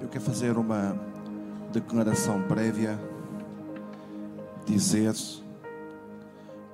Eu 0.00 0.08
quero 0.08 0.24
fazer 0.24 0.56
uma 0.56 0.96
declaração 1.72 2.46
prévia, 2.46 2.96
dizer 4.64 5.12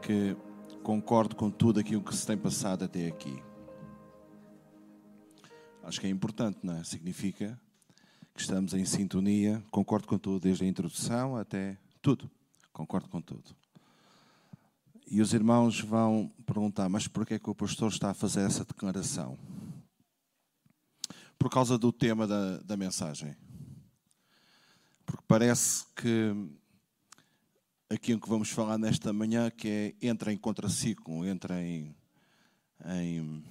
que 0.02 0.36
concordo 0.82 1.34
com 1.34 1.50
tudo 1.50 1.80
aquilo 1.80 2.02
que 2.02 2.14
se 2.14 2.26
tem 2.26 2.36
passado 2.36 2.84
até 2.84 3.06
aqui. 3.06 3.42
Acho 5.82 6.00
que 6.00 6.06
é 6.06 6.10
importante, 6.10 6.58
não 6.62 6.76
é? 6.76 6.84
Significa 6.84 7.58
que 8.34 8.40
estamos 8.42 8.74
em 8.74 8.84
sintonia. 8.84 9.64
Concordo 9.70 10.06
com 10.06 10.18
tudo, 10.18 10.40
desde 10.40 10.64
a 10.64 10.68
introdução 10.68 11.34
até 11.36 11.78
tudo. 12.02 12.30
Concordo 12.74 13.08
com 13.08 13.22
tudo. 13.22 13.56
E 15.10 15.22
os 15.22 15.32
irmãos 15.32 15.80
vão 15.80 16.30
perguntar: 16.44 16.90
mas 16.90 17.08
por 17.08 17.24
que 17.24 17.34
é 17.34 17.38
que 17.38 17.48
o 17.48 17.54
pastor 17.54 17.90
está 17.90 18.10
a 18.10 18.14
fazer 18.14 18.40
essa 18.40 18.66
declaração? 18.66 19.38
Por 21.38 21.50
causa 21.50 21.76
do 21.76 21.92
tema 21.92 22.26
da, 22.26 22.58
da 22.58 22.76
mensagem. 22.76 23.36
Porque 25.04 25.24
parece 25.26 25.84
que 25.94 26.34
aquilo 27.88 28.20
que 28.20 28.28
vamos 28.28 28.50
falar 28.50 28.78
nesta 28.78 29.12
manhã, 29.12 29.50
que 29.50 29.68
é 30.00 30.06
entra 30.06 30.32
em 30.32 30.36
contraciclo, 30.36 31.26
entra 31.26 31.62
em, 31.62 31.94
em 32.86 33.44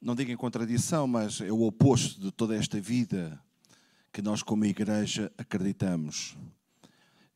não 0.00 0.14
digo 0.14 0.30
em 0.30 0.36
contradição, 0.36 1.06
mas 1.06 1.40
é 1.40 1.50
o 1.50 1.62
oposto 1.62 2.20
de 2.20 2.30
toda 2.30 2.54
esta 2.54 2.80
vida 2.80 3.40
que 4.12 4.22
nós, 4.22 4.42
como 4.42 4.64
igreja, 4.64 5.32
acreditamos. 5.36 6.36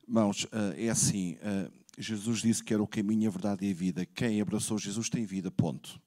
Irmãos, 0.06 0.46
eh, 0.52 0.86
é 0.86 0.88
assim: 0.88 1.36
eh, 1.40 1.70
Jesus 1.98 2.42
disse 2.42 2.62
que 2.62 2.72
era 2.72 2.82
o 2.82 2.86
caminho, 2.86 3.28
a 3.28 3.32
verdade 3.32 3.66
e 3.66 3.72
a 3.72 3.74
vida. 3.74 4.06
Quem 4.06 4.40
abraçou 4.40 4.78
Jesus 4.78 5.08
tem 5.08 5.24
vida, 5.24 5.50
ponto. 5.50 6.00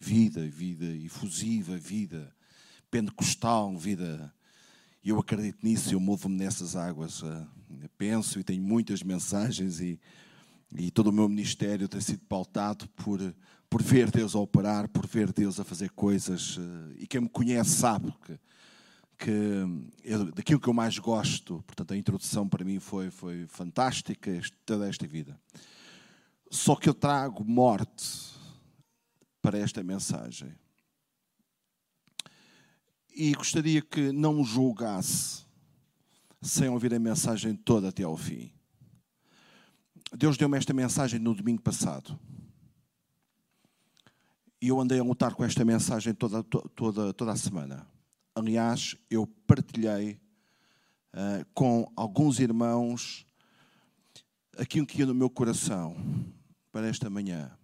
Vida, 0.00 0.46
vida 0.48 0.86
efusiva, 0.86 1.76
vida 1.78 2.34
pentecostal, 2.90 3.76
vida. 3.76 4.32
Eu 5.04 5.18
acredito 5.18 5.58
nisso, 5.64 5.92
eu 5.92 5.98
movo-me 5.98 6.36
nessas 6.36 6.76
águas. 6.76 7.22
Eh, 7.24 7.88
penso 7.98 8.38
e 8.38 8.44
tenho 8.44 8.62
muitas 8.62 9.02
mensagens 9.02 9.80
e, 9.80 10.00
e 10.76 10.92
todo 10.92 11.08
o 11.08 11.12
meu 11.12 11.28
ministério 11.28 11.88
tem 11.88 12.00
sido 12.00 12.20
pautado 12.26 12.88
por 12.90 13.20
por 13.68 13.82
ver 13.82 14.08
Deus 14.08 14.36
a 14.36 14.38
operar, 14.38 14.88
por 14.88 15.04
ver 15.04 15.32
Deus 15.32 15.58
a 15.58 15.64
fazer 15.64 15.90
coisas. 15.90 16.56
Eh, 16.56 17.00
e 17.00 17.06
quem 17.08 17.22
me 17.22 17.28
conhece 17.28 17.70
sabe 17.70 18.14
que, 18.24 18.38
que 19.18 19.30
eu, 20.04 20.30
daquilo 20.30 20.60
que 20.60 20.68
eu 20.68 20.72
mais 20.72 20.96
gosto, 20.96 21.60
portanto, 21.66 21.92
a 21.92 21.96
introdução 21.96 22.48
para 22.48 22.64
mim 22.64 22.78
foi, 22.78 23.10
foi 23.10 23.48
fantástica, 23.48 24.40
toda 24.64 24.88
esta 24.88 25.08
vida. 25.08 25.36
Só 26.48 26.76
que 26.76 26.88
eu 26.88 26.94
trago 26.94 27.44
morte 27.44 28.32
para 29.44 29.58
esta 29.58 29.84
mensagem. 29.84 30.54
E 33.14 33.34
gostaria 33.34 33.82
que 33.82 34.10
não 34.10 34.36
me 34.36 34.42
julgasse 34.42 35.44
sem 36.40 36.70
ouvir 36.70 36.94
a 36.94 36.98
mensagem 36.98 37.54
toda 37.54 37.90
até 37.90 38.04
ao 38.04 38.16
fim. 38.16 38.50
Deus 40.16 40.38
deu-me 40.38 40.56
esta 40.56 40.72
mensagem 40.72 41.20
no 41.20 41.34
domingo 41.34 41.60
passado. 41.60 42.18
E 44.62 44.68
eu 44.68 44.80
andei 44.80 44.98
a 44.98 45.04
lutar 45.04 45.34
com 45.34 45.44
esta 45.44 45.62
mensagem 45.62 46.14
toda, 46.14 46.42
toda, 46.42 47.12
toda 47.12 47.30
a 47.30 47.36
semana. 47.36 47.86
Aliás, 48.34 48.96
eu 49.10 49.26
partilhei 49.46 50.18
uh, 51.12 51.44
com 51.52 51.92
alguns 51.94 52.40
irmãos 52.40 53.26
aquilo 54.56 54.86
que 54.86 55.00
ia 55.00 55.06
no 55.06 55.14
meu 55.14 55.28
coração 55.28 55.94
para 56.72 56.88
esta 56.88 57.10
manhã. 57.10 57.54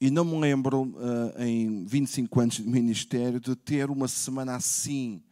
E 0.00 0.10
não 0.10 0.24
me 0.24 0.38
lembro, 0.38 0.82
uh, 0.82 1.42
em 1.42 1.84
25 1.86 2.40
anos 2.40 2.56
de 2.56 2.64
ministério, 2.64 3.40
de 3.40 3.56
ter 3.56 3.90
uma 3.90 4.06
semana 4.08 4.54
assim. 4.54 5.22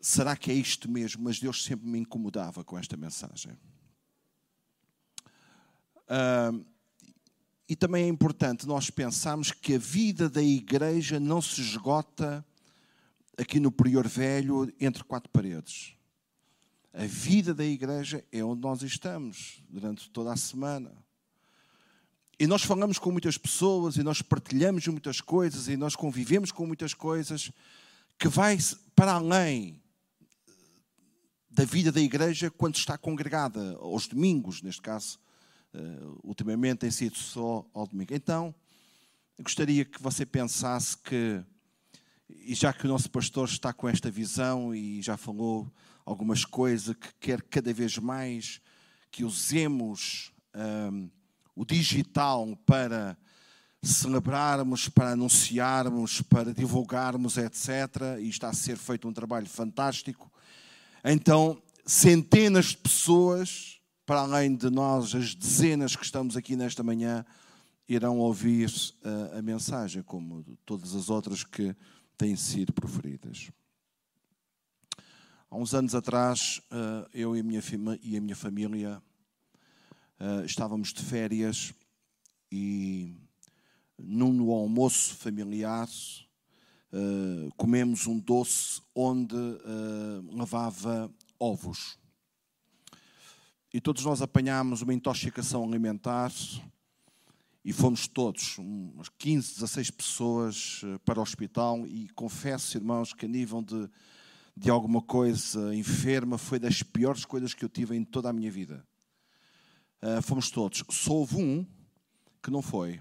Será 0.00 0.36
que 0.36 0.50
é 0.50 0.54
isto 0.54 0.90
mesmo? 0.90 1.22
Mas 1.22 1.38
Deus 1.38 1.62
sempre 1.64 1.88
me 1.88 2.00
incomodava 2.00 2.64
com 2.64 2.76
esta 2.76 2.96
mensagem. 2.96 3.52
Uh, 6.08 6.64
e 7.68 7.76
também 7.76 8.04
é 8.04 8.08
importante 8.08 8.66
nós 8.66 8.90
pensarmos 8.90 9.52
que 9.52 9.76
a 9.76 9.78
vida 9.78 10.28
da 10.28 10.42
igreja 10.42 11.20
não 11.20 11.40
se 11.40 11.60
esgota 11.60 12.44
aqui 13.38 13.60
no 13.60 13.70
Prior 13.70 14.06
Velho 14.06 14.72
entre 14.80 15.04
quatro 15.04 15.30
paredes. 15.30 15.94
A 16.92 17.06
vida 17.06 17.54
da 17.54 17.64
igreja 17.64 18.24
é 18.30 18.44
onde 18.44 18.60
nós 18.60 18.82
estamos 18.82 19.62
durante 19.70 20.10
toda 20.10 20.32
a 20.32 20.36
semana. 20.36 21.01
E 22.42 22.46
nós 22.48 22.64
falamos 22.64 22.98
com 22.98 23.12
muitas 23.12 23.38
pessoas 23.38 23.94
e 23.94 24.02
nós 24.02 24.20
partilhamos 24.20 24.84
muitas 24.88 25.20
coisas 25.20 25.68
e 25.68 25.76
nós 25.76 25.94
convivemos 25.94 26.50
com 26.50 26.66
muitas 26.66 26.92
coisas 26.92 27.52
que 28.18 28.26
vai 28.26 28.58
para 28.96 29.12
além 29.12 29.80
da 31.48 31.64
vida 31.64 31.92
da 31.92 32.00
igreja 32.00 32.50
quando 32.50 32.74
está 32.74 32.98
congregada, 32.98 33.76
aos 33.78 34.08
domingos, 34.08 34.60
neste 34.60 34.82
caso, 34.82 35.20
Uh, 35.74 36.20
ultimamente 36.22 36.80
tem 36.80 36.90
sido 36.90 37.16
só 37.16 37.66
ao 37.72 37.86
domingo. 37.86 38.12
Então, 38.12 38.54
gostaria 39.40 39.86
que 39.86 40.02
você 40.02 40.26
pensasse 40.26 40.94
que, 40.98 41.42
e 42.28 42.54
já 42.54 42.74
que 42.74 42.84
o 42.84 42.88
nosso 42.90 43.10
pastor 43.10 43.48
está 43.48 43.72
com 43.72 43.88
esta 43.88 44.10
visão 44.10 44.74
e 44.74 45.00
já 45.00 45.16
falou 45.16 45.72
algumas 46.04 46.44
coisas, 46.44 46.94
que 46.94 47.14
quer 47.18 47.40
cada 47.40 47.72
vez 47.72 47.96
mais 47.96 48.60
que 49.10 49.24
usemos 49.24 50.30
um, 50.92 51.08
o 51.54 51.64
digital 51.64 52.56
para 52.64 53.16
celebrarmos, 53.82 54.88
para 54.88 55.10
anunciarmos, 55.10 56.22
para 56.22 56.54
divulgarmos, 56.54 57.36
etc. 57.36 58.18
E 58.20 58.28
está 58.28 58.48
a 58.48 58.54
ser 58.54 58.76
feito 58.76 59.08
um 59.08 59.12
trabalho 59.12 59.48
fantástico. 59.48 60.30
Então, 61.04 61.60
centenas 61.84 62.66
de 62.66 62.76
pessoas 62.76 63.72
para 64.04 64.20
além 64.20 64.54
de 64.54 64.68
nós, 64.68 65.14
as 65.14 65.34
dezenas 65.34 65.94
que 65.94 66.04
estamos 66.04 66.36
aqui 66.36 66.56
nesta 66.56 66.82
manhã, 66.82 67.24
irão 67.88 68.18
ouvir 68.18 68.68
uh, 68.68 69.38
a 69.38 69.42
mensagem, 69.42 70.02
como 70.02 70.44
todas 70.64 70.94
as 70.94 71.08
outras 71.08 71.44
que 71.44 71.74
têm 72.16 72.36
sido 72.36 72.72
proferidas. 72.72 73.50
Há 75.50 75.56
uns 75.56 75.74
anos 75.74 75.94
atrás, 75.94 76.60
uh, 76.70 77.08
eu 77.14 77.36
e 77.36 77.40
a 77.40 77.42
minha, 77.42 77.62
e 78.02 78.16
a 78.16 78.20
minha 78.20 78.36
família 78.36 79.02
uh, 80.22 80.44
estávamos 80.46 80.92
de 80.92 81.02
férias 81.02 81.74
e 82.50 83.16
num 83.98 84.50
almoço 84.50 85.14
familiar 85.16 85.88
comemos 87.56 88.06
um 88.06 88.18
doce 88.18 88.82
onde 88.94 89.34
levava 90.30 91.10
ovos 91.38 91.96
e 93.72 93.80
todos 93.80 94.04
nós 94.04 94.20
apanhámos 94.20 94.82
uma 94.82 94.92
intoxicação 94.92 95.64
alimentar 95.64 96.30
e 97.64 97.72
fomos 97.72 98.06
todos, 98.06 98.58
umas 98.58 99.08
15, 99.08 99.54
16 99.54 99.90
pessoas 99.90 100.82
para 101.04 101.18
o 101.18 101.22
hospital 101.22 101.86
e 101.86 102.08
confesso, 102.10 102.76
irmãos, 102.76 103.14
que 103.14 103.24
a 103.24 103.28
nível 103.28 103.62
de, 103.62 103.88
de 104.54 104.68
alguma 104.68 105.00
coisa 105.00 105.74
enferma 105.74 106.36
foi 106.36 106.58
das 106.58 106.82
piores 106.82 107.24
coisas 107.24 107.54
que 107.54 107.64
eu 107.64 107.68
tive 107.68 107.96
em 107.96 108.04
toda 108.04 108.28
a 108.28 108.32
minha 108.32 108.50
vida. 108.50 108.86
Uh, 110.02 110.20
fomos 110.20 110.50
todos. 110.50 110.82
Só 110.90 111.12
houve 111.12 111.36
um 111.36 111.64
que 112.42 112.50
não 112.50 112.60
foi. 112.60 113.00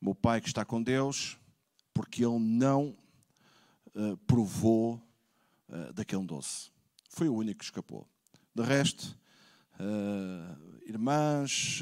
O 0.00 0.06
meu 0.06 0.14
pai 0.16 0.40
que 0.40 0.48
está 0.48 0.64
com 0.64 0.82
Deus, 0.82 1.38
porque 1.94 2.24
ele 2.24 2.40
não 2.40 2.96
uh, 3.94 4.16
provou 4.26 5.00
uh, 5.68 5.92
daquele 5.92 6.24
doce. 6.24 6.72
Foi 7.08 7.28
o 7.28 7.34
único 7.34 7.60
que 7.60 7.64
escapou. 7.64 8.06
De 8.54 8.62
resto, 8.64 9.16
irmãs, 10.84 11.80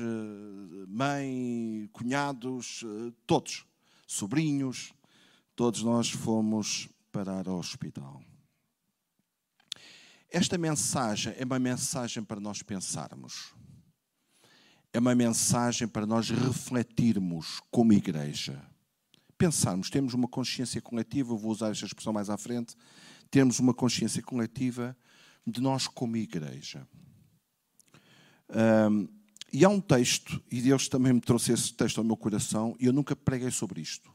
mãe, 0.86 1.88
cunhados, 1.90 2.84
todos, 3.26 3.64
sobrinhos, 4.06 4.92
todos 5.54 5.82
nós 5.82 6.10
fomos 6.10 6.90
parar 7.10 7.48
ao 7.48 7.58
hospital. 7.58 8.22
Esta 10.28 10.58
mensagem 10.58 11.34
é 11.38 11.44
uma 11.46 11.58
mensagem 11.58 12.22
para 12.22 12.38
nós 12.38 12.62
pensarmos. 12.62 13.54
É 14.96 14.98
uma 14.98 15.14
mensagem 15.14 15.86
para 15.86 16.06
nós 16.06 16.30
refletirmos 16.30 17.60
como 17.70 17.92
igreja. 17.92 18.58
Pensarmos, 19.36 19.90
temos 19.90 20.14
uma 20.14 20.26
consciência 20.26 20.80
coletiva, 20.80 21.36
vou 21.36 21.52
usar 21.52 21.70
esta 21.70 21.84
expressão 21.84 22.14
mais 22.14 22.30
à 22.30 22.38
frente, 22.38 22.74
temos 23.30 23.58
uma 23.58 23.74
consciência 23.74 24.22
coletiva 24.22 24.96
de 25.46 25.60
nós 25.60 25.86
como 25.86 26.16
igreja. 26.16 26.88
Um, 28.90 29.06
e 29.52 29.66
há 29.66 29.68
um 29.68 29.82
texto, 29.82 30.42
e 30.50 30.62
Deus 30.62 30.88
também 30.88 31.12
me 31.12 31.20
trouxe 31.20 31.52
esse 31.52 31.74
texto 31.74 31.98
ao 31.98 32.04
meu 32.04 32.16
coração, 32.16 32.74
e 32.80 32.86
eu 32.86 32.92
nunca 32.94 33.14
preguei 33.14 33.50
sobre 33.50 33.82
isto. 33.82 34.10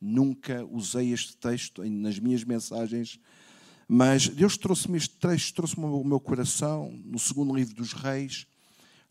Nunca 0.00 0.64
usei 0.64 1.12
este 1.12 1.36
texto 1.36 1.84
nas 1.84 2.18
minhas 2.18 2.42
mensagens, 2.42 3.20
mas 3.86 4.26
Deus 4.26 4.56
trouxe-me 4.56 4.98
este 4.98 5.14
texto, 5.18 5.54
trouxe-me 5.54 5.84
ao 5.86 6.02
meu 6.02 6.18
coração, 6.18 6.90
no 7.04 7.16
segundo 7.20 7.54
livro 7.54 7.76
dos 7.76 7.92
Reis, 7.92 8.44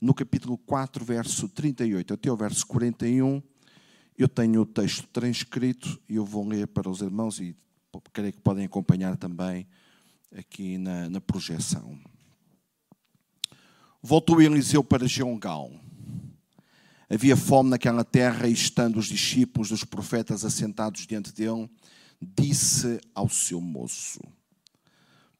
no 0.05 0.13
capítulo 0.13 0.55
4, 0.55 1.03
verso 1.03 1.49
38 1.49 2.13
até 2.13 2.31
o 2.31 2.37
verso 2.37 2.67
41. 2.67 3.41
Eu 4.15 4.29
tenho 4.29 4.61
o 4.61 4.65
texto 4.65 5.07
transcrito 5.07 5.99
e 6.07 6.15
eu 6.17 6.23
vou 6.23 6.47
ler 6.47 6.67
para 6.67 6.87
os 6.87 7.01
irmãos 7.01 7.39
e 7.39 7.55
creio 8.13 8.31
que 8.31 8.39
podem 8.39 8.65
acompanhar 8.65 9.17
também 9.17 9.67
aqui 10.37 10.77
na, 10.77 11.09
na 11.09 11.19
projeção. 11.19 11.99
Voltou 13.99 14.39
Eliseu 14.39 14.83
para 14.83 15.07
Geongal. 15.07 15.71
Havia 17.09 17.35
fome 17.35 17.71
naquela 17.71 18.03
terra 18.03 18.47
e, 18.47 18.53
estando 18.53 18.99
os 18.99 19.07
discípulos 19.07 19.69
dos 19.69 19.83
profetas 19.83 20.45
assentados 20.45 21.07
diante 21.07 21.33
dele, 21.33 21.67
disse 22.21 23.01
ao 23.15 23.27
seu 23.27 23.59
moço: 23.59 24.19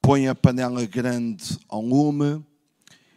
Põe 0.02 0.28
a 0.28 0.34
panela 0.34 0.84
grande 0.88 1.60
ao 1.70 1.82
lume 1.82 2.44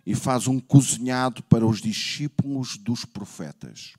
e 0.08 0.14
faz 0.14 0.48
um 0.48 0.58
cozinhado 0.58 1.42
para 1.42 1.66
os 1.66 1.82
discípulos 1.82 2.78
dos 2.78 3.04
profetas. 3.04 3.92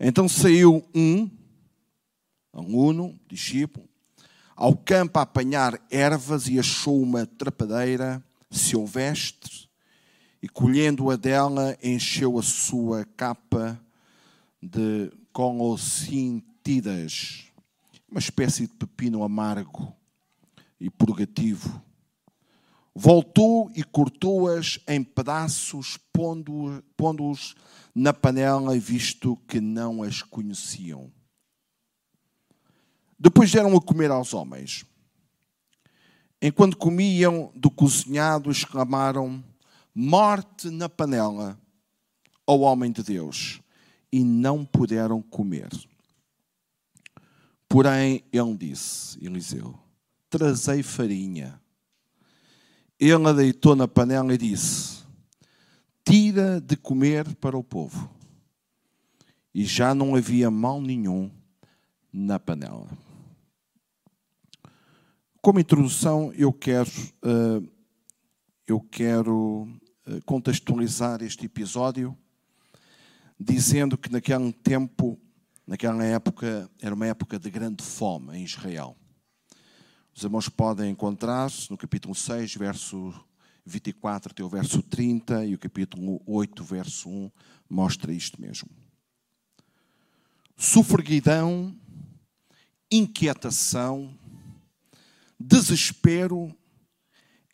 Então 0.00 0.28
saiu 0.28 0.84
um, 0.92 1.30
aluno, 2.52 3.16
discípulo, 3.28 3.88
ao 4.56 4.76
campo 4.76 5.20
a 5.20 5.22
apanhar 5.22 5.80
ervas 5.88 6.48
e 6.48 6.58
achou 6.58 7.00
uma 7.00 7.24
trapadeira 7.24 8.20
silvestre 8.50 9.68
e, 10.42 10.48
colhendo-a 10.48 11.14
dela, 11.14 11.78
encheu 11.80 12.36
a 12.36 12.42
sua 12.42 13.04
capa 13.16 13.80
de 14.60 15.12
colocintidas, 15.32 17.44
uma 18.10 18.18
espécie 18.18 18.66
de 18.66 18.74
pepino 18.74 19.22
amargo 19.22 19.94
e 20.80 20.90
purgativo 20.90 21.80
Voltou 22.94 23.70
e 23.74 23.84
cortou-as 23.84 24.78
em 24.88 25.02
pedaços, 25.02 25.96
pondo-os 26.12 26.82
pondo 26.96 27.32
na 27.94 28.12
panela, 28.12 28.76
visto 28.78 29.36
que 29.48 29.60
não 29.60 30.02
as 30.02 30.22
conheciam. 30.22 31.12
Depois 33.18 33.52
deram 33.52 33.76
a 33.76 33.80
comer 33.80 34.10
aos 34.10 34.34
homens. 34.34 34.84
Enquanto 36.42 36.76
comiam 36.76 37.52
do 37.54 37.70
cozinhado, 37.70 38.50
exclamaram: 38.50 39.44
Morte 39.94 40.70
na 40.70 40.88
panela 40.88 41.60
ao 42.46 42.60
homem 42.60 42.90
de 42.90 43.02
Deus. 43.02 43.60
E 44.12 44.24
não 44.24 44.64
puderam 44.64 45.22
comer. 45.22 45.68
Porém, 47.68 48.24
ele 48.32 48.56
disse, 48.56 49.24
Eliseu: 49.24 49.78
Trazei 50.28 50.82
farinha 50.82 51.60
ele 53.00 53.26
a 53.26 53.32
deitou 53.32 53.74
na 53.74 53.88
panela 53.88 54.34
e 54.34 54.38
disse: 54.38 55.02
Tira 56.04 56.60
de 56.60 56.76
comer 56.76 57.34
para 57.36 57.56
o 57.56 57.64
povo. 57.64 58.10
E 59.54 59.64
já 59.64 59.94
não 59.94 60.14
havia 60.14 60.50
mal 60.50 60.80
nenhum 60.80 61.30
na 62.12 62.38
panela. 62.38 62.86
Como 65.40 65.58
introdução, 65.58 66.30
eu 66.34 66.52
quero, 66.52 66.90
uh, 67.24 67.66
eu 68.66 68.80
quero 68.80 69.66
uh, 70.06 70.22
contextualizar 70.26 71.22
este 71.22 71.46
episódio 71.46 72.16
dizendo 73.38 73.96
que 73.96 74.12
naquele 74.12 74.52
tempo, 74.52 75.18
naquela 75.66 76.04
época, 76.04 76.70
era 76.78 76.94
uma 76.94 77.06
época 77.06 77.38
de 77.38 77.50
grande 77.50 77.82
fome 77.82 78.36
em 78.36 78.44
Israel. 78.44 78.94
Os 80.14 80.22
irmãos 80.22 80.48
podem 80.48 80.90
encontrar 80.90 81.50
no 81.70 81.76
capítulo 81.76 82.14
6, 82.14 82.54
verso 82.56 83.14
24 83.64 84.32
até 84.32 84.42
o 84.42 84.48
verso 84.48 84.82
30, 84.82 85.46
e 85.46 85.54
o 85.54 85.58
capítulo 85.58 86.20
8, 86.26 86.64
verso 86.64 87.08
1, 87.08 87.30
mostra 87.68 88.12
isto 88.12 88.40
mesmo. 88.40 88.68
Sufraguidão, 90.56 91.74
inquietação, 92.90 94.14
desespero 95.38 96.54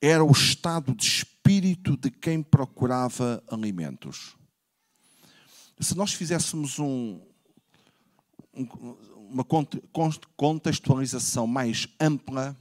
era 0.00 0.25
o 0.25 0.32
estado 0.32 0.94
de 0.94 1.05
espírito 1.05 1.97
de 1.97 2.11
quem 2.11 2.43
procurava 2.43 3.43
alimentos. 3.49 4.37
Se 5.79 5.94
nós 5.94 6.12
fizéssemos 6.14 6.79
um, 6.79 7.20
uma 9.31 9.44
contextualização 10.37 11.46
mais 11.46 11.88
ampla, 12.00 12.56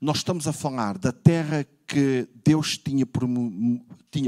nós 0.00 0.18
estamos 0.18 0.46
a 0.46 0.52
falar 0.52 0.96
da 0.98 1.12
terra 1.12 1.64
que 1.86 2.28
Deus 2.44 2.78
tinha 2.78 3.04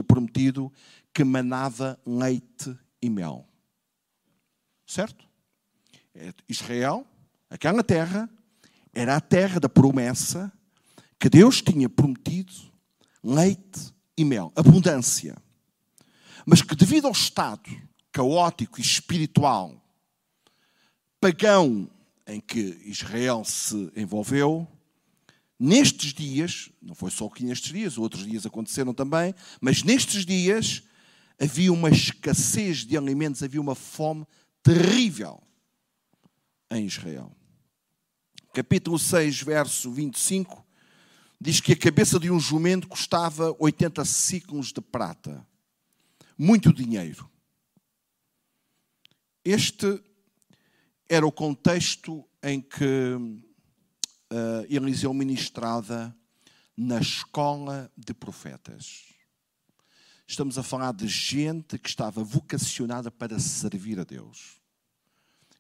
prometido 0.03 0.73
que 1.15 1.25
manava 1.25 1.99
leite 2.05 2.77
e 3.01 3.09
mel. 3.09 3.49
Certo? 4.87 5.25
É, 6.15 6.33
Israel, 6.49 7.07
aquela 7.49 7.83
terra, 7.83 8.29
era 8.93 9.17
a 9.17 9.21
terra 9.21 9.59
da 9.59 9.69
promessa 9.69 10.53
que 11.19 11.31
Deus 11.31 11.63
tinha 11.63 11.89
prometido 11.89 12.53
leite 13.23 13.95
e 14.17 14.25
mel, 14.25 14.53
abundância. 14.55 15.37
Mas 16.45 16.61
que 16.61 16.75
devido 16.75 17.07
ao 17.07 17.13
estado 17.13 17.71
caótico 18.11 18.79
e 18.79 18.83
espiritual 18.83 19.82
pagão 21.23 21.89
em 22.27 22.41
que 22.41 22.81
Israel 22.85 23.45
se 23.45 23.93
envolveu, 23.95 24.67
nestes 25.57 26.13
dias, 26.13 26.69
não 26.83 26.97
foi 26.97 27.13
só 27.13 27.29
que 27.29 27.45
nestes 27.45 27.73
dias, 27.73 27.97
outros 27.97 28.27
dias 28.27 28.45
aconteceram 28.45 28.93
também, 28.93 29.33
mas 29.61 29.85
nestes 29.85 30.27
dias 30.27 30.83
havia 31.41 31.73
uma 31.73 31.91
escassez 31.91 32.79
de 32.79 32.97
alimentos, 32.97 33.41
havia 33.41 33.61
uma 33.61 33.77
fome 33.77 34.27
terrível 34.65 35.41
em 36.69 36.87
Israel. 36.87 37.31
Capítulo 38.53 38.99
6, 38.99 39.43
verso 39.43 39.93
25, 39.93 40.67
diz 41.41 41.61
que 41.61 41.73
a 41.73 41.77
cabeça 41.77 42.19
de 42.19 42.33
um 42.33 42.41
jumento 42.41 42.89
custava 42.89 43.55
80 43.61 44.05
ciclos 44.05 44.73
de 44.73 44.81
prata. 44.81 45.47
Muito 46.37 46.73
dinheiro. 46.73 47.31
Este 49.45 50.03
era 51.13 51.27
o 51.27 51.31
contexto 51.31 52.27
em 52.43 52.59
que 52.59 53.15
uh, 53.15 54.67
Eliseu 54.67 55.13
ministrava 55.13 56.17
na 56.75 56.99
escola 56.99 57.93
de 57.95 58.15
profetas. 58.15 59.05
Estamos 60.27 60.57
a 60.57 60.63
falar 60.63 60.95
de 60.95 61.07
gente 61.07 61.79
que 61.79 61.91
estava 61.91 62.25
vocacionada 62.25 63.11
para 63.11 63.39
servir 63.39 64.01
a 64.01 64.05
Deus. 64.05 64.59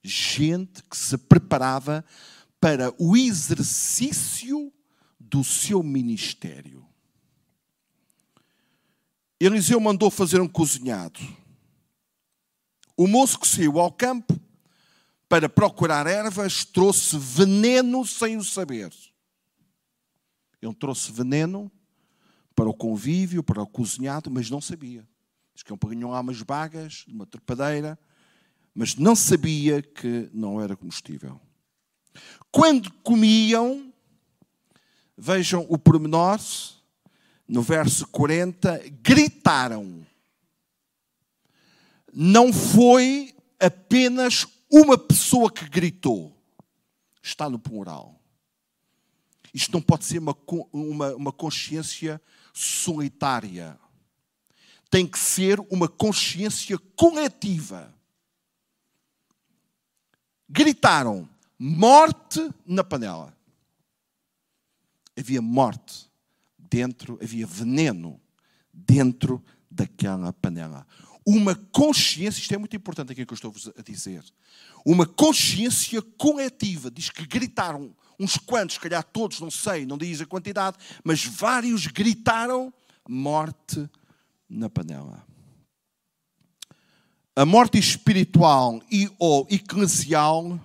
Gente 0.03 0.83
que 0.85 0.97
se 0.97 1.19
preparava 1.19 2.03
para 2.59 2.91
o 2.99 3.15
exercício 3.15 4.73
do 5.21 5.45
seu 5.45 5.83
ministério. 5.83 6.83
Eliseu 9.39 9.79
mandou 9.79 10.11
fazer 10.11 10.41
um 10.41 10.49
cozinhado. 10.49 11.21
O 12.97 13.07
moço 13.07 13.39
que 13.39 13.47
saiu 13.47 13.79
ao 13.79 13.93
campo 13.93 14.41
para 15.33 15.49
procurar 15.49 16.07
ervas, 16.07 16.63
trouxe 16.63 17.17
veneno 17.17 18.05
sem 18.05 18.37
o 18.37 18.45
saber. 18.45 18.93
Ele 20.61 20.75
trouxe 20.75 21.11
veneno 21.11 21.73
para 22.55 22.69
o 22.69 22.75
convívio, 22.75 23.43
para 23.43 23.63
o 23.63 23.67
cozinhado, 23.67 24.31
mas 24.31 24.51
não 24.51 24.61
sabia. 24.61 25.09
Diz 25.55 25.63
que 25.63 25.73
apanhou 25.73 26.11
lá 26.11 26.21
umas 26.21 26.43
bagas, 26.43 27.07
uma 27.09 27.25
trepadeira, 27.25 27.99
mas 28.75 28.95
não 28.97 29.17
sabia 29.17 29.81
que 29.81 30.29
não 30.35 30.61
era 30.61 30.77
combustível. 30.77 31.41
Quando 32.51 32.93
comiam, 33.03 33.91
vejam 35.17 35.65
o 35.67 35.79
pormenor, 35.79 36.39
no 37.49 37.63
verso 37.63 38.07
40, 38.09 38.83
gritaram. 39.03 40.07
Não 42.13 42.53
foi 42.53 43.35
apenas 43.59 44.47
uma 44.73 44.97
pessoa 44.97 45.53
que 45.53 45.69
gritou 45.69 46.35
está 47.23 47.51
no 47.51 47.59
plural. 47.59 48.19
Isto 49.53 49.75
não 49.75 49.83
pode 49.83 50.07
ser 50.07 50.19
uma, 50.19 50.35
uma, 50.73 51.15
uma 51.15 51.33
consciência 51.33 52.21
solitária. 52.55 53.79
Tem 54.91 55.07
que 55.07 55.19
ser 55.19 55.61
uma 55.71 55.87
consciência 55.87 56.79
coletiva. 56.97 57.95
Gritaram: 60.49 61.29
morte 61.59 62.41
na 62.65 62.83
panela. 62.83 63.37
Havia 65.19 65.43
morte 65.43 66.11
dentro, 66.57 67.19
havia 67.23 67.47
veneno 67.47 68.19
dentro 68.73 69.45
daquela 69.71 70.33
panela 70.33 70.87
uma 71.27 71.55
consciência, 71.55 72.41
isto 72.41 72.55
é 72.55 72.59
muito 72.59 72.77
importante 72.77 73.13
aqui 73.13 73.25
que 73.25 73.33
eu 73.33 73.37
estou 73.37 73.55
a 73.77 73.83
dizer, 73.83 74.25
uma 74.85 75.07
consciência 75.07 76.03
coletiva. 76.03 76.91
Diz 76.91 77.11
que 77.11 77.27
gritaram 77.27 77.95
uns 78.19 78.37
quantos, 78.37 78.75
se 78.75 78.81
calhar 78.81 79.03
todos, 79.05 79.41
não 79.41 79.51
sei, 79.51 79.87
não 79.87 79.99
diz 79.99 80.21
a 80.21 80.27
quantidade, 80.27 80.77
mas 81.05 81.25
vários 81.25 81.87
gritaram 81.87 82.73
morte 83.09 83.89
na 84.49 84.69
panela. 84.69 85.25
A 87.35 87.47
morte 87.47 87.79
espiritual 87.79 88.83
e 88.91 89.11
ou 89.19 89.47
eclesial 89.51 90.61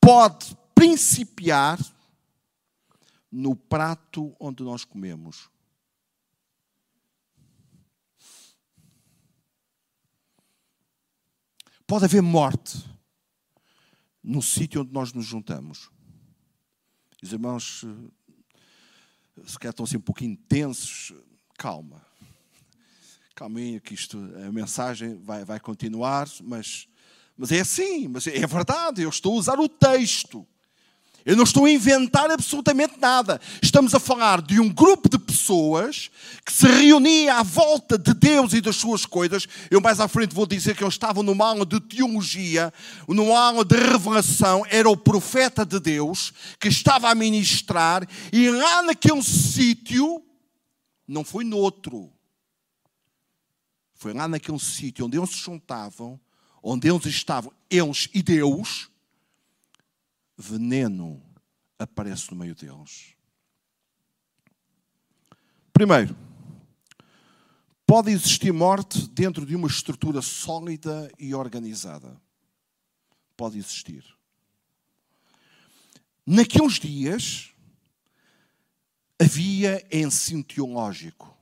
pode 0.00 0.56
principiar 0.74 1.78
no 3.30 3.54
prato 3.54 4.34
onde 4.40 4.62
nós 4.62 4.84
comemos. 4.84 5.50
Pode 11.88 12.04
haver 12.04 12.20
morte 12.20 12.84
no 14.22 14.42
sítio 14.42 14.82
onde 14.82 14.92
nós 14.92 15.14
nos 15.14 15.24
juntamos. 15.24 15.88
Os 17.22 17.32
irmãos, 17.32 17.82
se 19.46 19.58
calhar 19.58 19.70
estão 19.70 19.84
assim 19.84 19.96
um 19.96 20.02
pouquinho 20.02 20.36
tensos, 20.36 21.14
calma. 21.56 22.04
Calminha, 23.34 23.80
que 23.80 23.94
isto, 23.94 24.18
a 24.46 24.52
mensagem 24.52 25.18
vai, 25.22 25.46
vai 25.46 25.58
continuar, 25.58 26.28
mas, 26.42 26.86
mas 27.34 27.52
é 27.52 27.60
assim, 27.60 28.06
mas 28.06 28.26
é 28.26 28.46
verdade, 28.46 29.00
eu 29.00 29.08
estou 29.08 29.32
a 29.32 29.38
usar 29.38 29.58
o 29.58 29.66
texto. 29.66 30.46
Eu 31.24 31.36
não 31.36 31.44
estou 31.44 31.64
a 31.66 31.70
inventar 31.70 32.30
absolutamente 32.30 32.94
nada. 32.98 33.40
Estamos 33.62 33.94
a 33.94 34.00
falar 34.00 34.40
de 34.40 34.60
um 34.60 34.68
grupo 34.68 35.08
de 35.08 35.18
pessoas 35.18 36.10
que 36.44 36.52
se 36.52 36.66
reunia 36.66 37.34
à 37.34 37.42
volta 37.42 37.98
de 37.98 38.14
Deus 38.14 38.52
e 38.52 38.60
das 38.60 38.76
suas 38.76 39.04
coisas. 39.04 39.46
Eu 39.70 39.80
mais 39.80 40.00
à 40.00 40.08
frente 40.08 40.34
vou 40.34 40.46
dizer 40.46 40.76
que 40.76 40.82
eles 40.82 40.94
estavam 40.94 41.22
numa 41.22 41.46
aula 41.46 41.66
de 41.66 41.80
teologia, 41.80 42.72
numa 43.06 43.38
aula 43.38 43.64
de 43.64 43.76
revelação. 43.76 44.64
Era 44.70 44.88
o 44.88 44.96
profeta 44.96 45.66
de 45.66 45.78
Deus 45.78 46.32
que 46.58 46.68
estava 46.68 47.10
a 47.10 47.14
ministrar 47.14 48.08
e 48.32 48.48
lá 48.48 48.82
naquele 48.82 49.22
sítio, 49.22 50.22
não 51.06 51.24
foi 51.24 51.44
noutro, 51.44 52.10
foi 53.94 54.14
lá 54.14 54.28
naquele 54.28 54.60
sítio 54.60 55.06
onde 55.06 55.18
eles 55.18 55.30
se 55.30 55.38
juntavam, 55.38 56.18
onde 56.62 56.88
eles 56.88 57.04
estavam, 57.06 57.52
eles 57.68 58.08
e 58.14 58.22
Deus 58.22 58.88
veneno 60.38 61.20
aparece 61.76 62.30
no 62.30 62.36
meio 62.36 62.54
deles. 62.54 63.14
Primeiro, 65.72 66.16
pode 67.84 68.10
existir 68.10 68.52
morte 68.52 69.08
dentro 69.08 69.44
de 69.44 69.56
uma 69.56 69.66
estrutura 69.66 70.22
sólida 70.22 71.12
e 71.18 71.34
organizada. 71.34 72.20
Pode 73.36 73.58
existir. 73.58 74.04
Naqueles 76.24 76.74
dias, 76.74 77.50
havia 79.20 79.86
ensino 79.90 80.44
teológico. 80.44 81.36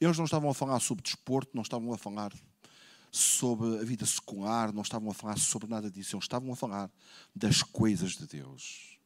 Eles 0.00 0.16
não 0.16 0.24
estavam 0.24 0.50
a 0.50 0.54
falar 0.54 0.80
sobre 0.80 1.02
desporto, 1.02 1.50
não 1.54 1.62
estavam 1.62 1.92
a 1.92 1.98
falar 1.98 2.32
sobre 3.10 3.78
a 3.80 3.84
vida 3.84 4.06
secular, 4.06 4.72
não 4.72 4.82
estavam 4.82 5.10
a 5.10 5.14
falar 5.14 5.38
sobre 5.38 5.68
nada 5.68 5.90
disso, 5.90 6.16
eles 6.16 6.24
estavam 6.24 6.52
a 6.52 6.56
falar 6.56 6.90
das 7.34 7.62
coisas 7.62 8.12
de 8.12 8.26
Deus, 8.26 8.98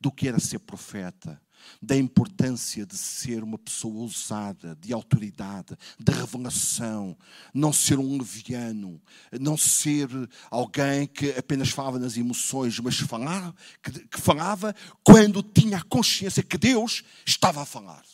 do 0.00 0.10
que 0.10 0.28
era 0.28 0.40
ser 0.40 0.58
profeta, 0.60 1.40
da 1.80 1.96
importância 1.96 2.84
de 2.84 2.96
ser 2.96 3.42
uma 3.42 3.58
pessoa 3.58 4.00
ousada, 4.00 4.76
de 4.80 4.92
autoridade, 4.92 5.76
de 5.98 6.12
revelação, 6.12 7.16
não 7.52 7.72
ser 7.72 7.98
um 7.98 8.18
leviano, 8.18 9.00
não 9.40 9.56
ser 9.56 10.08
alguém 10.50 11.06
que 11.06 11.30
apenas 11.30 11.70
falava 11.70 11.98
nas 11.98 12.16
emoções, 12.16 12.78
mas 12.80 12.98
falava, 12.98 13.54
que, 13.82 14.08
que 14.08 14.20
falava 14.20 14.74
quando 15.04 15.42
tinha 15.42 15.78
a 15.78 15.84
consciência 15.84 16.42
que 16.42 16.58
Deus 16.58 17.02
estava 17.26 17.62
a 17.62 17.66
falar. 17.66 18.04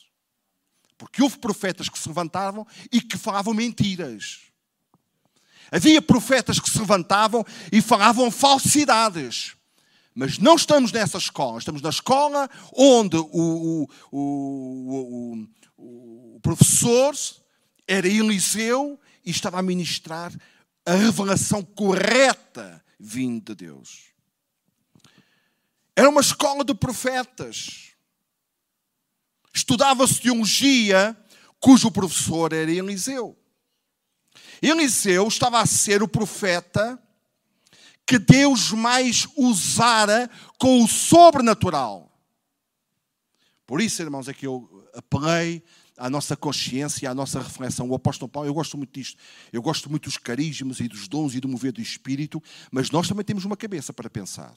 Porque 0.97 1.23
houve 1.23 1.39
profetas 1.39 1.89
que 1.89 1.99
se 1.99 2.09
levantavam 2.09 2.67
e 2.91 3.01
que 3.01 3.17
falavam 3.17 3.55
mentiras. 3.55 4.48
Havia 5.71 6.01
profetas 6.01 6.59
que 6.59 6.71
se 6.71 6.79
levantavam 6.79 7.45
e 7.71 7.81
falavam 7.83 8.31
falsidades. 8.31 9.55
Mas 10.15 10.39
não 10.39 10.57
estamos 10.57 10.91
nessa 10.91 11.19
escola, 11.19 11.59
estamos 11.59 11.81
na 11.81 11.91
escola 11.91 12.51
onde 12.75 13.17
o, 13.17 13.89
o, 14.11 14.17
o, 14.17 15.47
o 15.77 16.41
professor 16.41 17.15
era 17.87 18.09
Eliseu 18.09 18.99
e 19.25 19.31
estava 19.31 19.61
a 19.61 19.63
ministrar 19.63 20.33
a 20.85 20.95
revelação 20.95 21.63
correta 21.63 22.83
vinda 22.99 23.55
de 23.55 23.67
Deus. 23.67 24.09
Era 25.95 26.09
uma 26.09 26.21
escola 26.21 26.65
de 26.65 26.75
profetas. 26.75 27.93
Estudava-se 29.55 30.21
teologia, 30.21 31.17
cujo 31.61 31.91
professor 31.91 32.53
era 32.53 32.71
Eliseu. 32.71 33.37
Eliseu 34.63 35.27
estava 35.29 35.61
a 35.61 35.67
ser 35.67 36.03
o 36.03 36.09
profeta 36.09 37.01
que 38.07 38.19
Deus 38.19 38.73
mais 38.73 39.29
usara 39.37 40.31
com 40.59 40.83
o 40.83 40.89
sobrenatural. 40.89 42.11
Por 43.67 43.83
isso, 43.83 44.01
irmãos, 44.01 44.29
é 44.29 44.33
que 44.33 44.47
eu 44.47 44.89
apelei 44.95 45.63
à 45.95 46.09
nossa 46.09 46.35
consciência, 46.35 47.11
à 47.11 47.15
nossa 47.15 47.39
reflexão. 47.39 47.89
O 47.91 47.95
apóstolo 47.95 48.31
Paulo, 48.31 48.49
eu 48.49 48.55
gosto 48.55 48.79
muito 48.79 48.99
disto. 48.99 49.21
Eu 49.53 49.61
gosto 49.61 49.91
muito 49.91 50.05
dos 50.05 50.17
carismas 50.17 50.81
e 50.81 50.89
dos 50.89 51.07
dons 51.07 51.35
e 51.35 51.41
do 51.41 51.49
mover 51.49 51.73
do 51.73 51.83
Espírito, 51.83 52.43
mas 52.71 52.91
nós 52.91 53.07
também 53.07 53.25
temos 53.25 53.45
uma 53.45 53.57
cabeça 53.57 53.93
para 53.93 54.09
pensar. 54.09 54.55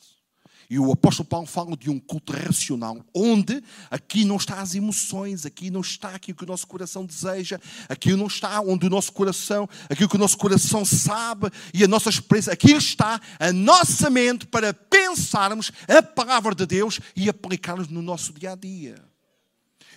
E 0.71 0.79
o 0.79 0.89
apóstolo 0.89 1.27
Paulo 1.27 1.45
fala 1.45 1.75
de 1.75 1.89
um 1.89 1.99
culto 1.99 2.31
racional, 2.31 3.03
onde 3.13 3.61
aqui 3.89 4.23
não 4.23 4.37
está 4.37 4.61
as 4.61 4.73
emoções, 4.73 5.45
aqui 5.45 5.69
não 5.69 5.81
está 5.81 6.15
aquilo 6.15 6.37
que 6.37 6.45
o 6.45 6.47
nosso 6.47 6.65
coração 6.65 7.05
deseja, 7.05 7.59
aqui 7.89 8.15
não 8.15 8.27
está 8.27 8.61
onde 8.61 8.87
o 8.87 8.89
nosso 8.89 9.11
coração, 9.11 9.67
aquilo 9.89 10.07
que 10.07 10.15
o 10.15 10.17
nosso 10.17 10.37
coração 10.37 10.85
sabe 10.85 11.51
e 11.73 11.83
a 11.83 11.89
nossa 11.89 12.07
experiência, 12.07 12.53
aqui 12.53 12.71
está 12.71 13.19
a 13.37 13.51
nossa 13.51 14.09
mente 14.09 14.47
para 14.47 14.73
pensarmos 14.73 15.73
a 15.89 16.01
palavra 16.01 16.55
de 16.55 16.65
Deus 16.65 17.01
e 17.17 17.27
aplicá-la 17.27 17.85
no 17.89 18.01
nosso 18.01 18.31
dia 18.31 18.53
a 18.53 18.55
dia. 18.55 18.95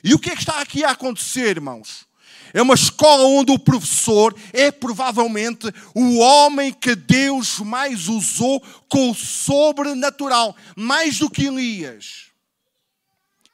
E 0.03 0.13
o 0.13 0.19
que 0.19 0.31
é 0.31 0.35
que 0.35 0.43
está 0.43 0.61
aqui 0.61 0.83
a 0.83 0.91
acontecer, 0.91 1.51
irmãos? 1.51 2.05
É 2.53 2.63
uma 2.63 2.75
escola 2.75 3.25
onde 3.25 3.53
o 3.53 3.59
professor 3.59 4.35
é 4.53 4.71
provavelmente 4.71 5.67
o 5.95 6.19
homem 6.19 6.73
que 6.73 6.95
Deus 6.95 7.59
mais 7.61 8.09
usou 8.09 8.63
com 8.89 9.11
o 9.11 9.15
sobrenatural, 9.15 10.55
mais 10.77 11.19
do 11.19 11.31
que 11.31 11.47
Elias. 11.47 12.27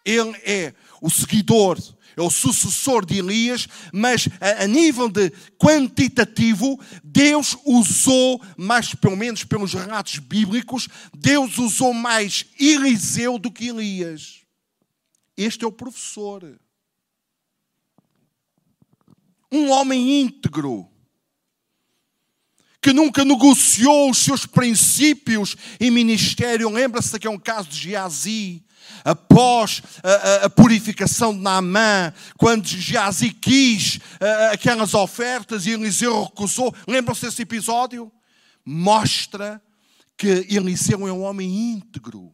Ele 0.05 0.37
é 0.45 0.75
o 1.01 1.11
seguidor, 1.11 1.79
é 2.17 2.23
o 2.23 2.31
sucessor 2.31 3.05
de 3.05 3.19
Elias, 3.19 3.67
mas 3.93 4.29
a, 4.41 4.65
a 4.65 4.67
nível 4.67 5.09
de 5.09 5.31
quantitativo, 5.59 6.79
Deus 7.03 7.57
usou, 7.65 8.41
mais 8.57 8.95
pelo 8.95 9.17
menos 9.17 9.45
pelos 9.45 9.73
relatos 9.73 10.19
bíblicos, 10.19 10.89
Deus 11.15 11.59
usou 11.59 11.95
mais 11.95 12.47
Eliseu 12.59 13.39
do 13.39 13.51
que 13.51 13.69
Elias. 13.69 14.41
Este 15.37 15.65
é 15.65 15.69
o 15.69 15.73
professor 15.73 16.59
um 19.53 19.71
homem 19.71 20.23
íntegro, 20.23 20.89
que 22.83 22.93
nunca 22.93 23.25
negociou 23.25 24.11
os 24.11 24.19
seus 24.19 24.47
princípios 24.47 25.57
em 25.79 25.91
ministério. 25.91 26.71
Lembra-se 26.71 27.19
que 27.19 27.27
é 27.27 27.31
um 27.31 27.39
caso 27.39 27.69
de 27.69 27.79
Geazi, 27.79 28.65
após 29.05 29.83
a, 30.03 30.11
a, 30.11 30.45
a, 30.47 30.51
purificação 30.51 31.33
de 31.33 31.41
Naamã, 31.41 32.13
quando 32.37 32.67
Geazi 32.67 33.31
quis 33.31 34.01
a, 34.21 34.53
aquelas 34.53 34.95
ofertas 34.95 35.67
e 35.67 35.71
Eliseu 35.71 36.25
recusou. 36.25 36.75
Lembram-se 36.87 37.27
desse 37.27 37.43
episódio? 37.43 38.11
Mostra 38.65 39.63
que 40.17 40.47
Eliseu 40.49 41.07
é 41.07 41.13
um 41.13 41.23
homem 41.23 41.73
íntegro. 41.73 42.33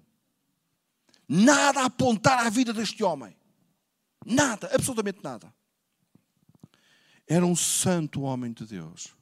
Nada 1.28 1.80
a 1.80 1.86
apontar 1.86 2.46
à 2.46 2.50
vida 2.50 2.72
deste 2.72 3.02
homem. 3.02 3.36
Nada, 4.24 4.70
absolutamente 4.72 5.20
nada. 5.22 5.52
Era 7.26 7.44
um 7.44 7.56
santo 7.56 8.20
homem 8.22 8.52
de 8.52 8.64
Deus. 8.64 9.14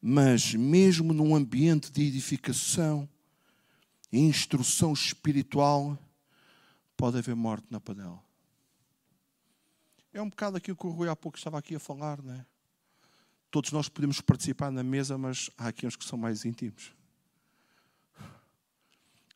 Mas, 0.00 0.54
mesmo 0.54 1.12
num 1.12 1.34
ambiente 1.34 1.90
de 1.90 2.02
edificação 2.02 3.08
e 4.10 4.18
instrução 4.18 4.92
espiritual, 4.92 5.98
pode 6.96 7.18
haver 7.18 7.34
morte 7.34 7.66
na 7.70 7.80
panela. 7.80 8.22
É 10.12 10.22
um 10.22 10.30
bocado 10.30 10.56
aquilo 10.56 10.76
que 10.76 10.86
o 10.86 10.90
Rui 10.90 11.08
há 11.08 11.16
pouco 11.16 11.36
estava 11.36 11.58
aqui 11.58 11.74
a 11.74 11.80
falar, 11.80 12.22
não 12.22 12.32
é? 12.32 12.46
Todos 13.50 13.70
nós 13.72 13.88
podemos 13.88 14.20
participar 14.20 14.70
na 14.70 14.82
mesa, 14.82 15.18
mas 15.18 15.50
há 15.58 15.68
aqui 15.68 15.86
uns 15.86 15.96
que 15.96 16.04
são 16.04 16.18
mais 16.18 16.44
íntimos. 16.44 16.92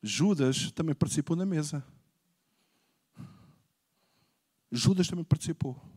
Judas 0.03 0.71
também 0.73 0.95
participou 0.95 1.37
na 1.37 1.45
mesa. 1.45 1.85
Judas 4.73 5.09
também 5.09 5.25
participou 5.25 5.90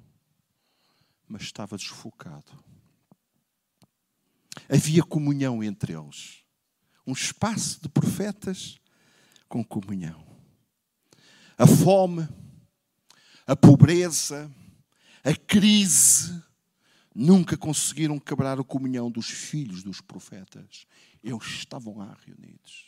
mas 1.34 1.42
estava 1.42 1.76
desfocado. 1.76 2.64
Havia 4.70 5.02
comunhão 5.02 5.64
entre 5.64 5.94
eles. 5.94 6.44
Um 7.08 7.12
espaço 7.12 7.82
de 7.82 7.90
profetas 7.90 8.78
com 9.50 9.64
comunhão. 9.64 10.24
A 11.58 11.66
fome, 11.66 12.30
a 13.48 13.56
pobreza, 13.56 14.54
a 15.24 15.36
crise 15.36 16.40
nunca 17.16 17.58
conseguiram 17.58 18.20
quebrar 18.20 18.60
a 18.60 18.64
comunhão 18.64 19.10
dos 19.10 19.28
filhos 19.28 19.82
dos 19.82 20.02
profetas. 20.02 20.86
Eles 21.24 21.48
estavam 21.48 21.98
lá 21.98 22.16
reunidos. 22.24 22.86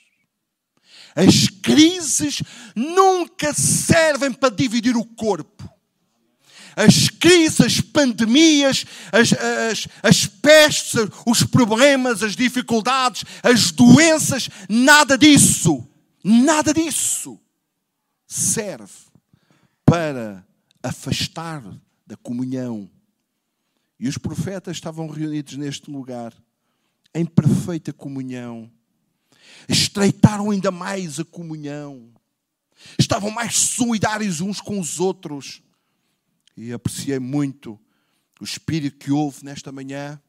As 1.16 1.50
crises 1.50 2.44
nunca 2.76 3.56
servem 3.56 4.32
para 4.32 4.54
dividir 4.54 4.96
o 4.96 5.04
corpo. 5.04 5.75
As 6.76 7.10
crises, 7.10 7.62
as 7.62 7.82
pandemias, 7.82 8.86
as, 9.12 9.34
as, 9.34 9.88
as 10.04 10.26
pestes, 10.26 10.94
os 11.26 11.44
problemas, 11.44 12.22
as 12.22 12.36
dificuldades, 12.36 13.24
as 13.42 13.72
doenças, 13.72 14.50
nada 14.68 15.18
disso, 15.18 15.88
nada 16.24 16.74
disso 16.74 17.40
serve 18.36 18.94
para 19.86 20.46
afastar 20.84 21.64
da 22.06 22.18
comunhão. 22.18 22.90
E 24.00 24.08
os 24.08 24.18
profetas 24.18 24.76
estavam 24.76 25.08
reunidos 25.08 25.56
neste 25.56 25.90
lugar, 25.90 26.34
em 27.14 27.26
perfeita 27.26 27.94
comunhão. 27.94 28.70
Estreitaram 29.70 30.52
ainda 30.52 30.70
mais 30.70 31.20
a 31.20 31.24
comunhão. 31.24 32.12
Estavam 33.00 33.32
mais 33.32 33.56
solidários 33.56 34.42
uns 34.42 34.60
com 34.60 34.80
os 34.80 35.00
outros. 35.00 35.62
E 36.56 36.72
apreciei 36.72 37.20
muito 37.20 37.80
o 38.40 38.44
espírito 38.44 38.98
que 38.98 39.12
houve 39.12 39.44
nesta 39.44 39.72
manhã 39.72 40.20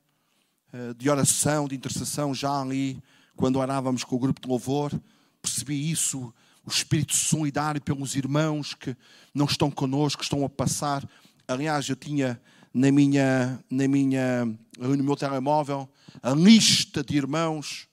eh, 0.73 0.95
de 0.95 1.09
oração, 1.09 1.69
de 1.69 1.75
intercessão, 1.75 2.35
já 2.35 2.61
ali, 2.61 3.03
quando 3.37 3.57
orávamos 3.59 4.05
com 4.05 4.17
o 4.17 4.19
grupo 4.19 4.41
de 4.41 4.49
louvor. 4.49 4.93
Percebi 5.41 5.91
isso 5.91 6.33
o 6.65 6.71
espírito 6.71 7.15
solidário 7.15 7.81
pelos 7.81 8.17
irmãos 8.17 8.75
que 8.75 8.97
não 9.33 9.47
estão 9.47 9.71
connosco, 9.71 10.19
que 10.19 10.25
estão 10.25 10.45
a 10.45 10.49
passar. 10.49 11.09
Aliás, 11.47 11.89
eu 11.89 11.97
tinha 11.97 12.41
na 12.75 12.91
minha, 12.91 13.59
na 13.71 13.89
minha, 13.89 14.45
no 14.79 15.05
meu 15.05 15.17
telemóvel 15.17 15.89
a 16.23 16.31
lista 16.31 17.03
de 17.03 17.17
irmãos 17.17 17.89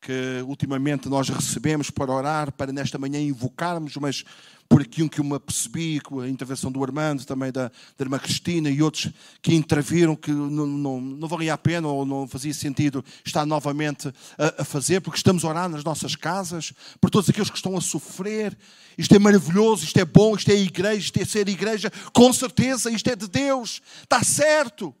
que 0.00 0.42
ultimamente 0.46 1.08
nós 1.08 1.28
recebemos 1.28 1.90
para 1.90 2.12
orar, 2.12 2.52
para 2.52 2.72
nesta 2.72 2.98
manhã 2.98 3.20
invocarmos, 3.20 3.96
mas 3.96 4.24
por 4.70 4.82
aquilo 4.82 5.10
que 5.10 5.18
eu 5.18 5.24
me 5.24 5.34
apercebi, 5.34 5.98
com 5.98 6.20
a 6.20 6.28
intervenção 6.28 6.70
do 6.70 6.80
Armando, 6.84 7.24
também 7.24 7.50
da, 7.50 7.66
da 7.66 8.04
irmã 8.04 8.20
Cristina 8.20 8.70
e 8.70 8.80
outros 8.80 9.12
que 9.42 9.52
interviram, 9.52 10.14
que 10.14 10.30
não, 10.30 10.64
não, 10.64 11.00
não 11.00 11.26
valia 11.26 11.54
a 11.54 11.58
pena 11.58 11.88
ou 11.88 12.06
não 12.06 12.28
fazia 12.28 12.54
sentido 12.54 13.04
estar 13.24 13.44
novamente 13.44 14.14
a, 14.38 14.62
a, 14.62 14.64
fazer, 14.64 15.00
porque 15.00 15.16
estamos 15.16 15.44
a 15.44 15.48
orar 15.48 15.68
nas 15.68 15.82
nossas 15.82 16.14
casas, 16.14 16.72
por 17.00 17.10
todos 17.10 17.28
aqueles 17.28 17.50
que 17.50 17.56
estão 17.56 17.76
a 17.76 17.80
sofrer. 17.80 18.56
Isto 18.96 19.16
é 19.16 19.18
maravilhoso, 19.18 19.82
isto 19.82 19.98
é 19.98 20.04
bom, 20.04 20.36
isto 20.36 20.52
é 20.52 20.54
igreja, 20.54 21.00
isto 21.00 21.20
é 21.20 21.24
ser 21.24 21.48
igreja, 21.48 21.90
com 22.12 22.32
certeza, 22.32 22.92
isto 22.92 23.10
é 23.10 23.16
de 23.16 23.26
Deus, 23.26 23.82
está 24.04 24.22
certo. 24.22 24.94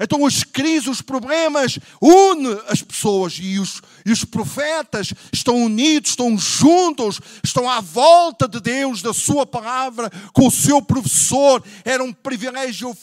Então 0.00 0.24
as 0.24 0.42
crises, 0.42 0.88
os 0.88 1.02
problemas, 1.02 1.78
une 2.00 2.48
as 2.66 2.82
pessoas 2.82 3.38
e 3.40 3.58
os, 3.58 3.82
e 4.06 4.10
os 4.10 4.24
profetas 4.24 5.12
estão 5.32 5.62
unidos, 5.62 6.10
estão 6.10 6.36
juntos, 6.38 7.20
estão 7.44 7.68
à 7.68 7.80
volta 7.80 8.48
de 8.48 8.60
Deus, 8.60 9.02
da 9.02 9.12
sua 9.12 9.46
palavra, 9.46 10.10
com 10.32 10.46
o 10.46 10.50
seu 10.50 10.80
professor. 10.80 11.62
Era 11.84 12.02
um 12.02 12.12
privilégio 12.12 12.96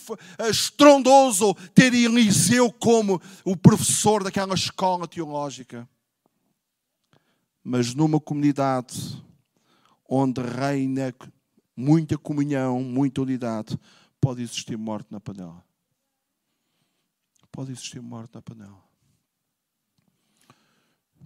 estrondoso 0.49 1.55
ter 1.75 1.93
Eliseu 1.93 2.71
como 2.71 3.21
o 3.45 3.55
professor 3.55 4.23
daquela 4.23 4.55
escola 4.55 5.07
teológica. 5.07 5.87
Mas 7.63 7.93
numa 7.93 8.19
comunidade 8.19 9.23
onde 10.09 10.41
reina 10.41 11.13
muita 11.77 12.17
comunhão, 12.17 12.81
muita 12.81 13.21
unidade, 13.21 13.79
pode 14.19 14.41
existir 14.41 14.75
morte 14.75 15.07
na 15.11 15.19
panela 15.19 15.68
pode 17.51 17.71
existir 17.71 18.01
morte 18.01 18.35
na 18.35 18.41
panela. 18.41 18.83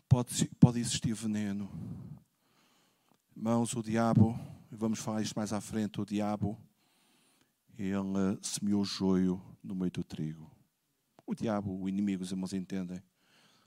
Pode, 0.07 0.45
pode 0.59 0.79
existir 0.79 1.13
veneno. 1.13 1.69
Irmãos, 3.35 3.73
o 3.73 3.81
diabo, 3.81 4.39
vamos 4.71 4.99
falar 4.99 5.21
isto 5.21 5.36
mais 5.36 5.51
à 5.51 5.59
frente, 5.59 5.99
o 5.99 6.05
diabo, 6.05 6.57
ele 7.77 8.38
semeou 8.41 8.86
joio 8.86 9.41
no 9.63 9.75
meio 9.75 9.91
do 9.91 10.03
trigo. 10.03 10.51
O 11.25 11.33
diabo, 11.33 11.81
o 11.81 11.89
inimigo, 11.89 12.23
os 12.23 12.31
irmãos 12.31 12.53
entendem, 12.53 13.01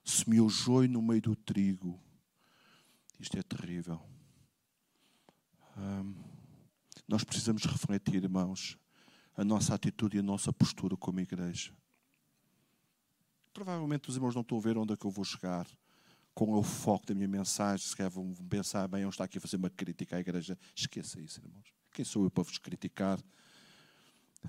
semeou 0.05 0.49
joio 0.49 0.89
no 0.89 1.03
meio 1.03 1.23
do 1.23 1.35
trigo. 1.35 2.01
Isto 3.19 3.39
é 3.39 3.43
terrível. 3.43 4.01
Hum, 5.77 6.15
nós 7.09 7.25
precisamos 7.25 7.65
refletir, 7.65 8.23
irmãos, 8.23 8.79
a 9.37 9.45
nossa 9.45 9.75
atitude 9.75 10.17
e 10.17 10.21
a 10.21 10.23
nossa 10.23 10.53
postura 10.53 10.97
como 10.97 11.21
igreja. 11.21 11.73
Provavelmente 13.57 14.11
os 14.11 14.17
irmãos 14.17 14.35
não 14.35 14.43
estão 14.43 14.59
a 14.59 14.61
ver 14.61 14.77
onde 14.77 14.93
é 14.93 14.97
que 14.99 15.07
eu 15.07 15.11
vou 15.11 15.25
chegar 15.25 15.67
com 16.35 16.53
o 16.53 16.63
foco 16.63 17.07
da 17.07 17.15
minha 17.15 17.27
mensagem. 17.27 17.87
Se 17.87 17.97
calhar 17.97 18.11
vão 18.11 18.35
pensar, 18.51 18.87
bem, 18.87 19.01
eu 19.01 19.09
estou 19.09 19.25
aqui 19.25 19.39
a 19.39 19.41
fazer 19.41 19.57
uma 19.57 19.71
crítica 19.71 20.15
à 20.15 20.21
igreja. 20.21 20.59
Esqueça 20.75 21.19
isso, 21.19 21.41
irmãos. 21.41 21.73
Quem 21.91 22.05
sou 22.05 22.25
eu 22.25 22.31
para 22.31 22.43
vos 22.43 22.59
criticar? 22.59 23.19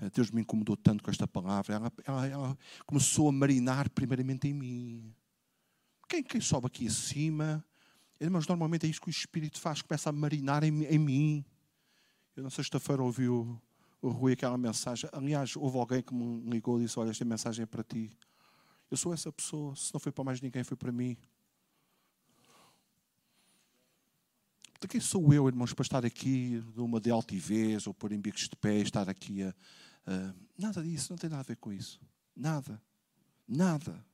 Eh, 0.02 0.10
Deus 0.10 0.30
me 0.30 0.42
incomodou 0.42 0.76
tanto 0.76 1.02
com 1.02 1.10
esta 1.10 1.26
palavra. 1.26 1.74
Ela, 1.74 1.92
ela, 2.04 2.26
ela 2.26 2.58
começou 2.84 3.30
a 3.30 3.32
marinar 3.32 3.88
primeiramente 3.88 4.46
em 4.46 4.52
mim. 4.52 5.14
Quem, 6.06 6.22
quem 6.22 6.42
sobe 6.42 6.66
aqui 6.66 6.86
acima, 6.86 7.64
irmãos, 8.20 8.46
normalmente 8.46 8.84
é 8.84 8.90
isso 8.90 9.00
que 9.00 9.08
o 9.08 9.10
Espírito 9.10 9.58
faz, 9.58 9.80
começa 9.80 10.10
a 10.10 10.12
marinar 10.12 10.64
em, 10.64 10.84
em 10.84 10.98
mim. 10.98 11.44
Eu 12.36 12.42
na 12.42 12.50
sexta-feira 12.50 13.02
ouvi 13.02 13.26
o, 13.26 13.58
o 14.02 14.10
Rui 14.10 14.34
aquela 14.34 14.58
mensagem. 14.58 15.08
Aliás, 15.14 15.56
houve 15.56 15.78
alguém 15.78 16.02
que 16.02 16.12
me 16.12 16.50
ligou 16.50 16.78
e 16.78 16.84
disse: 16.84 16.98
Olha, 16.98 17.08
esta 17.08 17.24
mensagem 17.24 17.62
é 17.62 17.66
para 17.66 17.82
ti. 17.82 18.14
Eu 18.90 18.96
sou 18.96 19.12
essa 19.12 19.30
pessoa. 19.30 19.74
Se 19.76 19.92
não 19.92 20.00
foi 20.00 20.12
para 20.12 20.24
mais 20.24 20.40
ninguém, 20.40 20.64
foi 20.64 20.76
para 20.76 20.90
mim. 20.90 21.16
De 24.80 24.86
quem 24.86 25.00
sou 25.00 25.32
eu, 25.34 25.48
irmãos, 25.48 25.74
para 25.74 25.82
estar 25.82 26.06
aqui 26.06 26.62
numa 26.76 27.00
de 27.00 27.10
altivez 27.10 27.86
ou 27.86 27.92
pôr 27.94 28.12
em 28.12 28.20
bicos 28.20 28.48
de 28.48 28.56
pé, 28.56 28.78
estar 28.78 29.08
aqui 29.08 29.42
a, 29.42 29.54
a. 30.06 30.34
Nada 30.56 30.82
disso, 30.82 31.12
não 31.12 31.18
tem 31.18 31.28
nada 31.28 31.40
a 31.40 31.44
ver 31.44 31.56
com 31.56 31.72
isso. 31.72 32.00
Nada. 32.34 32.80
Nada. 33.46 34.04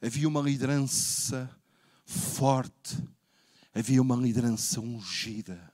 Havia 0.00 0.28
uma 0.28 0.40
liderança 0.40 1.50
forte, 2.04 3.02
havia 3.74 4.00
uma 4.00 4.16
liderança 4.16 4.80
ungida. 4.80 5.73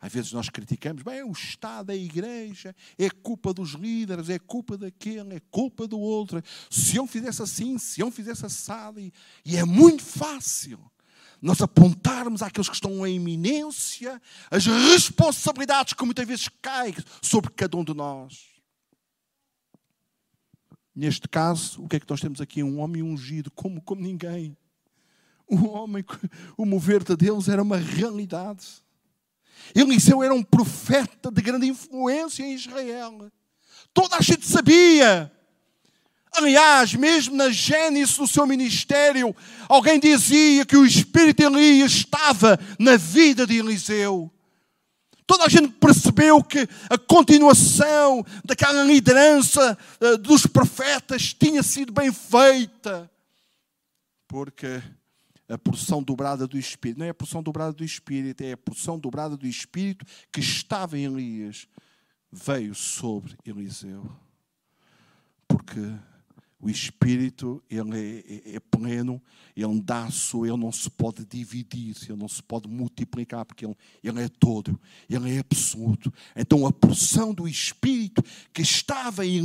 Às 0.00 0.12
vezes 0.12 0.32
nós 0.32 0.50
criticamos, 0.50 1.02
bem, 1.02 1.22
o 1.22 1.32
Estado, 1.32 1.90
a 1.90 1.96
Igreja, 1.96 2.74
é 2.98 3.08
culpa 3.08 3.52
dos 3.54 3.70
líderes, 3.70 4.28
é 4.28 4.38
culpa 4.38 4.76
daquele, 4.76 5.36
é 5.36 5.40
culpa 5.50 5.86
do 5.88 5.98
outro. 5.98 6.42
Se 6.70 6.96
eu 6.96 7.06
fizesse 7.06 7.42
assim, 7.42 7.78
se 7.78 8.00
eu 8.00 8.10
fizesse 8.10 8.44
assado, 8.44 9.00
e, 9.00 9.12
e 9.44 9.56
é 9.56 9.64
muito 9.64 10.02
fácil 10.02 10.78
nós 11.40 11.60
apontarmos 11.60 12.42
àqueles 12.42 12.68
que 12.68 12.74
estão 12.74 13.06
em 13.06 13.16
iminência 13.16 14.20
as 14.50 14.66
responsabilidades 14.66 15.92
que 15.92 16.04
muitas 16.04 16.26
vezes 16.26 16.48
caem 16.60 16.94
sobre 17.22 17.50
cada 17.52 17.76
um 17.76 17.84
de 17.84 17.94
nós. 17.94 18.56
Neste 20.94 21.28
caso, 21.28 21.82
o 21.82 21.88
que 21.88 21.96
é 21.96 22.00
que 22.00 22.08
nós 22.08 22.20
temos 22.20 22.40
aqui? 22.40 22.62
Um 22.62 22.80
homem 22.80 23.02
ungido 23.02 23.50
como, 23.50 23.82
como 23.82 24.00
ninguém. 24.00 24.56
Um 25.48 25.68
homem, 25.68 26.04
o 26.56 26.64
mover 26.64 27.04
de 27.04 27.14
Deus 27.14 27.48
era 27.48 27.62
uma 27.62 27.76
realidade. 27.76 28.66
Eliseu 29.74 30.22
era 30.22 30.34
um 30.34 30.42
profeta 30.42 31.30
de 31.30 31.42
grande 31.42 31.66
influência 31.66 32.42
em 32.42 32.54
Israel. 32.54 33.30
Toda 33.92 34.16
a 34.16 34.20
gente 34.20 34.46
sabia. 34.46 35.30
Aliás, 36.32 36.94
mesmo 36.94 37.34
na 37.34 37.50
gênese 37.50 38.18
do 38.18 38.26
seu 38.26 38.46
ministério, 38.46 39.34
alguém 39.68 39.98
dizia 39.98 40.66
que 40.66 40.76
o 40.76 40.84
espírito 40.84 41.38
de 41.38 41.44
Elias 41.44 41.92
estava 41.92 42.58
na 42.78 42.96
vida 42.96 43.46
de 43.46 43.56
Eliseu. 43.56 44.30
Toda 45.26 45.44
a 45.44 45.48
gente 45.48 45.68
percebeu 45.68 46.42
que 46.42 46.68
a 46.88 46.96
continuação 46.96 48.24
daquela 48.44 48.84
liderança 48.84 49.76
eh, 50.00 50.16
dos 50.18 50.46
profetas 50.46 51.34
tinha 51.34 51.62
sido 51.62 51.92
bem 51.92 52.12
feita. 52.12 53.10
Porque 54.28 54.80
a 55.48 55.58
porção 55.58 56.02
dobrada 56.02 56.46
do 56.46 56.58
Espírito. 56.58 56.98
Não 56.98 57.06
é 57.06 57.10
a 57.10 57.14
porção 57.14 57.42
dobrada 57.42 57.72
do 57.72 57.84
Espírito, 57.84 58.42
é 58.42 58.52
a 58.52 58.56
porção 58.56 58.98
dobrada 58.98 59.36
do 59.36 59.46
Espírito 59.46 60.04
que 60.32 60.40
estava 60.40 60.98
em 60.98 61.04
Elias, 61.04 61.68
veio 62.30 62.74
sobre 62.74 63.36
Eliseu. 63.44 64.10
Porque 65.46 65.80
o 66.58 66.70
Espírito, 66.70 67.62
ele 67.70 67.96
é, 67.96 68.52
é, 68.52 68.56
é 68.56 68.60
pleno, 68.60 69.22
ele 69.54 69.80
dá-se, 69.80 70.36
ele 70.36 70.56
não 70.56 70.72
se 70.72 70.90
pode 70.90 71.24
dividir, 71.24 71.94
ele 72.08 72.18
não 72.18 72.28
se 72.28 72.42
pode 72.42 72.68
multiplicar, 72.68 73.44
porque 73.44 73.64
ele, 73.64 73.76
ele 74.02 74.22
é 74.22 74.28
todo, 74.28 74.78
ele 75.08 75.36
é 75.36 75.38
absoluto. 75.38 76.12
Então 76.34 76.66
a 76.66 76.72
porção 76.72 77.32
do 77.32 77.46
Espírito 77.46 78.22
que 78.52 78.62
estava 78.62 79.24
em 79.24 79.38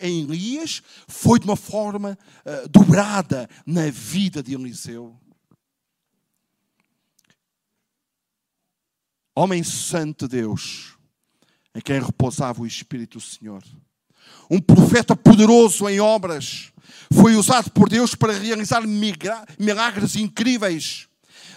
Elias 0.00 0.82
foi 1.08 1.38
de 1.38 1.46
uma 1.46 1.56
forma 1.56 2.18
uh, 2.44 2.68
dobrada 2.68 3.48
na 3.64 3.88
vida 3.88 4.42
de 4.42 4.54
Eliseu. 4.54 5.18
Homem 9.36 9.62
santo 9.62 10.26
de 10.26 10.38
Deus, 10.38 10.96
em 11.74 11.80
quem 11.80 12.00
repousava 12.00 12.62
o 12.62 12.66
Espírito 12.66 13.18
do 13.18 13.24
Senhor. 13.24 13.62
um 14.50 14.60
profeta 14.60 15.14
poderoso 15.14 15.88
em 15.88 16.00
obras, 16.00 16.72
foi 17.12 17.36
usado 17.36 17.70
por 17.70 17.88
Deus 17.88 18.14
para 18.14 18.32
realizar 18.32 18.82
milagres 19.58 20.16
incríveis. 20.16 21.08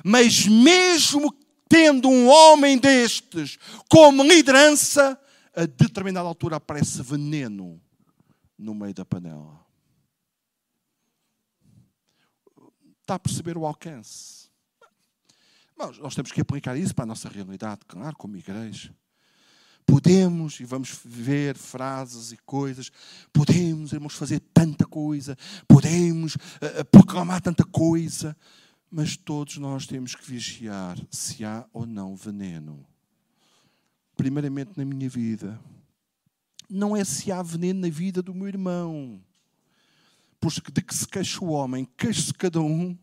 Mas 0.03 0.45
mesmo 0.45 1.33
tendo 1.67 2.09
um 2.09 2.27
homem 2.27 2.77
destes 2.77 3.57
como 3.89 4.23
liderança, 4.23 5.19
a 5.55 5.65
determinada 5.65 6.27
altura 6.27 6.57
aparece 6.57 7.01
veneno 7.01 7.81
no 8.57 8.73
meio 8.73 8.93
da 8.93 9.05
panela. 9.05 9.59
Está 13.01 13.15
a 13.15 13.19
perceber 13.19 13.57
o 13.57 13.65
alcance? 13.65 14.38
Nós 15.79 16.13
temos 16.13 16.33
que 16.33 16.41
aplicar 16.41 16.75
isso 16.75 16.93
para 16.93 17.03
a 17.03 17.07
nossa 17.07 17.29
realidade, 17.29 17.81
claro, 17.87 18.15
como 18.17 18.35
igreja. 18.35 18.93
Podemos, 19.85 20.59
e 20.59 20.65
vamos 20.65 20.99
ver 21.05 21.55
frases 21.55 22.33
e 22.33 22.37
coisas, 22.37 22.91
podemos, 23.31 23.93
irmãos, 23.93 24.13
fazer 24.13 24.41
tanta 24.53 24.85
coisa, 24.85 25.37
podemos 25.67 26.35
uh, 26.35 26.85
proclamar 26.91 27.41
tanta 27.41 27.63
coisa, 27.63 28.35
mas 28.91 29.15
todos 29.15 29.57
nós 29.57 29.87
temos 29.87 30.15
que 30.15 30.29
vigiar 30.29 30.99
se 31.09 31.45
há 31.45 31.65
ou 31.71 31.85
não 31.85 32.13
veneno. 32.13 32.85
Primeiramente 34.17 34.71
na 34.75 34.83
minha 34.83 35.09
vida. 35.09 35.59
Não 36.69 36.95
é 36.95 37.05
se 37.05 37.31
há 37.31 37.41
veneno 37.41 37.79
na 37.79 37.89
vida 37.89 38.21
do 38.21 38.35
meu 38.35 38.47
irmão. 38.49 39.23
Pois 40.41 40.55
de 40.55 40.81
que 40.81 40.93
se 40.93 41.07
queixa 41.07 41.43
o 41.43 41.49
homem, 41.49 41.87
queixa-se 41.97 42.33
cada 42.33 42.61
um 42.61 42.97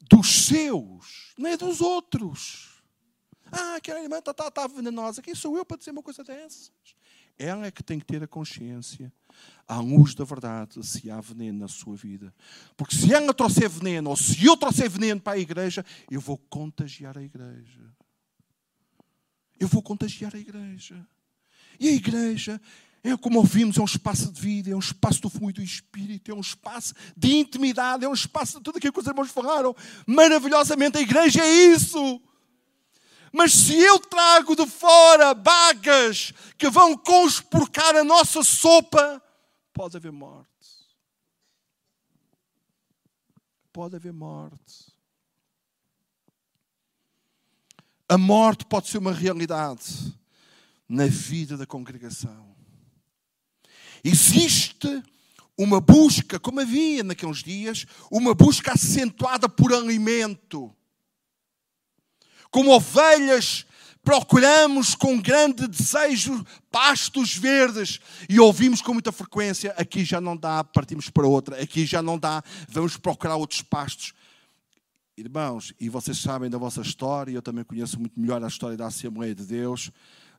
dos 0.00 0.46
seus, 0.46 1.34
não 1.36 1.50
é 1.50 1.56
dos 1.56 1.80
outros. 1.80 2.82
Ah, 3.50 3.76
aquela 3.76 4.00
irmã 4.02 4.18
está 4.18 4.34
tá, 4.34 4.50
tá 4.50 4.66
venenosa. 4.66 5.22
Quem 5.22 5.34
sou 5.34 5.56
eu 5.56 5.64
para 5.64 5.76
dizer 5.76 5.92
uma 5.92 6.02
coisa 6.02 6.24
dessas? 6.24 6.72
Ela 7.38 7.66
é 7.66 7.70
que 7.70 7.82
tem 7.82 7.98
que 7.98 8.06
ter 8.06 8.22
a 8.22 8.26
consciência, 8.26 9.12
à 9.68 9.78
luz 9.78 10.14
da 10.14 10.24
verdade, 10.24 10.84
se 10.84 11.10
há 11.10 11.20
veneno 11.20 11.58
na 11.58 11.68
sua 11.68 11.94
vida. 11.94 12.34
Porque 12.76 12.96
se 12.96 13.12
ela 13.12 13.34
trouxer 13.34 13.68
veneno, 13.68 14.10
ou 14.10 14.16
se 14.16 14.44
eu 14.44 14.56
trouxer 14.56 14.88
veneno 14.88 15.20
para 15.20 15.34
a 15.34 15.38
igreja, 15.38 15.84
eu 16.10 16.20
vou 16.20 16.38
contagiar 16.38 17.16
a 17.18 17.22
igreja. 17.22 17.94
Eu 19.60 19.68
vou 19.68 19.82
contagiar 19.82 20.34
a 20.34 20.38
igreja. 20.38 21.06
E 21.78 21.88
a 21.88 21.92
igreja 21.92 22.60
é 23.12 23.16
como 23.16 23.38
ouvimos, 23.38 23.76
é 23.76 23.80
um 23.80 23.84
espaço 23.84 24.32
de 24.32 24.40
vida, 24.40 24.70
é 24.70 24.74
um 24.74 24.80
espaço 24.80 25.20
do 25.20 25.30
fluido 25.30 25.60
do 25.60 25.64
Espírito, 25.64 26.30
é 26.30 26.34
um 26.34 26.40
espaço 26.40 26.92
de 27.16 27.36
intimidade, 27.36 28.04
é 28.04 28.08
um 28.08 28.14
espaço 28.14 28.58
de 28.58 28.64
tudo 28.64 28.78
aquilo 28.78 28.92
que 28.92 29.00
os 29.00 29.06
irmãos 29.06 29.30
falaram. 29.30 29.74
Maravilhosamente, 30.06 30.98
a 30.98 31.00
igreja 31.00 31.40
é 31.40 31.48
isso. 31.48 32.20
Mas 33.32 33.52
se 33.52 33.78
eu 33.78 33.98
trago 33.98 34.56
de 34.56 34.66
fora 34.66 35.34
bagas 35.34 36.32
que 36.56 36.68
vão 36.68 36.96
conspurcar 36.96 37.94
a 37.94 38.02
nossa 38.02 38.42
sopa, 38.42 39.22
pode 39.72 39.96
haver 39.96 40.10
morte. 40.10 40.48
Pode 43.72 43.94
haver 43.94 44.12
morte. 44.12 44.90
A 48.08 48.16
morte 48.16 48.64
pode 48.64 48.88
ser 48.88 48.98
uma 48.98 49.12
realidade 49.12 50.16
na 50.88 51.06
vida 51.06 51.56
da 51.56 51.66
congregação. 51.66 52.55
Existe 54.04 55.02
uma 55.56 55.80
busca, 55.80 56.38
como 56.38 56.60
havia 56.60 57.02
naqueles 57.02 57.42
dias, 57.42 57.86
uma 58.10 58.34
busca 58.34 58.72
acentuada 58.72 59.48
por 59.48 59.72
alimento 59.72 60.74
como 62.56 62.70
ovelhas, 62.70 63.66
procuramos 64.02 64.94
com 64.94 65.20
grande 65.20 65.66
desejo 65.66 66.42
pastos 66.70 67.36
verdes 67.36 68.00
e 68.30 68.40
ouvimos 68.40 68.80
com 68.80 68.94
muita 68.94 69.12
frequência: 69.12 69.74
aqui 69.76 70.06
já 70.06 70.22
não 70.22 70.34
dá, 70.34 70.64
partimos 70.64 71.10
para 71.10 71.26
outra, 71.26 71.60
aqui 71.62 71.84
já 71.84 72.00
não 72.00 72.18
dá, 72.18 72.42
vamos 72.66 72.96
procurar 72.96 73.36
outros 73.36 73.60
pastos. 73.60 74.14
Irmãos, 75.18 75.74
e 75.78 75.90
vocês 75.90 76.16
sabem 76.16 76.48
da 76.48 76.56
vossa 76.56 76.80
história, 76.80 77.32
eu 77.32 77.42
também 77.42 77.62
conheço 77.62 78.00
muito 78.00 78.18
melhor 78.18 78.42
a 78.42 78.48
história 78.48 78.76
da 78.76 78.86
Assembleia 78.86 79.34
de 79.34 79.44
Deus 79.44 79.90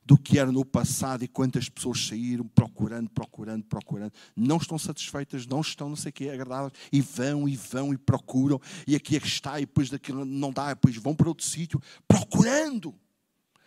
do 0.08 0.16
que 0.16 0.38
era 0.38 0.50
no 0.50 0.64
passado 0.64 1.22
e 1.22 1.28
quantas 1.28 1.68
pessoas 1.68 2.06
saíram 2.06 2.48
procurando, 2.48 3.10
procurando, 3.10 3.62
procurando. 3.64 4.10
Não 4.34 4.56
estão 4.56 4.78
satisfeitas, 4.78 5.46
não 5.46 5.60
estão, 5.60 5.90
não 5.90 5.96
sei 5.96 6.08
o 6.08 6.12
quê, 6.14 6.30
agradáveis, 6.30 6.72
e 6.90 7.02
vão, 7.02 7.46
e 7.46 7.54
vão, 7.54 7.92
e 7.92 7.98
procuram, 7.98 8.58
e 8.86 8.96
aqui 8.96 9.16
é 9.16 9.20
que 9.20 9.26
está, 9.26 9.60
e 9.60 9.66
depois 9.66 9.90
daquilo 9.90 10.24
não 10.24 10.50
dá, 10.50 10.70
e 10.70 10.74
depois 10.74 10.96
vão 10.96 11.14
para 11.14 11.28
outro 11.28 11.44
sítio, 11.44 11.78
procurando. 12.08 12.94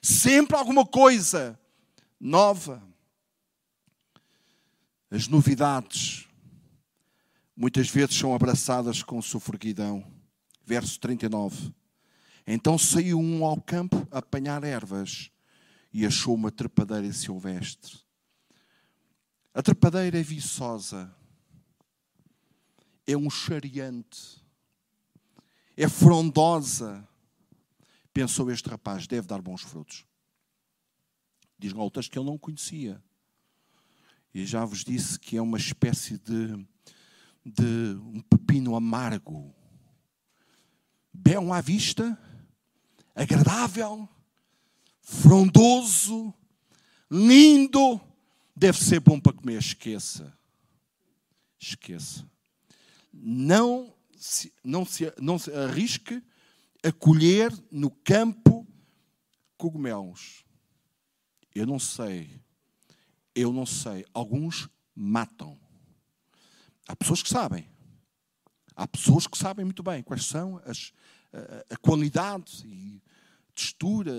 Sempre 0.02 0.58
alguma 0.58 0.84
coisa 0.84 1.60
nova. 2.20 2.82
As 5.12 5.28
novidades 5.28 6.28
muitas 7.56 7.88
vezes 7.88 8.16
são 8.16 8.34
abraçadas 8.34 9.04
com 9.04 9.22
sofreguidão. 9.22 10.04
Verso 10.66 11.00
39. 11.00 11.72
Então 12.48 12.80
saiu 12.80 13.20
um 13.20 13.46
ao 13.46 13.62
campo 13.62 14.08
a 14.10 14.18
apanhar 14.18 14.64
ervas 14.64 15.30
e 15.92 16.06
achou 16.06 16.34
uma 16.36 16.52
trepadeira 16.52 17.12
silvestre. 17.12 18.00
A 19.54 19.62
trepadeira 19.62 20.20
é 20.20 20.24
viçosa, 20.24 21.14
é 23.06 23.18
um 23.18 23.30
chariante, 23.30 24.42
é 25.76 25.88
frondosa. 25.90 27.08
Pensou 28.14 28.52
este 28.52 28.70
rapaz, 28.70 29.08
deve 29.08 29.28
dar 29.28 29.42
bons 29.42 29.62
frutos. 29.62 30.06
Diz 31.58 31.74
lá 31.74 31.84
que 31.90 32.18
ele 32.18 32.26
não 32.26 32.38
conhecia. 32.38 33.02
E 34.34 34.46
já 34.46 34.64
vos 34.64 34.84
disse 34.84 35.20
que 35.20 35.38
é 35.38 35.42
uma 35.42 35.58
espécie 35.58 36.18
de, 36.18 36.66
de 37.46 38.00
um 38.02 38.22
pepino 38.22 38.76
amargo. 38.76 39.54
Belo 41.14 41.52
à 41.52 41.60
vista, 41.60 42.18
agradável, 43.14 44.08
frondoso, 45.02 46.34
lindo, 47.10 48.00
deve 48.56 48.78
ser 48.78 49.00
bom 49.00 49.20
para 49.20 49.34
comer. 49.34 49.60
Esqueça. 49.60 50.38
Esqueça. 51.60 52.30
Não 53.14 53.94
se, 54.16 54.54
não 54.64 54.86
se, 54.86 55.12
não 55.20 55.38
se 55.38 55.52
arrisque 55.52 56.24
a 56.84 56.92
colher 56.92 57.52
no 57.72 57.90
campo 57.90 58.68
cogumelos. 59.58 60.44
Eu 61.54 61.66
não 61.66 61.80
sei. 61.80 62.40
Eu 63.36 63.52
não 63.52 63.66
sei. 63.66 64.06
Alguns 64.14 64.70
matam. 64.96 65.60
Há 66.88 66.96
pessoas 66.96 67.22
que 67.22 67.30
sabem. 67.30 67.70
Há 68.76 68.88
pessoas 68.88 69.28
que 69.28 69.38
sabem 69.38 69.66
muito 69.66 69.84
bem 69.84 70.02
quais 70.02 70.26
são 70.26 70.62
as, 70.66 70.94
a, 71.34 71.74
a 71.74 71.78
qualidade 71.78 72.66
e 72.66 73.02
textura, 73.54 74.14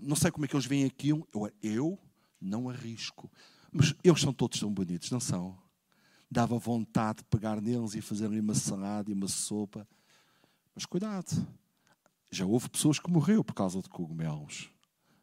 não 0.00 0.16
sei 0.16 0.30
como 0.30 0.44
é 0.44 0.48
que 0.48 0.54
eles 0.54 0.66
veem 0.66 0.84
aquilo. 0.84 1.26
Eu, 1.32 1.50
eu 1.62 1.98
não 2.40 2.68
arrisco. 2.68 3.30
Mas 3.72 3.94
eles 4.04 4.20
são 4.20 4.32
todos 4.32 4.60
tão 4.60 4.72
bonitos, 4.72 5.10
não 5.10 5.20
são? 5.20 5.58
Dava 6.30 6.58
vontade 6.58 7.18
de 7.18 7.24
pegar 7.24 7.60
neles 7.60 7.94
e 7.94 8.00
fazer-lhe 8.00 8.40
uma 8.40 8.54
salada 8.54 9.10
e 9.10 9.14
uma 9.14 9.28
sopa. 9.28 9.86
Mas 10.74 10.86
cuidado, 10.86 11.46
já 12.30 12.44
houve 12.44 12.68
pessoas 12.68 12.98
que 12.98 13.10
morreram 13.10 13.44
por 13.44 13.54
causa 13.54 13.80
de 13.80 13.88
cogumelos 13.88 14.70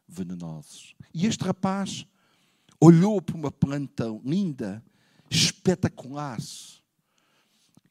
venenosos. 0.08 0.94
E 1.12 1.26
este 1.26 1.44
rapaz 1.44 2.06
olhou 2.80 3.20
para 3.22 3.36
uma 3.36 3.50
planta 3.50 4.04
linda, 4.24 4.82
espetacular. 5.30 6.38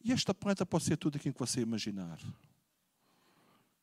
E 0.04 0.12
esta 0.12 0.34
planta 0.34 0.66
pode 0.66 0.84
ser 0.84 0.98
tudo 0.98 1.18
aquilo 1.18 1.34
que 1.34 1.40
você 1.40 1.62
imaginar. 1.62 2.20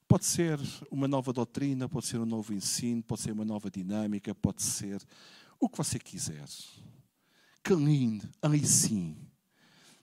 Pode 0.08 0.24
ser 0.24 0.58
uma 0.90 1.06
nova 1.06 1.34
doutrina, 1.34 1.86
pode 1.86 2.06
ser 2.06 2.18
um 2.18 2.24
novo 2.24 2.54
ensino, 2.54 3.02
pode 3.02 3.20
ser 3.20 3.32
uma 3.32 3.44
nova 3.44 3.70
dinâmica, 3.70 4.34
pode 4.34 4.62
ser 4.62 5.02
o 5.60 5.68
que 5.68 5.76
você 5.76 5.98
quiser. 5.98 6.46
Que 7.62 7.74
lindo, 7.74 8.26
ali 8.40 8.66
sim. 8.66 9.18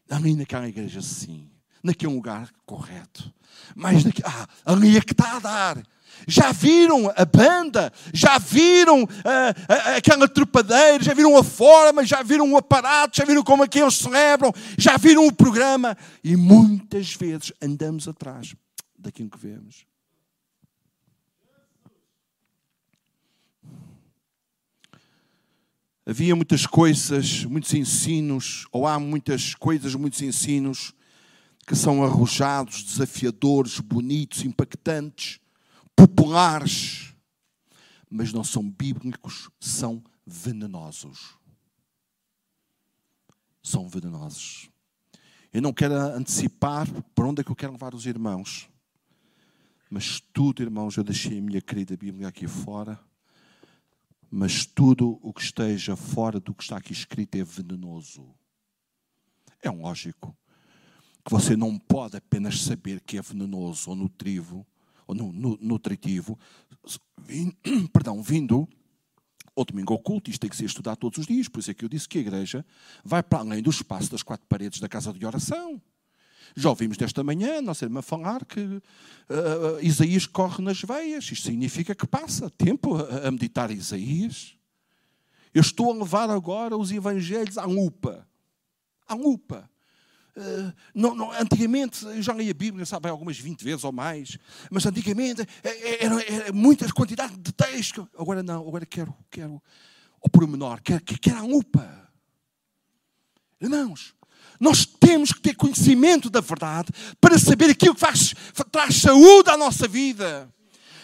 Ali 0.08 0.36
naquela 0.36 0.68
igreja 0.68 1.02
sim. 1.02 1.50
Naquele 1.82 2.13
lugar 2.13 2.52
correto. 2.68 3.34
Mas 3.76 4.04
daqui, 4.04 4.22
ah, 4.24 4.48
ali 4.63 4.96
é 4.96 5.02
que 5.02 5.13
está 5.13 5.38
a 5.38 5.39
dar. 5.39 5.84
Já 6.28 6.52
viram 6.52 7.12
a 7.15 7.26
banda? 7.26 7.91
Já 8.13 8.38
viram 8.38 9.08
ah, 9.24 9.56
ah, 9.68 9.96
aquela 9.96 10.28
trepadeira? 10.28 11.04
Já 11.04 11.15
viram 11.15 11.36
a 11.36 11.44
forma? 11.44 12.06
Já 12.06 12.22
viram 12.22 12.52
o 12.54 12.58
aparato? 12.58 13.18
Já 13.18 13.26
viram 13.26 13.44
como 13.44 13.63
é 13.63 13.68
que 13.68 13.80
eles 13.80 13.96
celebram? 13.96 14.54
Já 14.78 14.98
viram 14.98 15.26
o 15.26 15.34
programa? 15.34 15.98
E 16.24 16.36
muitas 16.36 17.13
vezes 17.13 17.52
andamos 17.60 18.08
atrás 18.08 18.56
daquilo 18.96 19.32
que 19.32 19.39
vemos. 19.39 19.86
Havia 26.06 26.36
muitas 26.36 26.65
coisas, 26.68 27.44
muitos 27.46 27.74
ensinos, 27.74 28.68
ou 28.72 28.86
há 28.86 29.00
muitas 29.00 29.56
coisas, 29.56 29.96
muitos 29.96 30.22
ensinos 30.22 30.94
que 31.65 31.76
são 31.76 32.04
arrojados, 32.04 32.84
desafiadores, 32.84 33.80
bonitos, 33.80 34.44
impactantes, 34.44 35.39
populares, 35.96 37.15
mas 38.10 38.32
não 38.32 38.44
são 38.44 38.70
bíblicos, 38.70 39.50
são 39.60 40.04
venenosos. 40.26 41.36
são 43.63 43.89
venenosos. 43.89 44.70
Eu 45.52 45.60
não 45.60 45.74
quero 45.74 45.96
antecipar 45.96 46.88
para 47.15 47.26
onde 47.26 47.41
é 47.41 47.44
que 47.44 47.50
eu 47.50 47.56
quero 47.56 47.72
levar 47.72 47.96
os 47.96 48.06
irmãos. 48.06 48.70
Mas 49.89 50.20
tudo, 50.34 50.62
irmãos, 50.62 50.98
eu 50.98 51.04
deixei 51.04 51.39
a 51.39 51.41
minha 51.41 51.62
querida 51.62 51.98
Bíblia 51.98 52.28
aqui 52.28 52.48
fora. 52.48 53.00
Mas 54.38 54.65
tudo 54.65 55.17
o 55.21 55.32
que 55.32 55.41
esteja 55.41 55.95
fora 55.95 56.41
do 56.41 56.54
que 56.54 56.62
está 56.62 56.76
aqui 56.76 56.91
escrito 56.91 57.36
é 57.36 57.43
venenoso. 57.45 58.36
É 59.63 59.71
um 59.71 59.84
lógico 59.84 60.36
que 61.24 61.32
você 61.32 61.56
não 61.56 61.80
pode 61.80 62.17
apenas 62.17 62.62
saber 62.62 63.00
que 63.00 63.17
é 63.17 63.21
venenoso 63.21 63.89
ou 63.89 63.95
nutrivo, 63.95 64.67
ou 65.08 65.15
nutritivo, 65.15 66.38
vindo, 67.17 67.56
perdão, 67.93 68.21
vindo 68.21 68.67
ao 69.56 69.63
domingo 69.63 69.93
oculto, 69.93 70.30
isto 70.30 70.41
tem 70.41 70.50
que 70.50 70.58
ser 70.58 70.65
estudado 70.65 70.98
todos 70.98 71.19
os 71.19 71.28
dias, 71.28 71.48
por 71.48 71.60
isso 71.60 71.71
é 71.71 71.74
que 71.74 71.86
eu 71.86 71.89
disse 71.89 72.10
que 72.10 72.17
a 72.17 72.21
igreja 72.21 72.65
vai 73.06 73.24
para 73.24 73.39
além 73.39 73.63
do 73.63 73.69
espaço 73.69 74.12
das 74.12 74.21
quatro 74.21 74.45
paredes 74.50 74.82
da 74.82 74.89
casa 74.89 75.13
de 75.13 75.26
oração. 75.26 75.82
Já 76.55 76.69
ouvimos 76.69 76.97
desta 76.97 77.23
manhã, 77.23 77.62
nossa 77.62 77.86
irmã 77.86 78.01
falar 78.01 78.43
que 78.45 78.60
uh, 78.60 78.81
Isaías 79.81 80.25
corre 80.25 80.63
nas 80.63 80.81
veias. 80.81 81.31
Isto 81.31 81.47
significa 81.47 81.95
que 81.95 82.05
passa 82.05 82.49
tempo 82.49 82.95
a, 82.95 83.27
a 83.27 83.31
meditar 83.31 83.71
Isaías. 83.71 84.55
Eu 85.53 85.62
estou 85.62 85.91
a 85.91 85.95
levar 85.95 86.29
agora 86.29 86.75
os 86.75 86.91
evangelhos 86.91 87.58
à 87.58 87.65
lupa. 87.65 88.27
À 89.08 89.13
lupa. 89.13 89.69
Uh, 90.36 90.73
não, 90.93 91.15
não, 91.15 91.31
antigamente, 91.31 92.03
eu 92.05 92.21
já 92.21 92.34
li 92.34 92.49
a 92.49 92.53
Bíblia, 92.53 92.86
sabe, 92.86 93.08
algumas 93.08 93.39
20 93.39 93.63
vezes 93.63 93.84
ou 93.86 93.91
mais, 93.93 94.38
mas 94.69 94.86
antigamente 94.86 95.47
era, 95.63 96.21
era 96.23 96.53
muitas 96.53 96.91
quantidades 96.91 97.38
de 97.38 97.53
texto. 97.53 98.08
Agora 98.17 98.43
não, 98.43 98.67
agora 98.67 98.86
quero, 98.86 99.15
quero 99.29 99.62
o 100.21 100.29
pormenor, 100.29 100.81
quero, 100.81 101.03
quero 101.03 101.38
a 101.38 101.43
lupa. 101.43 102.12
Irmãos, 103.62 104.14
nós 104.60 104.86
temos 104.86 105.32
que 105.32 105.41
ter 105.41 105.56
conhecimento 105.56 106.30
da 106.30 106.41
verdade 106.41 106.89
para 107.20 107.38
saber 107.38 107.72
aquilo 107.72 107.94
que 107.94 108.02
faz, 108.02 108.34
traz 108.72 108.96
saúde 108.96 109.50
à 109.50 109.58
nossa 109.58 109.88
vida. 109.88 110.50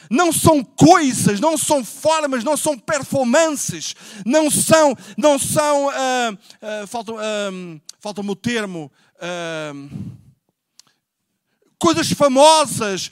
Não 0.09 0.33
são 0.33 0.61
coisas, 0.61 1.39
não 1.39 1.57
são 1.57 1.85
formas, 1.85 2.43
não 2.43 2.57
são 2.57 2.77
performances, 2.77 3.95
não 4.25 4.51
são, 4.51 4.93
não 5.17 5.39
são, 5.39 5.87
uh, 5.87 6.33
uh, 6.33 6.87
falta, 6.87 7.13
uh, 7.13 7.81
falta-me 7.97 8.29
o 8.29 8.35
termo, 8.35 8.91
coisas 11.79 12.11
famosas, 12.11 13.09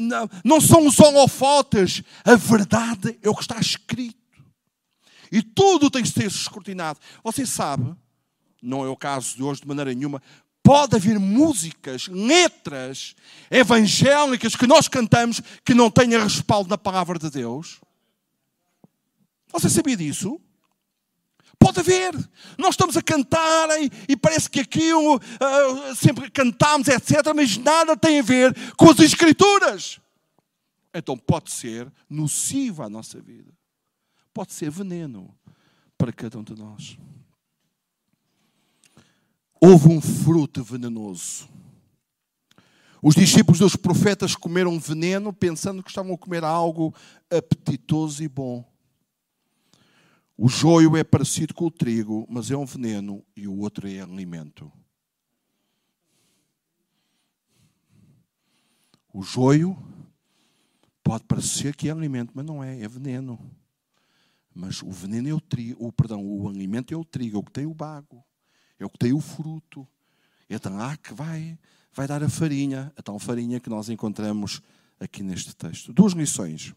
não, 0.00 0.30
não 0.44 0.60
são 0.60 0.86
os 0.86 0.98
holofotes. 1.00 2.02
A 2.24 2.36
verdade 2.36 3.18
é 3.22 3.28
o 3.28 3.34
que 3.34 3.42
está 3.42 3.58
escrito. 3.58 4.16
E 5.32 5.42
tudo 5.42 5.90
tem 5.90 6.02
que 6.02 6.08
ser 6.08 6.26
escrutinado. 6.26 6.98
Você 7.24 7.44
sabe 7.44 7.96
não 8.62 8.84
é 8.84 8.88
o 8.88 8.96
caso 8.96 9.36
de 9.36 9.42
hoje 9.42 9.62
de 9.62 9.68
maneira 9.68 9.92
nenhuma, 9.92 10.22
pode 10.62 10.94
haver 10.96 11.18
músicas, 11.18 12.06
letras 12.08 13.14
evangélicas 13.50 14.54
que 14.54 14.66
nós 14.66 14.88
cantamos 14.88 15.40
que 15.64 15.74
não 15.74 15.90
tenham 15.90 16.22
respaldo 16.22 16.68
na 16.68 16.78
palavra 16.78 17.18
de 17.18 17.30
Deus? 17.30 17.80
Você 19.52 19.68
sabia 19.68 19.96
disso? 19.96 20.40
Pode 21.58 21.80
haver. 21.80 22.14
Nós 22.56 22.70
estamos 22.70 22.96
a 22.96 23.02
cantar 23.02 23.68
e, 23.82 23.90
e 24.08 24.16
parece 24.16 24.48
que 24.48 24.60
aquilo 24.60 25.16
uh, 25.16 25.94
sempre 25.94 26.30
cantamos, 26.30 26.88
etc., 26.88 27.16
mas 27.34 27.56
nada 27.56 27.96
tem 27.96 28.20
a 28.20 28.22
ver 28.22 28.54
com 28.76 28.90
as 28.90 28.98
Escrituras. 29.00 30.00
Então 30.94 31.16
pode 31.16 31.50
ser 31.50 31.90
nocivo 32.08 32.82
à 32.82 32.88
nossa 32.88 33.20
vida. 33.20 33.52
Pode 34.32 34.52
ser 34.52 34.70
veneno 34.70 35.36
para 35.98 36.12
cada 36.12 36.38
um 36.38 36.42
de 36.42 36.54
nós 36.54 36.96
houve 39.60 39.88
um 39.88 40.00
fruto 40.00 40.64
venenoso. 40.64 41.48
Os 43.02 43.14
discípulos 43.14 43.58
dos 43.58 43.76
profetas 43.76 44.34
comeram 44.34 44.78
veneno 44.78 45.32
pensando 45.32 45.82
que 45.82 45.90
estavam 45.90 46.14
a 46.14 46.18
comer 46.18 46.44
algo 46.44 46.94
apetitoso 47.30 48.22
e 48.22 48.28
bom. 48.28 48.64
O 50.36 50.48
joio 50.48 50.96
é 50.96 51.04
parecido 51.04 51.52
com 51.52 51.66
o 51.66 51.70
trigo, 51.70 52.26
mas 52.28 52.50
é 52.50 52.56
um 52.56 52.64
veneno 52.64 53.22
e 53.36 53.46
o 53.46 53.58
outro 53.58 53.86
é 53.86 54.00
alimento. 54.00 54.72
O 59.12 59.22
joio 59.22 59.76
pode 61.02 61.24
parecer 61.24 61.74
que 61.74 61.88
é 61.88 61.92
alimento, 61.92 62.32
mas 62.34 62.46
não 62.46 62.62
é, 62.62 62.80
é 62.80 62.88
veneno. 62.88 63.38
Mas 64.54 64.82
o 64.82 64.90
veneno 64.90 65.28
é 65.28 65.34
o 65.34 65.40
trigo, 65.40 65.86
o, 65.86 65.92
perdão, 65.92 66.24
o 66.24 66.48
alimento 66.48 66.92
é 66.94 66.96
o 66.96 67.04
trigo, 67.04 67.36
é 67.36 67.40
o 67.40 67.42
que 67.42 67.52
tem 67.52 67.66
o 67.66 67.74
bago 67.74 68.24
é 68.80 68.86
o 68.86 68.90
que 68.90 68.98
tem 68.98 69.12
o 69.12 69.20
fruto. 69.20 69.86
É 70.48 70.58
de 70.58 70.68
lá 70.68 70.96
que 70.96 71.14
vai, 71.14 71.56
vai 71.92 72.08
dar 72.08 72.22
a 72.24 72.28
farinha, 72.28 72.92
a 72.96 73.02
tal 73.02 73.18
farinha 73.18 73.60
que 73.60 73.70
nós 73.70 73.88
encontramos 73.88 74.60
aqui 74.98 75.22
neste 75.22 75.54
texto. 75.54 75.92
Duas 75.92 76.12
lições. 76.12 76.74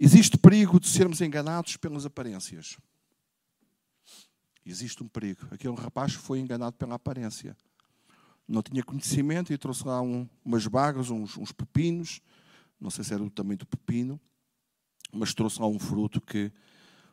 Existe 0.00 0.38
perigo 0.38 0.78
de 0.78 0.88
sermos 0.88 1.20
enganados 1.20 1.76
pelas 1.76 2.06
aparências. 2.06 2.78
Existe 4.64 5.02
um 5.02 5.08
perigo. 5.08 5.46
Aquele 5.50 5.74
rapaz 5.74 6.14
foi 6.14 6.38
enganado 6.38 6.76
pela 6.76 6.94
aparência. 6.94 7.56
Não 8.46 8.62
tinha 8.62 8.82
conhecimento 8.82 9.52
e 9.52 9.58
trouxe 9.58 9.86
lá 9.86 10.00
um, 10.00 10.26
umas 10.44 10.66
bagas, 10.66 11.10
uns, 11.10 11.36
uns 11.36 11.52
pepinos. 11.52 12.20
Não 12.80 12.90
sei 12.90 13.02
se 13.02 13.12
era 13.12 13.22
o 13.22 13.28
tamanho 13.28 13.58
do 13.58 13.66
pepino, 13.66 14.20
mas 15.12 15.34
trouxe 15.34 15.60
lá 15.60 15.66
um 15.66 15.78
fruto 15.78 16.20
que 16.20 16.52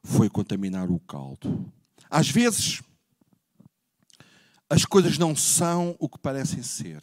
foi 0.03 0.29
contaminar 0.29 0.91
o 0.91 0.99
caldo. 0.99 1.73
Às 2.09 2.29
vezes, 2.29 2.81
as 4.69 4.85
coisas 4.85 5.17
não 5.17 5.35
são 5.35 5.95
o 5.99 6.09
que 6.09 6.17
parecem 6.17 6.63
ser. 6.63 7.01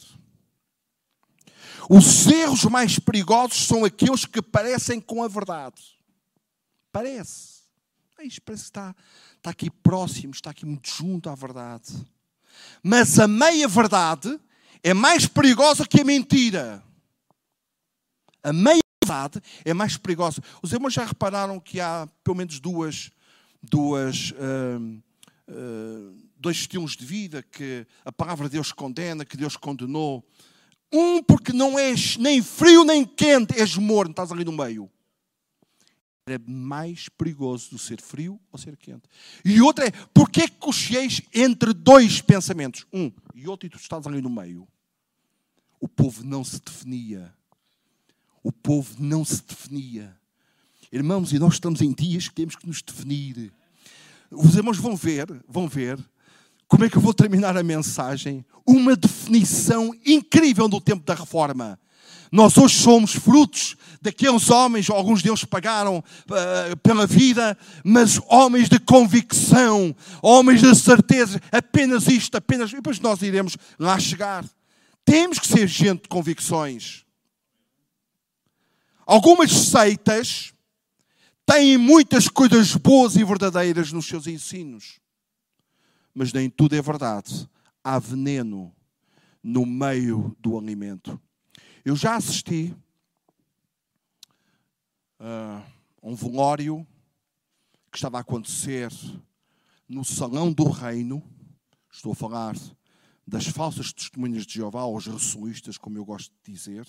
Os 1.88 2.27
erros 2.27 2.64
mais 2.64 2.98
perigosos 2.98 3.66
são 3.66 3.85
aqueles 3.85 4.25
que 4.25 4.40
parecem 4.40 5.01
com 5.01 5.22
a 5.22 5.29
verdade. 5.29 5.83
Parece. 6.90 7.62
Isto 8.20 8.42
parece 8.42 8.64
que 8.64 8.68
está, 8.68 8.94
está 9.37 9.51
aqui 9.51 9.68
próximo, 9.68 10.33
está 10.33 10.51
aqui 10.51 10.64
muito 10.64 10.88
junto 10.88 11.29
à 11.29 11.35
verdade. 11.35 11.92
Mas 12.83 13.18
a 13.18 13.27
meia-verdade 13.27 14.38
é 14.83 14.94
mais 14.94 15.27
perigosa 15.27 15.87
que 15.87 16.01
a 16.01 16.05
mentira. 16.05 16.83
A 18.42 18.53
meia-verdade 18.53 19.42
é 19.64 19.75
mais 19.75 19.96
perigosa. 19.96 20.40
Os 20.62 20.72
irmãos 20.72 20.92
já 20.92 21.05
repararam 21.05 21.59
que 21.59 21.81
há 21.81 22.09
pelo 22.22 22.37
menos 22.37 22.61
duas, 22.61 23.11
duas 23.61 24.33
uh, 24.33 25.03
uh, 25.48 26.21
dois 26.42 26.59
estilos 26.59 26.96
de 26.96 27.07
vida 27.07 27.42
que 27.42 27.87
a 28.05 28.12
palavra 28.12 28.48
de 28.48 28.55
Deus 28.55 28.72
condena, 28.72 29.24
que 29.24 29.37
Deus 29.37 29.57
condenou. 29.57 30.26
Um, 30.92 31.22
porque 31.22 31.52
não 31.52 31.78
és 31.78 32.18
nem 32.18 32.42
frio 32.42 32.85
nem 32.85 33.05
quente, 33.07 33.59
és 33.59 33.76
morno, 33.76 34.11
estás 34.11 34.31
ali 34.31 34.44
no 34.44 34.52
meio. 34.52 34.90
É 36.26 36.38
mais 36.38 37.09
perigoso 37.09 37.70
do 37.70 37.78
ser 37.78 38.00
frio 38.00 38.38
ou 38.50 38.59
ser 38.59 38.76
quente. 38.76 39.09
E 39.44 39.61
outro 39.61 39.85
é, 39.85 39.90
porque 40.12 40.42
é 40.42 40.48
que 40.48 40.57
cocheis 40.57 41.22
entre 41.33 41.72
dois 41.72 42.20
pensamentos? 42.20 42.87
Um 42.92 43.11
e 43.35 43.48
outro, 43.48 43.66
e 43.66 43.70
tu 43.70 43.78
estás 43.78 44.07
ali 44.07 44.20
no 44.20 44.28
meio. 44.28 44.68
O 45.81 45.88
povo 45.88 46.24
não 46.24 46.44
se 46.44 46.61
definia. 46.61 47.33
O 48.42 48.52
povo 48.52 48.96
não 48.98 49.24
se 49.24 49.42
definia. 49.42 50.16
Irmãos, 50.92 51.33
e 51.33 51.38
nós 51.38 51.55
estamos 51.55 51.81
em 51.81 51.92
dias 51.92 52.28
que 52.28 52.35
temos 52.35 52.55
que 52.55 52.66
nos 52.66 52.83
definir. 52.83 53.52
Os 54.31 54.55
irmãos 54.55 54.78
vão 54.78 54.94
ver, 54.94 55.26
vão 55.48 55.68
ver 55.68 55.98
como 56.72 56.87
é 56.87 56.88
que 56.88 56.96
eu 56.96 57.02
vou 57.02 57.12
terminar 57.12 57.54
a 57.54 57.62
mensagem? 57.62 58.42
Uma 58.66 58.96
definição 58.96 59.94
incrível 60.06 60.66
do 60.66 60.80
tempo 60.80 61.04
da 61.04 61.12
reforma. 61.12 61.78
Nós 62.32 62.56
hoje 62.56 62.78
somos 62.78 63.12
frutos 63.12 63.76
daqueles 64.00 64.48
homens, 64.48 64.88
alguns 64.88 65.22
deles 65.22 65.44
pagaram 65.44 65.98
uh, 65.98 66.76
pela 66.82 67.06
vida, 67.06 67.58
mas 67.85 68.18
homens 68.26 68.70
de 68.70 68.80
convicção, 68.80 69.94
homens 70.22 70.62
de 70.62 70.74
certeza, 70.74 71.38
apenas 71.52 72.06
isto, 72.06 72.38
apenas. 72.38 72.72
E 72.72 72.76
depois 72.76 72.98
nós 73.00 73.20
iremos 73.20 73.54
lá 73.78 74.00
chegar. 74.00 74.42
Temos 75.04 75.38
que 75.38 75.48
ser 75.48 75.68
gente 75.68 76.04
de 76.04 76.08
convicções. 76.08 77.04
Algumas 79.04 79.52
seitas 79.52 80.54
têm 81.44 81.76
muitas 81.76 82.28
coisas 82.28 82.74
boas 82.76 83.14
e 83.14 83.22
verdadeiras 83.22 83.92
nos 83.92 84.06
seus 84.06 84.26
ensinos 84.26 85.01
mas 86.14 86.33
nem 86.33 86.48
tudo 86.48 86.75
é 86.77 86.83
verdade. 86.83 87.48
Há 87.83 87.98
veneno 87.98 88.75
no 89.42 89.66
meio 89.66 90.37
do 90.38 90.59
alimento. 90.59 91.20
Eu 91.85 91.96
já 91.96 92.16
assisti 92.16 92.75
a 95.18 95.62
um 96.03 96.14
velório 96.14 96.87
que 97.90 97.96
estava 97.96 98.18
a 98.18 98.20
acontecer 98.20 98.90
no 99.88 100.05
Salão 100.05 100.53
do 100.53 100.68
Reino. 100.68 101.22
Estou 101.92 102.12
a 102.12 102.16
falar 102.16 102.57
das 103.27 103.46
falsas 103.46 103.92
testemunhas 103.92 104.46
de 104.46 104.55
Jeová, 104.55 104.85
ou 104.85 104.96
os 104.96 105.07
ressulistas, 105.07 105.79
como 105.79 105.96
eu 105.98 106.05
gosto 106.05 106.33
de 106.42 106.53
dizer. 106.53 106.87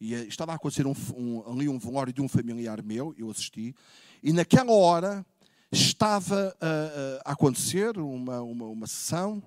E 0.00 0.14
eh, 0.14 0.24
estava 0.24 0.52
a 0.52 0.54
acontecer 0.56 0.86
um, 0.86 0.94
um, 1.16 1.50
ali 1.50 1.68
um 1.68 1.78
velório 1.78 2.12
de 2.12 2.20
um 2.20 2.28
familiar 2.28 2.82
meu, 2.82 3.14
eu 3.16 3.30
assisti, 3.30 3.74
e 4.22 4.32
naquela 4.32 4.72
hora 4.72 5.26
estava 5.72 6.54
a, 6.60 7.30
a 7.30 7.32
acontecer 7.32 7.98
uma, 7.98 8.42
uma, 8.42 8.66
uma 8.66 8.86
sessão 8.86 9.38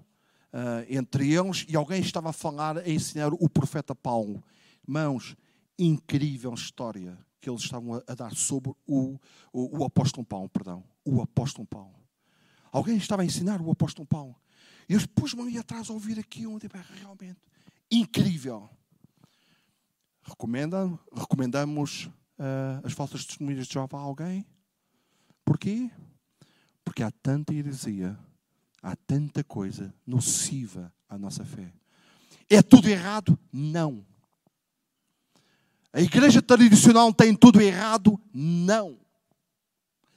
uh, 0.51 0.85
entre 0.89 1.31
eles 1.31 1.65
e 1.69 1.75
alguém 1.75 2.01
estava 2.01 2.29
a 2.29 2.33
falar, 2.33 2.79
a 2.79 2.89
ensinar 2.89 3.31
o 3.33 3.47
profeta 3.47 3.93
Paulo. 3.93 4.43
Irmãos, 4.87 5.35
incrível 5.77 6.53
história 6.53 7.17
que 7.39 7.49
eles 7.49 7.61
estavam 7.61 7.93
a, 7.93 8.03
a 8.07 8.15
dar 8.15 8.33
sobre 8.35 8.71
o, 8.87 9.19
o, 9.53 9.79
o, 9.79 9.85
apóstolo 9.85 10.25
Paulo, 10.25 10.49
perdão, 10.49 10.83
o 11.05 11.21
apóstolo 11.21 11.67
Paulo. 11.67 11.93
Alguém 12.71 12.97
estava 12.97 13.21
a 13.21 13.25
ensinar 13.25 13.61
o 13.61 13.69
apóstolo 13.69 14.07
Paulo. 14.07 14.35
E 14.89 14.93
eu 14.93 14.99
depois 14.99 15.33
me 15.33 15.49
ia 15.51 15.61
atrás 15.61 15.89
a 15.89 15.93
ouvir 15.93 16.19
aquilo, 16.19 16.59
tipo, 16.59 16.75
é 16.75 16.83
realmente 16.99 17.39
incrível. 17.91 18.67
Recomenda, 20.23 20.91
recomendamos 21.15 22.05
uh, 22.39 22.81
as 22.83 22.93
falsas 22.93 23.25
testemunhas 23.25 23.67
de 23.67 23.73
Jeová 23.73 23.99
a 23.99 24.01
alguém? 24.01 24.43
Porquê? 25.43 25.91
Porque 26.85 27.01
há 27.01 27.09
tanta 27.09 27.53
heresia, 27.53 28.17
há 28.81 28.95
tanta 28.95 29.43
coisa 29.43 29.93
nociva 30.05 30.93
à 31.09 31.17
nossa 31.17 31.43
fé. 31.43 31.73
É 32.47 32.61
tudo 32.61 32.87
errado? 32.87 33.37
Não. 33.51 34.05
A 35.91 35.99
igreja 35.99 36.41
tradicional 36.41 37.11
tem 37.11 37.35
tudo 37.35 37.59
errado? 37.59 38.21
Não. 38.31 38.99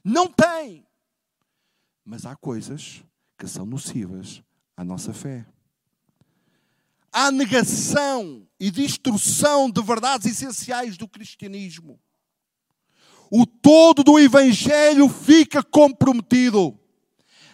Não 0.05 0.29
tem. 0.29 0.87
Mas 2.05 2.27
há 2.27 2.37
coisas 2.37 3.03
que 3.39 3.49
são 3.49 3.65
nocivas 3.65 4.43
à 4.77 4.85
nossa 4.85 5.15
fé. 5.15 5.47
Há 7.11 7.33
negação 7.33 8.47
e 8.61 8.71
destruição 8.71 9.71
de 9.71 9.83
verdades 9.83 10.27
essenciais 10.27 10.99
do 10.99 11.09
cristianismo 11.09 11.99
o 13.31 13.47
todo 13.47 14.03
do 14.03 14.19
Evangelho 14.19 15.09
fica 15.09 15.63
comprometido. 15.63 16.79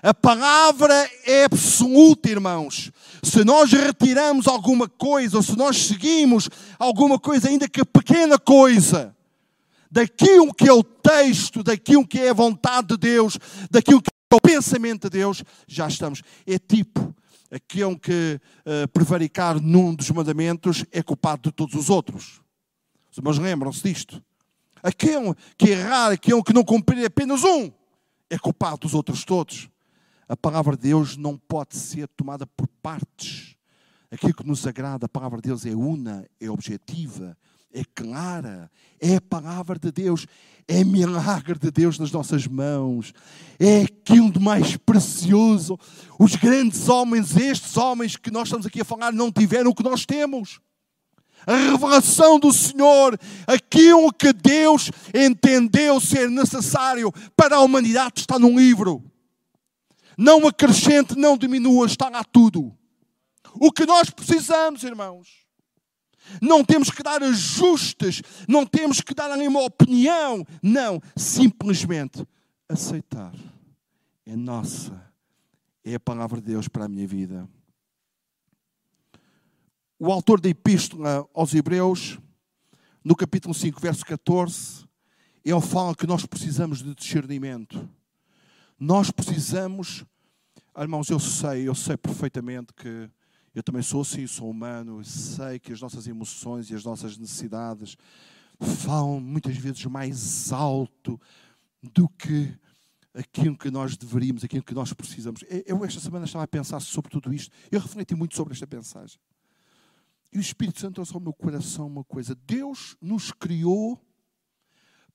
A 0.02 0.12
palavra 0.12 0.92
é 1.24 1.44
absoluta, 1.44 2.28
irmãos. 2.28 2.92
Se 3.22 3.42
nós 3.42 3.72
retiramos 3.72 4.46
alguma 4.46 4.86
coisa, 4.86 5.38
ou 5.38 5.42
se 5.42 5.56
nós 5.56 5.78
seguimos 5.78 6.50
alguma 6.78 7.18
coisa, 7.18 7.48
ainda 7.48 7.66
que 7.66 7.82
pequena 7.84 8.38
coisa, 8.38 9.16
daquilo 9.90 10.52
que 10.52 10.68
é 10.68 10.72
o 10.72 10.82
texto, 10.82 11.62
daquilo 11.62 12.06
que 12.06 12.18
é 12.18 12.30
a 12.30 12.34
vontade 12.34 12.88
de 12.88 12.96
Deus, 12.98 13.38
daquilo 13.70 14.02
que 14.02 14.10
é 14.10 14.36
o 14.36 14.40
pensamento 14.40 15.08
de 15.08 15.18
Deus, 15.18 15.42
já 15.66 15.88
estamos. 15.88 16.22
É 16.46 16.58
tipo 16.58 17.14
aquele 17.50 17.96
que 17.96 18.40
uh, 18.66 18.88
prevaricar 18.88 19.60
num 19.60 19.94
dos 19.94 20.10
mandamentos 20.10 20.84
é 20.90 21.02
culpado 21.02 21.48
de 21.48 21.52
todos 21.52 21.74
os 21.76 21.88
outros. 21.88 22.42
Os 23.10 23.18
irmãos 23.18 23.38
lembram-se 23.38 23.82
disto? 23.82 24.20
Aquele 24.84 25.34
que 25.56 25.70
errar, 25.70 26.12
aquele 26.12 26.42
que 26.42 26.52
não 26.52 26.62
cumprir 26.62 27.06
apenas 27.06 27.42
um, 27.42 27.72
é 28.28 28.38
culpado 28.38 28.80
dos 28.80 28.92
outros 28.92 29.24
todos. 29.24 29.70
A 30.28 30.36
palavra 30.36 30.76
de 30.76 30.82
Deus 30.82 31.16
não 31.16 31.38
pode 31.38 31.74
ser 31.74 32.06
tomada 32.08 32.46
por 32.46 32.68
partes. 32.82 33.56
Aquilo 34.10 34.34
que 34.34 34.46
nos 34.46 34.66
agrada, 34.66 35.06
a 35.06 35.08
palavra 35.08 35.40
de 35.40 35.48
Deus 35.48 35.64
é 35.64 35.74
una, 35.74 36.28
é 36.38 36.50
objetiva, 36.50 37.34
é 37.72 37.82
clara, 37.94 38.70
é 39.00 39.16
a 39.16 39.20
palavra 39.22 39.78
de 39.78 39.90
Deus, 39.90 40.26
é 40.68 40.84
milagre 40.84 41.58
de 41.58 41.70
Deus 41.70 41.98
nas 41.98 42.12
nossas 42.12 42.46
mãos, 42.46 43.14
é 43.58 43.84
aquilo 43.84 44.30
de 44.30 44.38
mais 44.38 44.76
precioso. 44.76 45.78
Os 46.18 46.36
grandes 46.36 46.90
homens, 46.90 47.34
estes 47.38 47.74
homens 47.78 48.16
que 48.16 48.30
nós 48.30 48.48
estamos 48.48 48.66
aqui 48.66 48.82
a 48.82 48.84
falar, 48.84 49.14
não 49.14 49.32
tiveram 49.32 49.70
o 49.70 49.74
que 49.74 49.82
nós 49.82 50.04
temos 50.04 50.60
a 51.46 51.56
revelação 51.56 52.38
do 52.38 52.52
Senhor, 52.52 53.18
aquilo 53.46 54.12
que 54.12 54.32
Deus 54.32 54.90
entendeu 55.14 56.00
ser 56.00 56.30
necessário 56.30 57.12
para 57.36 57.56
a 57.56 57.60
humanidade 57.60 58.20
está 58.20 58.38
num 58.38 58.58
livro. 58.58 59.02
Não 60.16 60.46
acrescente, 60.46 61.16
não 61.16 61.36
diminua, 61.36 61.86
está 61.86 62.08
lá 62.08 62.22
tudo. 62.24 62.76
O 63.54 63.70
que 63.70 63.84
nós 63.84 64.10
precisamos, 64.10 64.82
irmãos, 64.82 65.28
não 66.40 66.64
temos 66.64 66.90
que 66.90 67.02
dar 67.02 67.22
ajustes, 67.22 68.22
não 68.48 68.64
temos 68.64 69.00
que 69.00 69.14
dar 69.14 69.36
nenhuma 69.36 69.62
opinião, 69.62 70.44
não, 70.62 71.00
simplesmente 71.16 72.26
aceitar. 72.68 73.32
É 74.26 74.34
nossa, 74.34 75.12
é 75.84 75.94
a 75.94 76.00
palavra 76.00 76.40
de 76.40 76.46
Deus 76.46 76.68
para 76.68 76.86
a 76.86 76.88
minha 76.88 77.06
vida 77.06 77.48
o 80.06 80.12
autor 80.12 80.38
da 80.38 80.50
Epístola 80.50 81.26
aos 81.32 81.54
Hebreus, 81.54 82.18
no 83.02 83.16
capítulo 83.16 83.54
5, 83.54 83.80
verso 83.80 84.04
14, 84.04 84.84
ele 85.42 85.60
fala 85.62 85.94
que 85.94 86.06
nós 86.06 86.26
precisamos 86.26 86.82
de 86.82 86.94
discernimento. 86.94 87.88
Nós 88.78 89.10
precisamos, 89.10 90.04
irmãos, 90.78 91.08
eu 91.08 91.18
sei, 91.18 91.66
eu 91.66 91.74
sei 91.74 91.96
perfeitamente 91.96 92.74
que 92.74 93.08
eu 93.54 93.62
também 93.62 93.80
sou 93.80 94.02
assim, 94.02 94.26
sou 94.26 94.50
humano, 94.50 95.02
sei 95.02 95.58
que 95.58 95.72
as 95.72 95.80
nossas 95.80 96.06
emoções 96.06 96.68
e 96.68 96.74
as 96.74 96.84
nossas 96.84 97.16
necessidades 97.16 97.96
falam 98.84 99.18
muitas 99.18 99.56
vezes 99.56 99.86
mais 99.86 100.52
alto 100.52 101.18
do 101.82 102.10
que 102.10 102.54
aquilo 103.14 103.56
que 103.56 103.70
nós 103.70 103.96
deveríamos, 103.96 104.44
aquilo 104.44 104.64
que 104.64 104.74
nós 104.74 104.92
precisamos. 104.92 105.42
Eu 105.64 105.82
esta 105.82 105.98
semana 105.98 106.26
estava 106.26 106.44
a 106.44 106.48
pensar 106.48 106.80
sobre 106.80 107.10
tudo 107.10 107.32
isto. 107.32 107.50
Eu 107.70 107.80
refleti 107.80 108.14
muito 108.14 108.36
sobre 108.36 108.52
esta 108.52 108.68
mensagem. 108.70 109.18
E 110.34 110.38
o 110.38 110.40
Espírito 110.40 110.80
Santo 110.80 110.94
trouxe 110.94 111.14
ao 111.14 111.20
meu 111.20 111.32
coração 111.32 111.86
uma 111.86 112.02
coisa: 112.02 112.34
Deus 112.34 112.96
nos 113.00 113.30
criou 113.30 114.04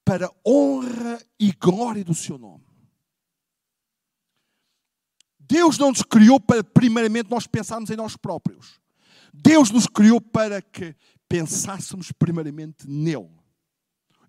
para 0.05 0.31
honra 0.47 1.21
e 1.37 1.51
glória 1.51 2.05
do 2.05 2.15
seu 2.15 2.37
nome. 2.37 2.63
Deus 5.37 5.77
não 5.77 5.89
nos 5.89 6.03
criou 6.03 6.39
para, 6.39 6.63
primeiramente, 6.63 7.29
nós 7.29 7.45
pensarmos 7.45 7.89
em 7.89 7.95
nós 7.95 8.15
próprios. 8.15 8.79
Deus 9.33 9.71
nos 9.71 9.87
criou 9.87 10.21
para 10.21 10.61
que 10.61 10.95
pensássemos 11.27 12.11
primeiramente 12.11 12.87
nele. 12.87 13.29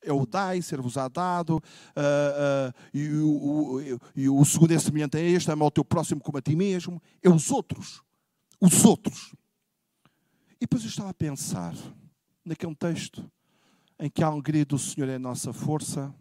É 0.02 0.12
o 0.12 0.24
dai, 0.24 0.62
ser-vos-á 0.62 1.08
dado, 1.08 1.56
uh, 1.56 1.60
uh, 1.60 2.74
e, 2.92 3.08
o, 3.08 3.28
o, 3.28 4.00
e, 4.16 4.28
o, 4.30 4.44
segundo 4.46 4.72
é 4.72 4.78
semelhante 4.78 5.18
a 5.18 5.20
este, 5.20 5.50
ama 5.50 5.66
o 5.66 5.70
teu 5.70 5.84
próximo 5.84 6.22
como 6.22 6.38
a 6.38 6.42
ti 6.42 6.56
mesmo. 6.56 7.02
É 7.22 7.28
os 7.28 7.50
outros. 7.50 8.02
Os 8.58 8.84
outros. 8.84 9.34
E 10.60 10.66
depois 10.66 10.82
eu 10.82 10.90
estava 10.90 11.08
a 11.08 11.14
pensar 11.14 11.74
naquele 12.44 12.74
texto 12.74 13.32
em 13.98 14.10
que 14.10 14.22
a 14.22 14.26
alegria 14.26 14.62
do 14.62 14.78
Senhor 14.78 15.08
é 15.08 15.14
a 15.14 15.18
nossa 15.18 15.54
força. 15.54 16.14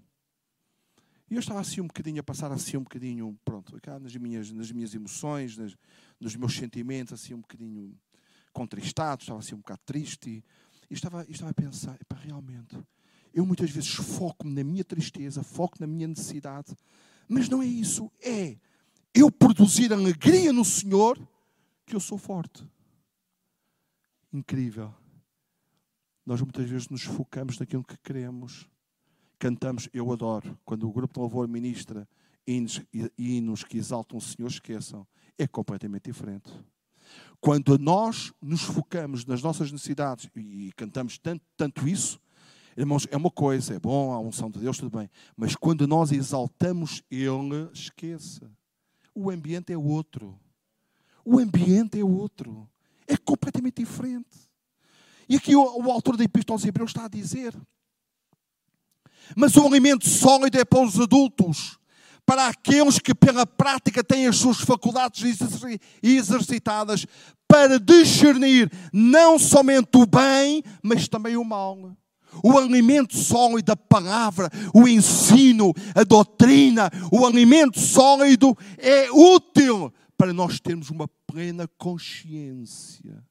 E 1.30 1.36
eu 1.36 1.42
estava 1.42 1.60
assim 1.60 1.82
um 1.82 1.88
bocadinho 1.88 2.22
a 2.22 2.24
passar 2.24 2.50
assim 2.50 2.78
um 2.78 2.84
bocadinho, 2.84 3.38
pronto, 3.44 3.78
cá 3.82 4.00
nas 4.00 4.16
minhas, 4.16 4.50
nas 4.54 4.72
minhas 4.72 4.96
emoções, 4.96 5.58
nas, 5.58 5.76
nos 6.18 6.38
meus 6.38 6.56
sentimentos, 6.56 7.12
assim 7.12 7.34
um 7.34 7.42
bocadinho 7.42 7.94
contristado, 8.54 9.24
estava 9.24 9.40
assim 9.40 9.56
um 9.56 9.60
bocado 9.60 9.82
triste. 9.86 10.30
E, 10.30 10.44
e 10.90 10.94
estava, 10.94 11.26
e 11.28 11.32
estava 11.32 11.52
a 11.52 11.54
pensar, 11.54 11.98
epá, 12.00 12.16
realmente, 12.16 12.78
eu 13.34 13.46
muitas 13.46 13.70
vezes 13.70 13.94
foco-me 13.94 14.54
na 14.54 14.64
minha 14.64 14.86
tristeza, 14.86 15.44
foco 15.44 15.76
na 15.82 15.86
minha 15.86 16.08
necessidade, 16.08 16.74
mas 17.28 17.50
não 17.50 17.62
é 17.62 17.66
isso, 17.66 18.10
é 18.22 18.58
eu 19.14 19.30
produzir 19.30 19.92
alegria 19.92 20.54
no 20.54 20.64
Senhor 20.64 21.20
que 21.86 21.94
eu 21.94 22.00
sou 22.00 22.18
forte 22.18 22.66
incrível. 24.32 24.94
Nós 26.26 26.42
muitas 26.42 26.70
vezes 26.70 26.90
nos 26.90 27.04
focamos 27.04 27.58
naquilo 27.58 27.84
que 27.84 27.98
queremos. 27.98 28.70
Cantamos, 29.40 29.90
eu 29.94 30.12
adoro. 30.12 30.58
Quando 30.64 30.88
o 30.88 30.92
grupo 30.92 31.14
de 31.14 31.20
louvor 31.20 31.48
ministra 31.48 32.08
hinos, 32.46 32.82
hinos 33.18 33.64
que 33.64 33.78
exaltam 33.78 34.18
o 34.18 34.22
Senhor, 34.22 34.48
esqueçam. 34.48 35.08
É 35.38 35.48
completamente 35.48 36.04
diferente. 36.04 36.52
Quando 37.40 37.80
nós 37.80 38.34
nos 38.42 38.62
focamos 38.62 39.26
nas 39.26 39.42
nossas 39.42 39.72
necessidades 39.72 40.30
e 40.36 40.72
cantamos 40.76 41.18
tanto, 41.18 41.44
tanto 41.58 41.88
isso, 41.88 42.20
irmãos, 42.78 43.08
é 43.10 43.18
uma 43.18 43.32
coisa, 43.32 43.74
é 43.74 43.80
bom, 43.80 44.12
a 44.12 44.20
unção 44.20 44.52
de 44.52 44.60
Deus, 44.60 44.78
tudo 44.78 44.96
bem. 44.98 45.10
Mas 45.36 45.56
quando 45.56 45.88
nós 45.88 46.12
exaltamos 46.12 47.02
Ele, 47.10 47.70
esqueça. 47.74 48.52
O 49.16 49.32
ambiente 49.32 49.74
é 49.74 49.78
outro. 49.78 50.40
O 51.26 51.40
ambiente 51.40 52.00
é 52.00 52.04
outro 52.04 52.70
é 53.10 53.18
completamente 53.18 53.84
diferente. 53.84 54.50
E 55.28 55.36
aqui 55.36 55.56
o, 55.56 55.62
o 55.62 55.92
autor 55.92 56.16
da 56.16 56.24
Epístola 56.24 56.56
aos 56.56 56.66
Hebreus 56.66 56.92
está 56.92 57.06
a 57.06 57.10
dizer: 57.10 57.54
Mas 59.36 59.58
o 59.58 59.66
alimento 59.66 60.08
sólido 60.08 60.58
é 60.58 60.64
para 60.64 60.82
os 60.86 61.00
adultos, 61.00 61.78
para 62.26 62.48
aqueles 62.48 63.00
que 63.00 63.14
pela 63.16 63.46
prática 63.46 64.04
têm 64.04 64.28
as 64.28 64.38
suas 64.38 64.60
faculdades 64.60 65.24
exercitadas 66.02 67.06
para 67.48 67.80
discernir 67.80 68.72
não 68.94 69.40
somente 69.40 69.98
o 69.98 70.06
bem, 70.06 70.64
mas 70.84 71.08
também 71.08 71.36
o 71.36 71.44
mal. 71.44 71.92
O 72.44 72.60
alimento 72.60 73.18
sólido 73.18 73.66
da 73.66 73.76
palavra, 73.76 74.52
o 74.72 74.88
ensino, 74.88 75.74
a 75.96 76.04
doutrina, 76.04 76.92
o 77.12 77.26
alimento 77.26 77.80
sólido 77.80 78.56
é 78.78 79.10
útil 79.12 79.92
para 80.16 80.32
nós 80.32 80.60
termos 80.60 80.92
uma 80.92 81.10
plena 81.30 81.68
consciência 81.78 83.24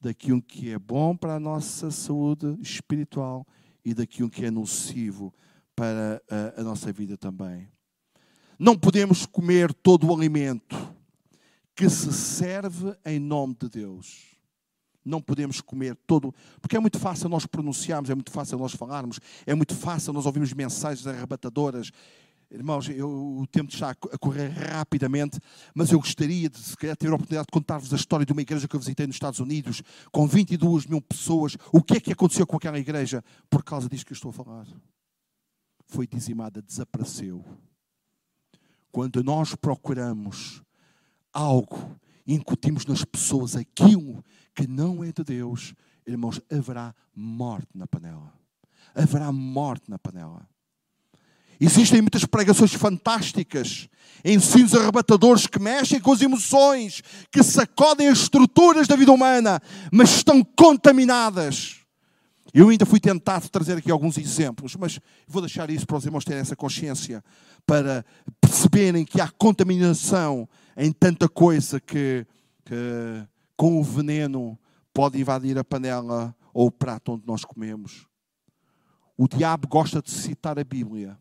daquilo 0.00 0.42
que 0.42 0.70
é 0.70 0.78
bom 0.78 1.16
para 1.16 1.36
a 1.36 1.40
nossa 1.40 1.92
saúde 1.92 2.58
espiritual 2.60 3.46
e 3.84 3.94
daquilo 3.94 4.28
que 4.28 4.44
é 4.44 4.50
nocivo 4.50 5.32
para 5.76 6.20
a, 6.28 6.60
a 6.60 6.64
nossa 6.64 6.92
vida 6.92 7.16
também. 7.16 7.68
não 8.58 8.76
podemos 8.76 9.26
comer 9.26 9.72
todo 9.72 10.08
o 10.08 10.14
alimento 10.14 10.76
que 11.76 11.88
se 11.88 12.12
serve 12.12 12.96
em 13.04 13.20
nome 13.20 13.54
de 13.54 13.68
Deus. 13.68 14.34
Não 15.04 15.22
podemos 15.22 15.60
comer 15.60 15.94
todo, 16.04 16.34
porque 16.60 16.76
é 16.76 16.80
muito 16.80 16.98
fácil 16.98 17.28
nós 17.28 17.46
pronunciarmos, 17.46 18.10
é 18.10 18.14
muito 18.14 18.32
fácil 18.32 18.58
nós 18.58 18.72
falarmos, 18.72 19.20
é 19.46 19.54
muito 19.54 19.74
fácil 19.76 20.12
nós 20.12 20.26
ouvirmos 20.26 20.52
mensagens 20.52 21.06
arrebatadoras. 21.06 21.92
Irmãos, 22.50 22.88
eu, 22.88 23.38
o 23.38 23.46
tempo 23.46 23.72
está 23.72 23.90
a 23.90 24.18
correr 24.18 24.48
rapidamente, 24.48 25.40
mas 25.74 25.90
eu 25.90 25.98
gostaria 25.98 26.48
de 26.48 26.58
se 26.58 26.76
calhar, 26.76 26.96
ter 26.96 27.08
a 27.08 27.14
oportunidade 27.14 27.46
de 27.46 27.52
contar-vos 27.52 27.92
a 27.92 27.96
história 27.96 28.24
de 28.24 28.32
uma 28.32 28.40
igreja 28.40 28.68
que 28.68 28.76
eu 28.76 28.80
visitei 28.80 29.04
nos 29.06 29.16
Estados 29.16 29.40
Unidos, 29.40 29.82
com 30.12 30.28
22 30.28 30.86
mil 30.86 31.00
pessoas. 31.00 31.56
O 31.72 31.82
que 31.82 31.96
é 31.96 32.00
que 32.00 32.12
aconteceu 32.12 32.46
com 32.46 32.56
aquela 32.56 32.78
igreja 32.78 33.22
por 33.50 33.64
causa 33.64 33.88
disto 33.88 34.06
que 34.06 34.12
eu 34.12 34.16
estou 34.16 34.30
a 34.30 34.34
falar? 34.34 34.66
Foi 35.88 36.06
dizimada, 36.06 36.62
desapareceu. 36.62 37.44
Quando 38.92 39.24
nós 39.24 39.56
procuramos 39.56 40.62
algo, 41.32 41.98
incutimos 42.26 42.86
nas 42.86 43.04
pessoas 43.04 43.56
aquilo 43.56 44.24
que 44.54 44.68
não 44.68 45.02
é 45.02 45.10
de 45.10 45.24
Deus, 45.24 45.74
irmãos, 46.06 46.40
haverá 46.50 46.94
morte 47.12 47.68
na 47.74 47.88
panela. 47.88 48.32
Haverá 48.94 49.32
morte 49.32 49.90
na 49.90 49.98
panela. 49.98 50.48
Existem 51.60 52.02
muitas 52.02 52.24
pregações 52.24 52.74
fantásticas, 52.74 53.88
ensinos 54.24 54.74
arrebatadores 54.74 55.46
que 55.46 55.58
mexem 55.58 56.00
com 56.00 56.12
as 56.12 56.20
emoções, 56.20 57.02
que 57.30 57.42
sacodem 57.42 58.08
as 58.08 58.18
estruturas 58.18 58.86
da 58.86 58.96
vida 58.96 59.12
humana, 59.12 59.60
mas 59.90 60.10
estão 60.16 60.42
contaminadas. 60.44 61.80
Eu 62.52 62.68
ainda 62.68 62.86
fui 62.86 63.00
tentado 63.00 63.48
trazer 63.48 63.78
aqui 63.78 63.90
alguns 63.90 64.16
exemplos, 64.16 64.76
mas 64.76 64.98
vou 65.26 65.42
deixar 65.42 65.68
isso 65.70 65.86
para 65.86 65.96
os 65.96 66.06
irmãos 66.06 66.24
terem 66.24 66.40
essa 66.40 66.56
consciência, 66.56 67.22
para 67.66 68.04
perceberem 68.40 69.04
que 69.04 69.20
há 69.20 69.28
contaminação 69.28 70.48
em 70.76 70.92
tanta 70.92 71.28
coisa 71.28 71.80
que, 71.80 72.26
que 72.64 72.74
com 73.56 73.78
o 73.78 73.84
veneno 73.84 74.58
pode 74.92 75.20
invadir 75.20 75.58
a 75.58 75.64
panela 75.64 76.34
ou 76.54 76.68
o 76.68 76.70
prato 76.70 77.12
onde 77.12 77.26
nós 77.26 77.44
comemos. 77.44 78.06
O 79.18 79.28
diabo 79.28 79.68
gosta 79.68 80.00
de 80.00 80.10
citar 80.10 80.58
a 80.58 80.64
Bíblia, 80.64 81.18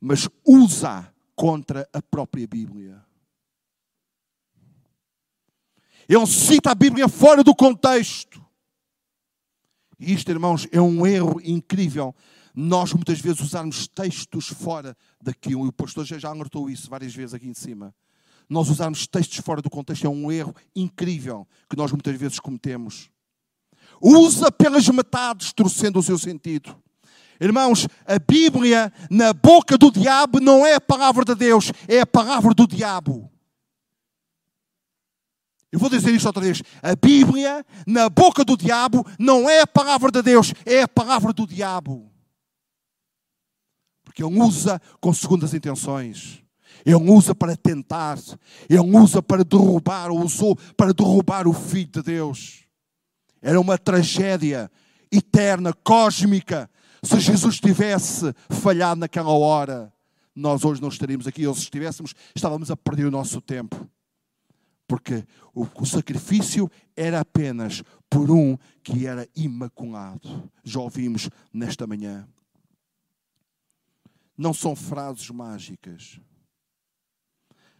mas 0.00 0.28
usa 0.44 1.12
contra 1.34 1.88
a 1.92 2.02
própria 2.02 2.46
Bíblia. 2.46 3.04
Ele 6.08 6.26
cita 6.26 6.70
a 6.70 6.74
Bíblia 6.74 7.08
fora 7.08 7.44
do 7.44 7.54
contexto. 7.54 8.44
E 9.98 10.12
isto, 10.12 10.30
irmãos, 10.30 10.66
é 10.72 10.80
um 10.80 11.06
erro 11.06 11.40
incrível. 11.44 12.14
Nós 12.54 12.92
muitas 12.92 13.20
vezes 13.20 13.40
usarmos 13.40 13.86
textos 13.86 14.48
fora 14.48 14.96
daquilo, 15.22 15.66
e 15.66 15.68
o 15.68 15.72
pastor 15.72 16.04
já 16.04 16.28
alertou 16.28 16.70
isso 16.70 16.88
várias 16.88 17.14
vezes 17.14 17.34
aqui 17.34 17.48
em 17.48 17.54
cima 17.54 17.94
nós 18.48 18.70
usarmos 18.70 19.06
textos 19.06 19.38
fora 19.38 19.60
do 19.60 19.68
contexto 19.68 20.06
é 20.06 20.08
um 20.08 20.32
erro 20.32 20.54
incrível 20.74 21.46
que 21.68 21.76
nós 21.76 21.92
muitas 21.92 22.16
vezes 22.16 22.40
cometemos. 22.40 23.10
Usa 24.00 24.50
pelas 24.50 24.88
metades, 24.88 25.52
torcendo 25.52 25.98
o 25.98 26.02
seu 26.02 26.16
sentido. 26.16 26.74
Irmãos, 27.40 27.86
a 28.04 28.18
Bíblia 28.18 28.92
na 29.08 29.32
boca 29.32 29.78
do 29.78 29.90
diabo 29.90 30.40
não 30.40 30.66
é 30.66 30.74
a 30.74 30.80
palavra 30.80 31.24
de 31.24 31.34
Deus, 31.34 31.72
é 31.86 32.00
a 32.00 32.06
palavra 32.06 32.52
do 32.52 32.66
diabo. 32.66 33.30
Eu 35.70 35.78
vou 35.78 35.90
dizer 35.90 36.12
isto 36.12 36.26
outra 36.26 36.42
vez. 36.42 36.62
A 36.82 36.96
Bíblia 36.96 37.64
na 37.86 38.08
boca 38.08 38.44
do 38.44 38.56
diabo 38.56 39.06
não 39.18 39.48
é 39.48 39.60
a 39.60 39.66
palavra 39.66 40.10
de 40.10 40.22
Deus, 40.22 40.52
é 40.64 40.82
a 40.82 40.88
palavra 40.88 41.32
do 41.32 41.46
diabo. 41.46 42.10
Porque 44.02 44.24
ele 44.24 44.40
usa 44.40 44.80
com 45.00 45.12
segundas 45.12 45.54
intenções. 45.54 46.42
Ele 46.84 46.96
usa 46.96 47.34
para 47.34 47.56
tentar, 47.56 48.18
ele 48.68 48.96
usa 48.96 49.22
para 49.22 49.44
derrubar, 49.44 50.10
ou 50.10 50.24
usou 50.24 50.56
para 50.76 50.92
derrubar 50.92 51.46
o 51.46 51.52
Filho 51.52 51.90
de 51.90 52.02
Deus. 52.02 52.64
Era 53.42 53.60
uma 53.60 53.76
tragédia 53.76 54.70
eterna, 55.12 55.72
cósmica. 55.72 56.70
Se 57.02 57.20
Jesus 57.20 57.60
tivesse 57.60 58.32
falhado 58.50 59.00
naquela 59.00 59.30
hora, 59.30 59.92
nós 60.34 60.64
hoje 60.64 60.80
não 60.80 60.88
estaríamos 60.88 61.26
aqui, 61.26 61.46
ou 61.46 61.54
se 61.54 61.62
estivéssemos, 61.62 62.14
estávamos 62.34 62.70
a 62.70 62.76
perder 62.76 63.06
o 63.06 63.10
nosso 63.10 63.40
tempo. 63.40 63.88
Porque 64.86 65.24
o, 65.54 65.66
o 65.74 65.86
sacrifício 65.86 66.70
era 66.96 67.20
apenas 67.20 67.82
por 68.08 68.30
um 68.30 68.56
que 68.82 69.06
era 69.06 69.28
imaculado. 69.36 70.50
Já 70.64 70.80
ouvimos 70.80 71.28
nesta 71.52 71.86
manhã. 71.86 72.26
Não 74.36 74.54
são 74.54 74.74
frases 74.74 75.28
mágicas 75.30 76.20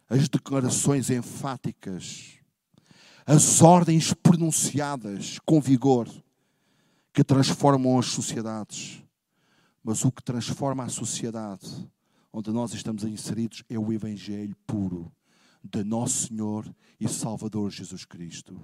as 0.09 0.29
declarações 0.29 1.11
enfáticas, 1.11 2.39
as 3.27 3.61
ordens 3.61 4.15
pronunciadas 4.15 5.39
com 5.45 5.61
vigor 5.61 6.09
que 7.13 7.23
transformam 7.23 7.99
as 7.99 8.07
sociedades. 8.07 9.03
Mas 9.83 10.05
o 10.05 10.13
que 10.13 10.23
transforma 10.23 10.85
a 10.85 10.89
sociedade 10.89 11.89
onde 12.33 12.51
nós 12.51 12.75
estamos 12.75 13.05
inseridos 13.05 13.65
é 13.69 13.79
o 13.79 13.93
Evangelho 13.93 14.57
puro 14.67 15.13
de 15.63 15.83
Nosso 15.83 16.29
Senhor 16.29 16.75
e 17.01 17.09
Salvador 17.09 17.71
Jesus 17.71 18.05
Cristo. 18.05 18.61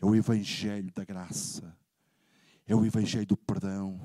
É 0.00 0.06
o 0.06 0.14
Evangelho 0.14 0.92
da 0.92 1.04
graça. 1.04 1.76
É 2.66 2.74
o 2.74 2.84
Evangelho 2.84 3.26
do 3.26 3.36
perdão. 3.36 3.98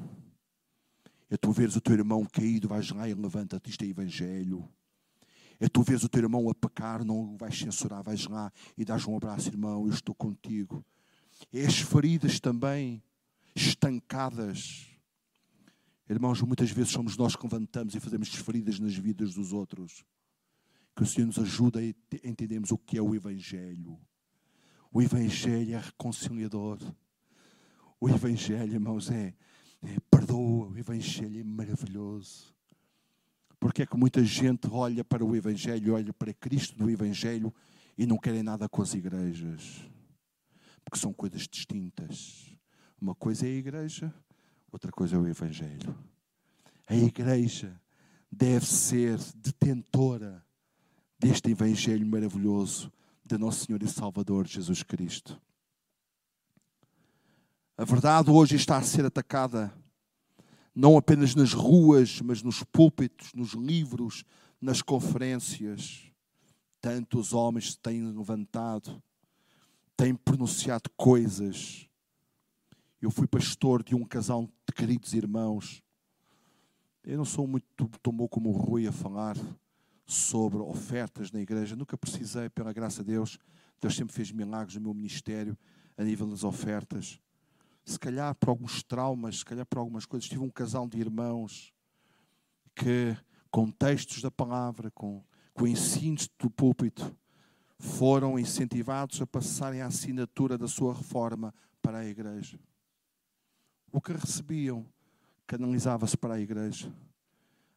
É 1.30 1.38
tu 1.38 1.52
veres 1.52 1.76
o 1.76 1.82
teu 1.82 1.94
irmão 1.94 2.26
caído, 2.26 2.68
vais 2.68 2.90
lá 2.92 3.08
e 3.08 3.14
levanta-te. 3.14 3.70
Isto 3.70 3.84
é 3.84 3.88
Evangelho. 3.88 4.68
É 5.60 5.68
tu 5.68 5.82
vês 5.82 6.04
o 6.04 6.10
teu 6.10 6.24
irmão 6.24 6.50
a 6.50 6.54
pecar, 6.54 7.06
não 7.06 7.34
o 7.34 7.38
vais 7.38 7.58
censurar, 7.58 8.04
vais 8.04 8.26
lá 8.28 8.52
e 8.78 8.84
dás 8.84 9.06
um 9.06 9.16
abraço, 9.16 9.50
irmão, 9.50 9.86
eu 9.86 9.94
estou 9.94 10.14
contigo. 10.14 10.84
É 11.54 11.66
as 11.66 11.78
feridas 11.78 12.40
também 12.40 13.02
estancadas. 13.56 14.93
Irmãos, 16.10 16.42
muitas 16.42 16.70
vezes 16.70 16.92
somos 16.92 17.16
nós 17.16 17.36
que 17.36 17.44
levantamos 17.44 17.96
e 17.96 18.00
fazemos 18.00 18.28
feridas 18.30 18.78
nas 18.80 18.94
vidas 18.94 19.34
dos 19.34 19.54
outros. 19.54 20.04
Que 20.96 21.04
o 21.04 21.06
Senhor 21.06 21.28
nos 21.28 21.40
ajude 21.40 21.80
a 21.80 22.28
entendermos 22.28 22.72
o 22.72 22.78
que 22.78 22.98
é 22.98 23.02
o 23.02 23.16
Evangelho. 23.16 23.98
O 24.92 25.02
Evangelho 25.02 25.76
é 25.76 25.80
reconciliador. 25.80 26.78
O 28.00 28.10
Evangelho, 28.10 28.74
irmãos, 28.74 29.10
é, 29.10 29.34
é 29.82 29.98
perdoa. 30.12 30.68
O 30.68 30.78
Evangelho 30.78 31.40
é 31.40 31.44
maravilhoso. 31.44 32.54
Porque 33.64 33.84
é 33.84 33.86
que 33.86 33.96
muita 33.96 34.24
gente 34.26 34.68
olha 34.70 35.06
para 35.06 35.24
o 35.24 35.34
Evangelho, 35.36 35.94
olha 35.94 36.12
para 36.12 36.34
Cristo 36.34 36.78
do 36.78 36.90
Evangelho 36.90 37.52
e 37.98 38.06
não 38.06 38.18
querem 38.18 38.44
nada 38.44 38.68
com 38.68 38.82
as 38.82 38.94
igrejas? 38.94 39.90
Porque 40.84 41.00
são 41.00 41.14
coisas 41.14 41.48
distintas. 41.48 42.54
Uma 43.00 43.16
coisa 43.16 43.48
é 43.48 43.50
a 43.50 43.54
igreja, 43.54 44.14
outra 44.74 44.92
coisa 44.92 45.16
é 45.16 45.20
o 45.20 45.28
Evangelho. 45.28 45.96
A 46.88 46.96
igreja 46.96 47.80
deve 48.32 48.66
ser 48.66 49.20
detentora 49.36 50.44
deste 51.20 51.52
Evangelho 51.52 52.06
maravilhoso 52.06 52.92
de 53.24 53.38
Nosso 53.38 53.66
Senhor 53.66 53.82
e 53.84 53.88
Salvador 53.88 54.48
Jesus 54.48 54.82
Cristo. 54.82 55.40
A 57.78 57.86
verdade 57.86 58.32
hoje 58.32 58.56
está 58.56 58.78
a 58.78 58.84
ser 58.84 59.06
atacada 59.06 59.72
não 60.76 60.98
apenas 60.98 61.36
nas 61.36 61.54
ruas, 61.54 62.20
mas 62.22 62.42
nos 62.42 62.64
púlpitos, 62.64 63.32
nos 63.34 63.54
livros, 63.54 64.26
nas 64.60 64.82
conferências. 64.82 66.12
Tantos 66.82 67.32
homens 67.32 67.74
se 67.74 67.80
têm 67.80 68.04
levantado, 68.12 69.02
têm 69.96 70.16
pronunciado 70.16 70.90
coisas. 70.98 71.88
Eu 73.04 73.12
fui 73.12 73.28
pastor 73.28 73.84
de 73.84 73.94
um 73.94 74.06
casal 74.06 74.50
de 74.66 74.74
queridos 74.74 75.14
irmãos. 75.14 75.84
Eu 77.04 77.18
não 77.18 77.26
sou 77.26 77.46
muito 77.46 77.66
tão 78.02 78.14
bom 78.14 78.28
como 78.28 78.50
o 78.50 78.54
Rui 78.54 78.88
a 78.88 78.92
falar 78.92 79.36
sobre 80.06 80.60
ofertas 80.60 81.32
na 81.32 81.42
igreja. 81.42 81.76
Nunca 81.76 81.98
precisei, 81.98 82.50
pela 82.50 82.72
graça 82.72 83.04
de 83.04 83.12
Deus. 83.12 83.38
Deus 83.82 83.94
sempre 83.94 84.16
fez 84.16 84.32
milagres 84.32 84.78
no 84.78 84.84
meu 84.84 84.94
ministério 84.94 85.58
a 85.98 86.04
nível 86.04 86.28
das 86.28 86.44
ofertas 86.46 87.20
se 87.86 88.00
calhar 88.00 88.34
por 88.36 88.50
alguns 88.50 88.82
traumas, 88.82 89.40
se 89.40 89.46
calhar 89.46 89.66
por 89.66 89.80
algumas 89.80 90.06
coisas. 90.06 90.30
Tive 90.30 90.42
um 90.42 90.50
casal 90.50 90.88
de 90.88 90.98
irmãos 90.98 91.74
que, 92.74 93.16
com 93.52 93.70
textos 93.70 94.22
da 94.22 94.32
palavra, 94.32 94.90
com, 94.92 95.24
com 95.54 95.68
ensinos 95.68 96.30
do 96.40 96.50
púlpito, 96.50 97.14
foram 97.78 98.40
incentivados 98.40 99.22
a 99.22 99.28
passarem 99.28 99.82
a 99.82 99.88
assinatura 99.88 100.58
da 100.58 100.68
sua 100.68 100.94
reforma 100.94 101.54
para 101.82 102.00
a 102.00 102.06
igreja. 102.06 102.58
O 103.94 104.02
que 104.02 104.12
recebiam 104.12 104.88
canalizava-se 105.46 106.18
para 106.18 106.34
a 106.34 106.40
igreja. 106.40 106.92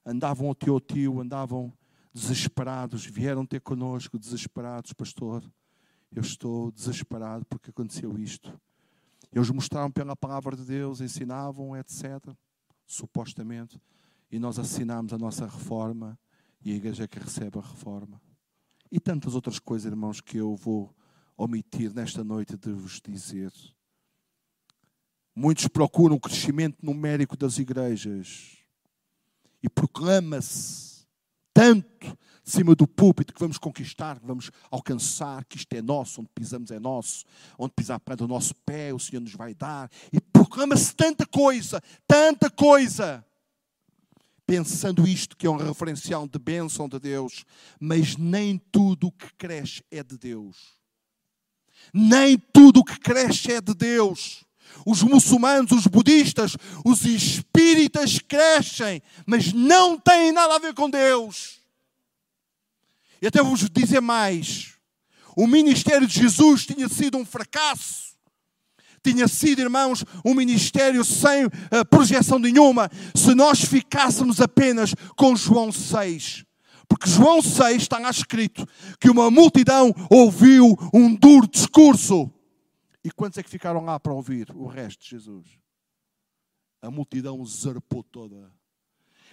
Andavam 0.02 0.48
ao 0.48 0.54
tio 0.54 0.80
tio, 0.80 1.20
andavam 1.20 1.70
desesperados, 2.10 3.04
vieram 3.04 3.44
ter 3.44 3.60
connosco 3.60 4.18
desesperados, 4.18 4.94
pastor. 4.94 5.44
Eu 6.10 6.22
estou 6.22 6.72
desesperado 6.72 7.44
porque 7.44 7.68
aconteceu 7.68 8.18
isto. 8.18 8.58
Eles 9.30 9.50
mostravam 9.50 9.90
pela 9.90 10.16
palavra 10.16 10.56
de 10.56 10.64
Deus, 10.64 11.02
ensinavam, 11.02 11.76
etc. 11.76 12.34
Supostamente. 12.86 13.78
e 14.32 14.38
nós 14.38 14.58
assinamos 14.58 15.12
a 15.12 15.18
nossa 15.18 15.44
reforma 15.44 16.18
e 16.64 16.72
a 16.72 16.76
igreja 16.76 17.06
que 17.06 17.18
recebe 17.18 17.58
a 17.58 17.62
reforma. 17.62 18.18
E 18.90 18.98
tantas 18.98 19.34
outras 19.34 19.58
coisas, 19.58 19.92
irmãos, 19.92 20.22
que 20.22 20.38
eu 20.38 20.56
vou 20.56 20.96
omitir 21.36 21.92
nesta 21.92 22.24
noite 22.24 22.56
de 22.56 22.72
vos 22.72 23.02
dizer. 23.06 23.52
Muitos 25.38 25.68
procuram 25.68 26.16
o 26.16 26.20
crescimento 26.20 26.78
numérico 26.82 27.36
das 27.36 27.58
igrejas 27.58 28.56
e 29.62 29.68
proclama-se 29.68 31.06
tanto 31.52 32.16
cima 32.42 32.74
do 32.74 32.86
púlpito 32.86 33.34
que 33.34 33.40
vamos 33.40 33.58
conquistar, 33.58 34.18
que 34.18 34.26
vamos 34.26 34.50
alcançar, 34.70 35.44
que 35.44 35.58
isto 35.58 35.72
é 35.74 35.82
nosso, 35.82 36.20
onde 36.20 36.30
pisamos 36.34 36.70
é 36.70 36.78
nosso, 36.78 37.26
onde 37.58 37.74
pisar 37.74 38.00
para 38.00 38.24
o 38.24 38.28
nosso 38.28 38.54
pé, 38.64 38.94
o 38.94 38.98
Senhor 38.98 39.20
nos 39.20 39.34
vai 39.34 39.52
dar. 39.52 39.90
E 40.12 40.20
proclama-se 40.20 40.94
tanta 40.94 41.26
coisa, 41.26 41.82
tanta 42.06 42.48
coisa 42.48 43.22
pensando 44.46 45.06
isto 45.06 45.36
que 45.36 45.46
é 45.46 45.50
um 45.50 45.56
referencial 45.56 46.26
de 46.28 46.38
bênção 46.38 46.88
de 46.88 47.00
Deus, 47.00 47.44
mas 47.80 48.16
nem 48.16 48.56
tudo 48.56 49.08
o 49.08 49.12
que 49.12 49.34
cresce 49.34 49.82
é 49.90 50.02
de 50.04 50.16
Deus. 50.16 50.56
Nem 51.92 52.38
tudo 52.38 52.80
o 52.80 52.84
que 52.84 52.98
cresce 52.98 53.52
é 53.52 53.60
de 53.60 53.74
Deus. 53.74 54.45
Os 54.84 55.02
muçulmanos, 55.02 55.72
os 55.72 55.86
budistas, 55.86 56.56
os 56.84 57.04
espíritas 57.04 58.18
crescem, 58.18 59.02
mas 59.26 59.52
não 59.52 59.98
têm 59.98 60.32
nada 60.32 60.56
a 60.56 60.58
ver 60.58 60.74
com 60.74 60.88
Deus. 60.88 61.60
E 63.20 63.26
até 63.26 63.42
vos 63.42 63.68
dizer 63.70 64.00
mais: 64.00 64.74
o 65.36 65.46
ministério 65.46 66.06
de 66.06 66.20
Jesus 66.20 66.66
tinha 66.66 66.88
sido 66.88 67.18
um 67.18 67.24
fracasso 67.24 68.06
tinha 69.06 69.28
sido, 69.28 69.60
irmãos, 69.60 70.04
um 70.24 70.34
ministério 70.34 71.04
sem 71.04 71.46
uh, 71.46 71.50
projeção 71.88 72.40
nenhuma, 72.40 72.90
se 73.14 73.36
nós 73.36 73.60
ficássemos 73.60 74.40
apenas 74.40 74.92
com 75.16 75.36
João 75.36 75.70
6. 75.70 76.44
Porque 76.88 77.08
João 77.08 77.40
6 77.40 77.82
está 77.82 77.98
lá 77.98 78.10
escrito 78.10 78.66
que 79.00 79.10
uma 79.10 79.30
multidão 79.30 79.94
ouviu 80.10 80.76
um 80.92 81.14
duro 81.14 81.46
discurso. 81.46 82.30
E 83.06 83.10
quantos 83.12 83.38
é 83.38 83.42
que 83.44 83.48
ficaram 83.48 83.84
lá 83.84 84.00
para 84.00 84.12
ouvir 84.12 84.50
o 84.52 84.66
resto 84.66 85.04
de 85.04 85.10
Jesus? 85.10 85.46
A 86.82 86.90
multidão 86.90 87.46
zarpou 87.46 88.02
toda. 88.02 88.52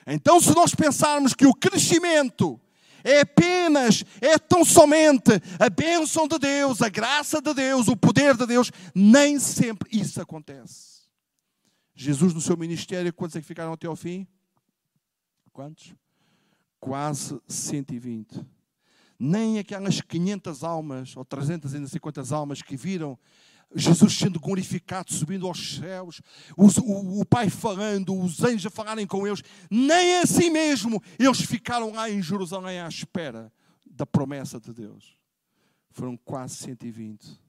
Então, 0.06 0.40
se 0.40 0.54
nós 0.54 0.76
pensarmos 0.76 1.34
que 1.34 1.48
o 1.48 1.56
crescimento 1.56 2.62
é 3.04 3.22
apenas, 3.22 4.06
é 4.22 4.38
tão 4.38 4.64
somente 4.64 5.32
a 5.60 5.72
bênção 5.72 6.28
de 6.28 6.38
Deus, 6.38 6.84
a 6.84 6.90
graça 6.90 7.42
de 7.42 7.52
Deus, 7.52 7.88
o 7.88 7.98
poder 7.98 8.38
de 8.38 8.46
Deus. 8.46 8.72
Nem 8.94 9.40
sempre 9.40 9.90
isso 9.92 10.22
acontece. 10.22 11.10
Jesus, 11.96 12.32
no 12.32 12.42
seu 12.42 12.56
ministério, 12.56 13.12
quantos 13.12 13.38
é 13.38 13.42
que 13.42 13.48
ficaram 13.48 13.74
até 13.74 13.88
ao 13.88 13.96
fim? 13.96 14.28
Quantos? 15.52 15.96
Quase 16.80 17.42
120. 17.48 18.40
Nem 19.18 19.58
aquelas 19.58 20.00
500 20.00 20.64
almas, 20.64 21.18
ou 21.18 21.26
350 21.26 22.36
almas 22.36 22.62
que 22.62 22.78
viram 22.78 23.18
Jesus 23.76 24.14
sendo 24.14 24.40
glorificado, 24.40 25.12
subindo 25.12 25.48
aos 25.48 25.78
céus, 25.78 26.22
os, 26.58 26.78
o, 26.78 27.22
o, 27.22 27.26
Pai 27.26 27.50
falando, 27.50 28.16
os 28.16 28.44
anjos 28.44 28.66
a 28.66 28.70
falarem 28.70 29.08
com 29.08 29.26
eles, 29.26 29.42
nem 29.70 30.18
assim 30.20 30.50
mesmo 30.50 31.02
eles 31.18 31.42
ficaram 31.42 31.92
lá 31.92 32.10
em 32.10 32.22
Jerusalém 32.22 32.80
à 32.80 32.88
espera 32.88 33.52
da 33.86 34.06
promessa 34.06 34.60
de 34.60 34.74
Deus. 34.74 35.18
Foram 35.92 36.18
quase 36.18 36.56
120. 36.56 37.40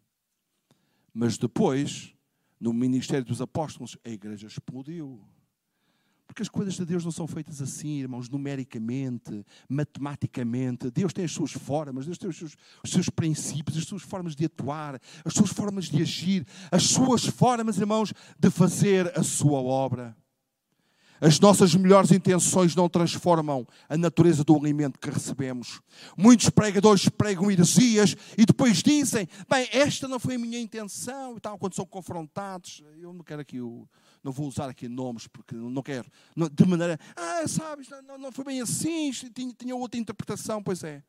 Mas 1.13 1.39
depois, 1.39 2.15
no 2.61 2.73
ministério 2.73 3.25
dos 3.25 3.41
apóstolos, 3.41 3.97
a 4.05 4.11
igreja 4.11 4.47
explodiu. 4.47 5.25
Porque 6.27 6.43
as 6.43 6.49
coisas 6.49 6.75
de 6.75 6.85
Deus 6.85 7.05
não 7.05 7.13
são 7.13 7.27
feitas 7.27 7.61
assim, 7.61 8.01
irmãos, 8.01 8.29
numericamente, 8.29 9.45
matematicamente. 9.69 10.91
Deus 10.91 11.13
tem 11.13 11.25
as 11.25 11.33
suas 11.33 11.53
formas, 11.53 12.07
Deus 12.07 12.19
tem 12.19 12.29
os 12.29 12.37
seus, 12.37 12.57
os 12.83 12.91
seus, 12.91 13.09
princípios, 13.09 13.77
as 13.77 13.85
suas 13.85 14.03
formas 14.03 14.35
de 14.35 14.47
atuar, 14.47 15.01
as 15.25 15.35
suas 15.35 15.51
formas 15.51 15.85
de 15.85 16.01
agir, 16.03 16.47
as 16.71 16.85
suas 16.85 17.27
formas, 17.27 17.79
irmãos, 17.79 18.13
de 18.39 18.51
fazer 18.51 19.17
a 19.19 19.23
sua 19.23 19.61
obra. 19.61 20.17
As 21.21 21.39
nossas 21.39 21.75
melhores 21.75 22.11
intenções 22.11 22.75
não 22.75 22.89
transformam 22.89 23.67
a 23.89 23.97
natureza 23.97 24.43
do 24.43 24.57
alimento 24.57 24.99
que 24.99 25.09
recebemos. 25.09 25.81
Muitos 26.19 26.51
pregadores 26.51 27.09
pregam 27.09 27.51
heresias 27.51 28.17
e 28.37 28.45
depois 28.45 28.83
dizem: 28.83 29.29
Bem, 29.49 29.69
esta 29.73 30.09
não 30.09 30.19
foi 30.19 30.35
a 30.35 30.39
minha 30.39 30.61
intenção, 30.61 31.37
e 31.37 31.41
tal, 31.41 31.57
quando 31.57 31.75
são 31.75 31.87
confrontados. 31.87 32.83
Eu 33.01 33.13
não 33.13 33.23
quero 33.23 33.41
aqui 33.41 33.61
o 33.61 33.89
não 34.25 34.33
vou 34.33 34.49
usar 34.49 34.71
aqui 34.71 34.89
nomes 34.89 35.27
porque 35.27 35.55
não 35.55 35.83
quero, 35.83 36.11
de 36.53 36.67
maneira, 36.67 36.99
ah, 37.15 37.47
sabes, 37.47 37.89
não, 38.09 38.17
não 38.17 38.33
foi 38.33 38.47
bem 38.47 38.61
assim, 38.63 39.13
tinha, 39.13 39.53
tinha 39.53 39.77
outra 39.77 40.01
interpretação, 40.01 40.63
pois 40.63 40.83
é. 40.83 41.03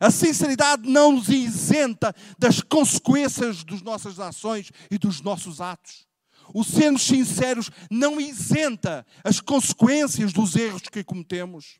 A 0.00 0.10
sinceridade 0.10 0.88
não 0.88 1.12
nos 1.12 1.28
isenta 1.28 2.14
das 2.38 2.60
consequências 2.60 3.62
das 3.62 3.82
nossas 3.82 4.18
ações 4.18 4.72
e 4.90 4.98
dos 4.98 5.20
nossos 5.20 5.60
atos. 5.60 6.06
O 6.52 6.64
sermos 6.64 7.02
sinceros 7.02 7.70
não 7.90 8.20
isenta 8.20 9.06
as 9.22 9.40
consequências 9.40 10.32
dos 10.32 10.56
erros 10.56 10.82
que 10.82 11.04
cometemos. 11.04 11.78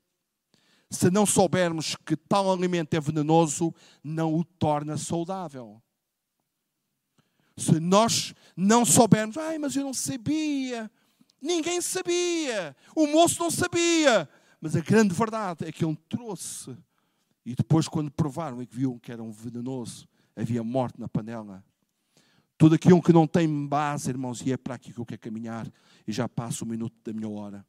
Se 0.91 1.11
não 1.11 1.27
soubermos 1.27 1.97
que 2.07 2.17
tal 2.17 2.53
alimento 2.53 2.95
é 2.95 3.01
venenoso, 3.01 3.75
não 4.05 4.35
o 4.35 4.45
torna 4.45 4.97
saudável. 4.97 5.83
Se 7.57 7.81
nós 7.81 8.35
não 8.57 8.85
soubermos, 8.85 9.37
ai, 9.39 9.59
mas 9.59 9.75
eu 9.75 9.85
não 9.85 9.95
sabia, 9.95 10.91
ninguém 11.41 11.81
sabia, 11.81 12.77
o 12.95 13.07
moço 13.07 13.43
não 13.43 13.51
sabia, 13.51 14.29
mas 14.61 14.77
a 14.77 14.81
grande 14.81 15.15
verdade 15.15 15.65
é 15.65 15.73
que 15.73 15.85
ele 15.85 15.99
trouxe. 16.09 16.77
E 17.45 17.55
depois, 17.55 17.87
quando 17.87 18.11
provaram 18.11 18.61
e 18.61 18.67
que 18.67 18.99
que 19.01 19.13
era 19.13 19.23
um 19.23 19.31
venenoso, 19.31 20.09
havia 20.35 20.63
morte 20.65 21.01
na 21.01 21.09
panela. 21.09 21.65
Tudo 22.59 22.75
aquilo 22.75 23.03
que 23.03 23.13
não 23.13 23.27
tem 23.27 23.67
base, 23.67 24.11
irmãos, 24.11 24.41
e 24.41 24.53
é 24.53 24.57
para 24.57 24.75
aqui 24.75 24.93
que 24.93 24.99
eu 24.99 25.07
quero 25.07 25.21
caminhar, 25.21 25.71
e 26.07 26.13
já 26.13 26.29
passo 26.29 26.65
o 26.65 26.69
minuto 26.69 26.95
da 27.05 27.13
minha 27.13 27.29
hora. 27.29 27.65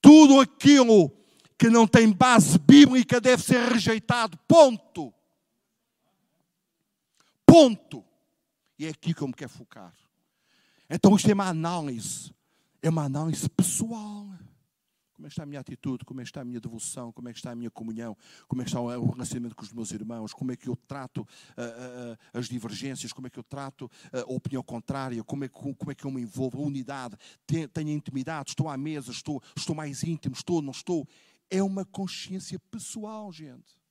Tudo 0.00 0.40
aquilo 0.40 1.10
que 1.58 1.68
não 1.68 1.86
tem 1.86 2.10
base 2.10 2.58
bíblica 2.58 3.20
deve 3.20 3.42
ser 3.42 3.60
rejeitado. 3.68 4.38
Ponto. 4.48 5.12
Ponto. 7.46 8.04
É 8.86 8.90
aqui 8.90 9.14
que 9.14 9.22
eu 9.22 9.28
me 9.28 9.34
quero 9.34 9.50
focar. 9.50 9.94
Então 10.88 11.14
isto 11.16 11.30
é 11.30 11.34
uma 11.34 11.48
análise. 11.48 12.32
É 12.82 12.90
uma 12.90 13.04
análise 13.04 13.48
pessoal. 13.48 14.28
Como 15.14 15.26
é 15.26 15.28
que 15.28 15.32
está 15.32 15.44
a 15.44 15.46
minha 15.46 15.60
atitude? 15.60 16.04
Como 16.04 16.20
é 16.20 16.24
que 16.24 16.28
está 16.28 16.40
a 16.40 16.44
minha 16.44 16.60
devoção? 16.60 17.12
Como 17.12 17.28
é 17.28 17.32
que 17.32 17.38
está 17.38 17.52
a 17.52 17.54
minha 17.54 17.70
comunhão? 17.70 18.16
Como 18.48 18.60
é 18.60 18.64
que 18.64 18.70
está 18.70 18.80
o 18.80 19.10
relacionamento 19.10 19.54
com 19.54 19.62
os 19.62 19.72
meus 19.72 19.92
irmãos? 19.92 20.34
Como 20.34 20.50
é 20.50 20.56
que 20.56 20.68
eu 20.68 20.76
trato 20.76 21.22
uh, 21.22 21.24
uh, 21.24 22.18
as 22.38 22.48
divergências? 22.48 23.12
Como 23.12 23.28
é 23.28 23.30
que 23.30 23.38
eu 23.38 23.44
trato 23.44 23.86
uh, 23.86 24.30
a 24.30 24.34
opinião 24.34 24.62
contrária? 24.62 25.22
Como 25.22 25.44
é, 25.44 25.48
que, 25.48 25.54
como 25.54 25.90
é 25.90 25.94
que 25.94 26.04
eu 26.04 26.10
me 26.10 26.20
envolvo? 26.20 26.58
A 26.58 26.66
unidade? 26.66 27.16
Tenho, 27.46 27.68
tenho 27.68 27.90
intimidade? 27.90 28.50
Estou 28.50 28.68
à 28.68 28.76
mesa? 28.76 29.12
Estou, 29.12 29.40
estou 29.56 29.74
mais 29.74 30.02
íntimo? 30.02 30.34
Estou? 30.34 30.60
Não 30.60 30.72
estou? 30.72 31.06
É 31.48 31.62
uma 31.62 31.84
consciência 31.84 32.58
pessoal, 32.70 33.32
gente. 33.32 33.83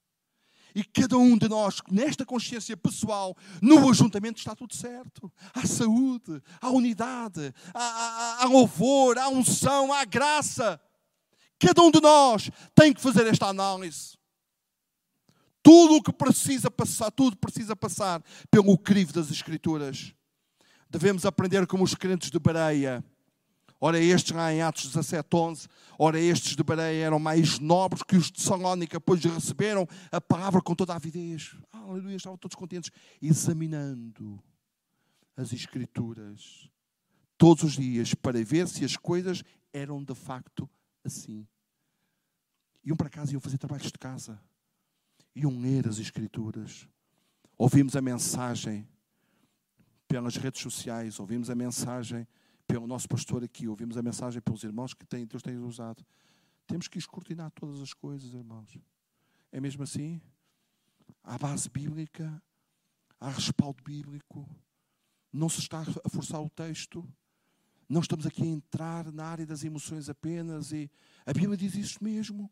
E 0.76 0.84
cada 0.84 1.18
um 1.18 1.38
de 1.38 1.48
nós, 1.48 1.82
nesta 1.92 2.26
consciência 2.26 2.76
pessoal, 2.76 3.38
no 3.62 3.90
ajuntamento 3.90 4.40
está 4.40 4.56
tudo 4.56 4.76
certo. 4.76 5.32
Há 5.54 5.66
saúde, 5.68 6.42
há 6.60 6.70
unidade, 6.70 7.54
há, 7.74 7.84
há, 7.84 8.44
há 8.44 8.46
louvor, 8.46 9.18
há 9.18 9.30
unção, 9.30 9.94
há 9.94 10.04
graça. 10.04 10.82
Cada 11.60 11.82
um 11.82 11.92
de 11.92 12.02
nós 12.02 12.50
tem 12.76 12.92
que 12.92 13.02
fazer 13.02 13.28
esta 13.28 13.48
análise. 13.48 14.18
Tudo 15.62 15.96
o 15.96 16.04
que 16.04 16.12
precisa 16.12 16.70
passar, 16.70 17.10
tudo 17.12 17.38
precisa 17.38 17.76
passar 17.76 18.22
pelo 18.52 18.78
crivo 18.78 19.14
das 19.14 19.32
Escrituras. 19.32 20.14
Devemos 20.90 21.26
aprender 21.26 21.66
como 21.66 21.84
os 21.84 21.96
crentes 21.96 22.30
de 22.30 22.38
Bareia 22.38 23.04
Ora, 23.86 24.00
estes 24.00 24.32
lá 24.32 24.54
em 24.54 24.62
Atos 24.62 24.86
17, 24.86 25.28
11, 25.36 25.68
ora, 26.00 26.18
estes 26.18 26.56
de 26.56 26.64
Bereia 26.64 27.08
eram 27.08 27.20
mais 27.20 27.60
nobres 27.60 28.02
que 28.02 28.16
os 28.16 28.32
de 28.32 28.42
Salónica, 28.42 28.98
pois 28.98 29.22
receberam 29.26 29.86
a 30.10 30.22
palavra 30.22 30.62
com 30.62 30.74
toda 30.74 30.94
a 30.94 30.96
avidez. 30.96 31.54
Aleluia, 31.70 32.16
estavam 32.16 32.38
todos 32.38 32.56
contentes, 32.56 32.90
examinando 33.22 34.42
as 35.36 35.52
Escrituras 35.52 36.70
todos 37.38 37.64
os 37.64 37.74
dias 37.74 38.14
para 38.14 38.42
ver 38.42 38.70
se 38.70 38.86
as 38.86 38.96
coisas 38.96 39.44
eram 39.74 40.02
de 40.02 40.16
facto 40.16 40.70
assim. 41.04 41.46
Iam 42.86 42.96
para 42.96 43.10
casa, 43.10 43.34
iam 43.34 43.42
fazer 43.42 43.58
trabalhos 43.58 43.92
de 43.92 44.00
casa, 44.00 44.40
iam 45.36 45.60
ler 45.60 45.90
as 45.90 46.00
Escrituras. 46.00 46.88
Ouvimos 47.58 47.98
a 47.98 48.02
mensagem 48.02 48.88
pelas 50.08 50.38
redes 50.38 50.62
sociais, 50.62 51.20
ouvimos 51.20 51.50
a 51.50 51.56
mensagem 51.56 52.26
pelo 52.68 52.88
nosso 52.88 53.08
pastor 53.08 53.44
aqui, 53.44 53.68
ouvimos 53.68 53.98
a 53.98 54.02
mensagem 54.02 54.42
pelos 54.42 54.64
irmãos 54.64 54.94
que 54.94 55.06
tem, 55.06 55.26
Deus 55.26 55.44
tem 55.44 55.58
usado. 55.58 56.06
Temos 56.66 56.88
que 56.88 56.98
escrutinar 56.98 57.52
todas 57.52 57.82
as 57.82 57.94
coisas, 57.94 58.34
irmãos. 58.34 58.78
É 59.52 59.60
mesmo 59.60 59.84
assim? 59.84 60.22
Há 61.24 61.38
base 61.38 61.70
bíblica, 61.70 62.42
há 63.20 63.30
respaldo 63.30 63.84
bíblico, 63.84 64.50
não 65.32 65.50
se 65.50 65.60
está 65.60 65.82
a 65.82 66.10
forçar 66.10 66.42
o 66.42 66.50
texto, 66.50 67.08
Não 67.88 68.02
estamos 68.02 68.26
aqui 68.26 68.42
a 68.42 68.48
entrar 68.48 69.12
na 69.12 69.26
área 69.26 69.46
das 69.46 69.64
emoções 69.64 70.10
apenas 70.10 70.72
e 70.72 70.90
a 71.26 71.34
Bíblia 71.34 71.58
diz 71.58 71.76
isso 71.76 72.04
mesmo. 72.04 72.50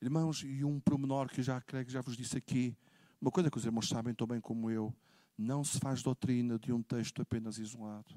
Irmãos, 0.00 0.42
e 0.42 0.64
um 0.64 0.80
promenor 0.80 1.28
que 1.28 1.42
já 1.42 1.60
creio 1.60 1.84
que 1.84 1.92
já 1.92 2.00
vos 2.00 2.16
disse 2.16 2.38
aqui, 2.38 2.76
uma 3.20 3.30
coisa 3.30 3.50
que 3.50 3.58
os 3.58 3.64
irmãos 3.64 3.88
sabem 3.88 4.14
tão 4.14 4.26
bem 4.26 4.40
como 4.40 4.70
eu, 4.70 4.94
não 5.36 5.62
se 5.62 5.78
faz 5.78 6.02
doutrina 6.02 6.58
de 6.58 6.72
um 6.72 6.82
texto 6.82 7.20
apenas 7.20 7.58
isolado. 7.58 8.12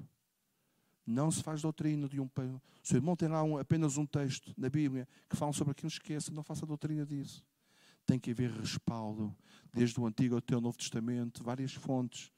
Não 1.06 1.30
se 1.30 1.42
faz 1.42 1.60
doutrina 1.60 2.08
de 2.08 2.20
um. 2.20 2.28
Se 2.82 2.94
o 2.94 2.96
irmão 2.96 3.14
tem 3.14 3.28
lá 3.28 3.42
um, 3.42 3.58
apenas 3.58 3.96
um 3.96 4.06
texto 4.06 4.54
na 4.56 4.70
Bíblia 4.70 5.06
que 5.28 5.36
fala 5.36 5.52
sobre 5.52 5.72
aquilo, 5.72 5.88
esqueça, 5.88 6.32
não 6.32 6.42
faça 6.42 6.64
doutrina 6.64 7.04
disso. 7.04 7.44
Tem 8.06 8.18
que 8.18 8.30
haver 8.30 8.50
respaldo, 8.50 9.34
desde 9.72 9.98
o 10.00 10.06
Antigo 10.06 10.36
até 10.36 10.56
o 10.56 10.60
Novo 10.60 10.78
Testamento, 10.78 11.42
várias 11.42 11.72
fontes 11.72 12.30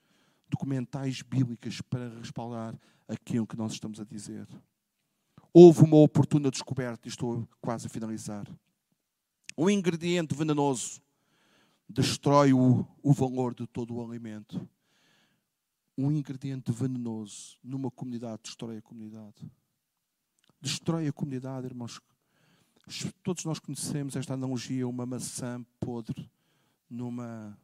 documentais 0.49 1.23
bíblicas 1.23 1.81
para 1.81 2.09
respaldar 2.19 2.79
aquilo 3.09 3.47
que 3.47 3.57
nós 3.57 3.73
estamos 3.73 4.01
a 4.01 4.05
dizer. 4.05 4.47
Houve 5.53 5.83
uma 5.83 5.97
oportuna 5.97 6.51
descoberta, 6.51 7.09
e 7.09 7.11
estou 7.11 7.49
quase 7.61 7.87
a 7.87 7.91
finalizar. 7.91 8.47
Um 9.57 9.71
ingrediente 9.71 10.35
venenoso 10.35 11.01
destrói 11.89 12.53
o, 12.53 12.87
o 13.03 13.13
valor 13.13 13.55
de 13.55 13.67
todo 13.67 13.95
o 13.95 14.05
alimento. 14.05 14.69
Um 15.97 16.11
ingrediente 16.13 16.71
venenoso 16.73 17.57
numa 17.63 17.91
comunidade 17.91 18.43
destrói 18.45 18.79
a 18.79 18.83
comunidade. 18.83 19.51
Destrói 20.61 21.09
a 21.09 21.13
comunidade, 21.13 21.67
irmãos. 21.67 22.01
Todos 23.23 23.45
nós 23.45 23.59
conhecemos 23.59 24.15
esta 24.15 24.35
analogia, 24.35 24.87
uma 24.87 25.07
maçã 25.07 25.65
podre 25.81 26.31
numa 26.89 27.59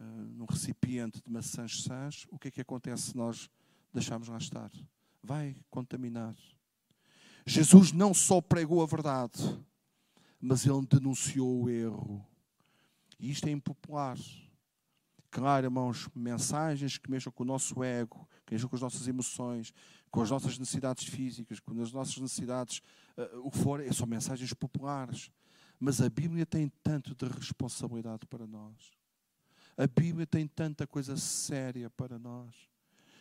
uh, 0.00 0.04
num 0.04 0.46
recipiente 0.46 1.20
de 1.24 1.30
maçãs 1.30 1.82
sãs, 1.82 2.26
o 2.30 2.38
que 2.38 2.48
é 2.48 2.50
que 2.50 2.60
acontece 2.60 3.10
se 3.10 3.16
nós 3.16 3.50
deixarmos 3.92 4.28
lá 4.28 4.38
estar? 4.38 4.70
Vai 5.22 5.56
contaminar. 5.70 6.36
Jesus 7.46 7.92
não 7.92 8.12
só 8.12 8.40
pregou 8.40 8.82
a 8.82 8.86
verdade, 8.86 9.38
mas 10.40 10.66
ele 10.66 10.86
denunciou 10.86 11.64
o 11.64 11.70
erro. 11.70 12.24
E 13.18 13.30
isto 13.30 13.46
é 13.46 13.50
impopular. 13.50 14.18
Claro, 15.30 15.66
irmãos, 15.66 16.08
mensagens 16.14 16.96
que 16.96 17.10
mexam 17.10 17.30
com 17.30 17.42
o 17.42 17.46
nosso 17.46 17.82
ego, 17.82 18.26
que 18.46 18.54
mexam 18.54 18.68
com 18.68 18.76
as 18.76 18.82
nossas 18.82 19.06
emoções, 19.06 19.74
com 20.10 20.22
as 20.22 20.30
nossas 20.30 20.58
necessidades 20.58 21.04
físicas, 21.04 21.60
com 21.60 21.78
as 21.80 21.92
nossas 21.92 22.16
necessidades, 22.16 22.80
uh, 23.16 23.46
o 23.46 23.50
que 23.50 23.58
for, 23.58 23.82
são 23.92 24.06
mensagens 24.06 24.54
populares. 24.54 25.30
Mas 25.78 26.00
a 26.00 26.08
Bíblia 26.08 26.46
tem 26.46 26.72
tanto 26.82 27.14
de 27.14 27.30
responsabilidade 27.32 28.26
para 28.26 28.46
nós. 28.46 28.98
A 29.76 29.86
Bíblia 29.86 30.26
tem 30.26 30.46
tanta 30.46 30.86
coisa 30.86 31.16
séria 31.16 31.90
para 31.90 32.18
nós. 32.18 32.54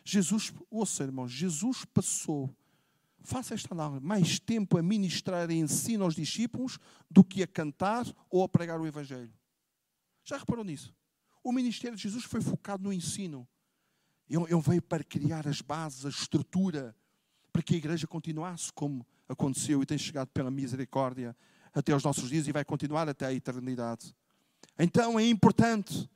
Jesus, 0.04 0.54
ouça 0.72 1.04
irmãos, 1.04 1.30
Jesus 1.30 1.84
passou, 1.94 2.50
faça 3.20 3.54
esta 3.54 3.74
análise, 3.74 4.04
mais 4.04 4.40
tempo 4.40 4.78
a 4.78 4.82
ministrar 4.82 5.52
e 5.52 5.56
ensino 5.56 6.06
aos 6.06 6.16
discípulos 6.16 6.80
do 7.12 7.24
que 7.24 7.44
a 7.44 7.48
cantar 7.48 8.06
ou 8.30 8.42
a 8.42 8.50
pregar 8.50 8.80
o 8.80 8.88
Evangelho. 8.88 9.34
Já 10.24 10.38
reparou 10.38 10.64
nisso? 10.64 10.97
O 11.48 11.52
ministério 11.54 11.96
de 11.96 12.04
Jesus 12.04 12.26
foi 12.26 12.42
focado 12.42 12.84
no 12.84 12.92
ensino. 12.92 13.48
Ele, 14.30 14.44
veio 14.62 14.82
para 14.82 15.02
criar 15.02 15.48
as 15.48 15.62
bases, 15.62 16.06
a 16.06 16.10
estrutura, 16.10 16.94
para 17.54 17.64
que 17.64 17.74
a 17.74 17.78
igreja 17.78 18.06
continuasse 18.06 18.70
como 18.74 19.08
aconteceu 19.30 19.82
e 19.82 19.86
tem 19.86 19.98
chegado 19.98 20.28
pela 20.28 20.52
misericórdia 20.52 21.34
até 21.74 21.94
aos 21.94 22.04
nossos 22.04 22.30
dias 22.30 22.50
e 22.50 22.52
vai 22.52 22.66
continuar 22.66 23.08
até 23.08 23.28
a 23.28 23.34
eternidade. 23.34 24.14
Então 24.78 25.18
é 25.18 25.26
importante 25.26 26.10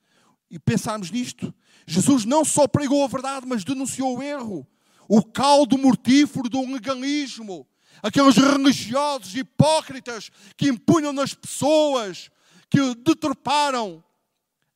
e 0.50 0.60
pensarmos 0.60 1.10
nisto, 1.10 1.56
Jesus 1.88 2.26
não 2.26 2.44
só 2.44 2.68
pregou 2.68 3.02
a 3.02 3.08
verdade, 3.08 3.46
mas 3.48 3.64
denunciou 3.64 4.18
o 4.18 4.22
erro, 4.22 4.68
o 5.08 5.24
caldo 5.24 5.78
mortífero 5.78 6.50
do 6.50 6.60
legalismo, 6.74 7.66
aqueles 8.04 8.36
religiosos 8.36 9.34
hipócritas 9.34 10.30
que 10.58 10.68
impunham 10.68 11.14
nas 11.14 11.34
pessoas, 11.34 12.30
que 12.70 12.96
deturparam. 12.96 14.04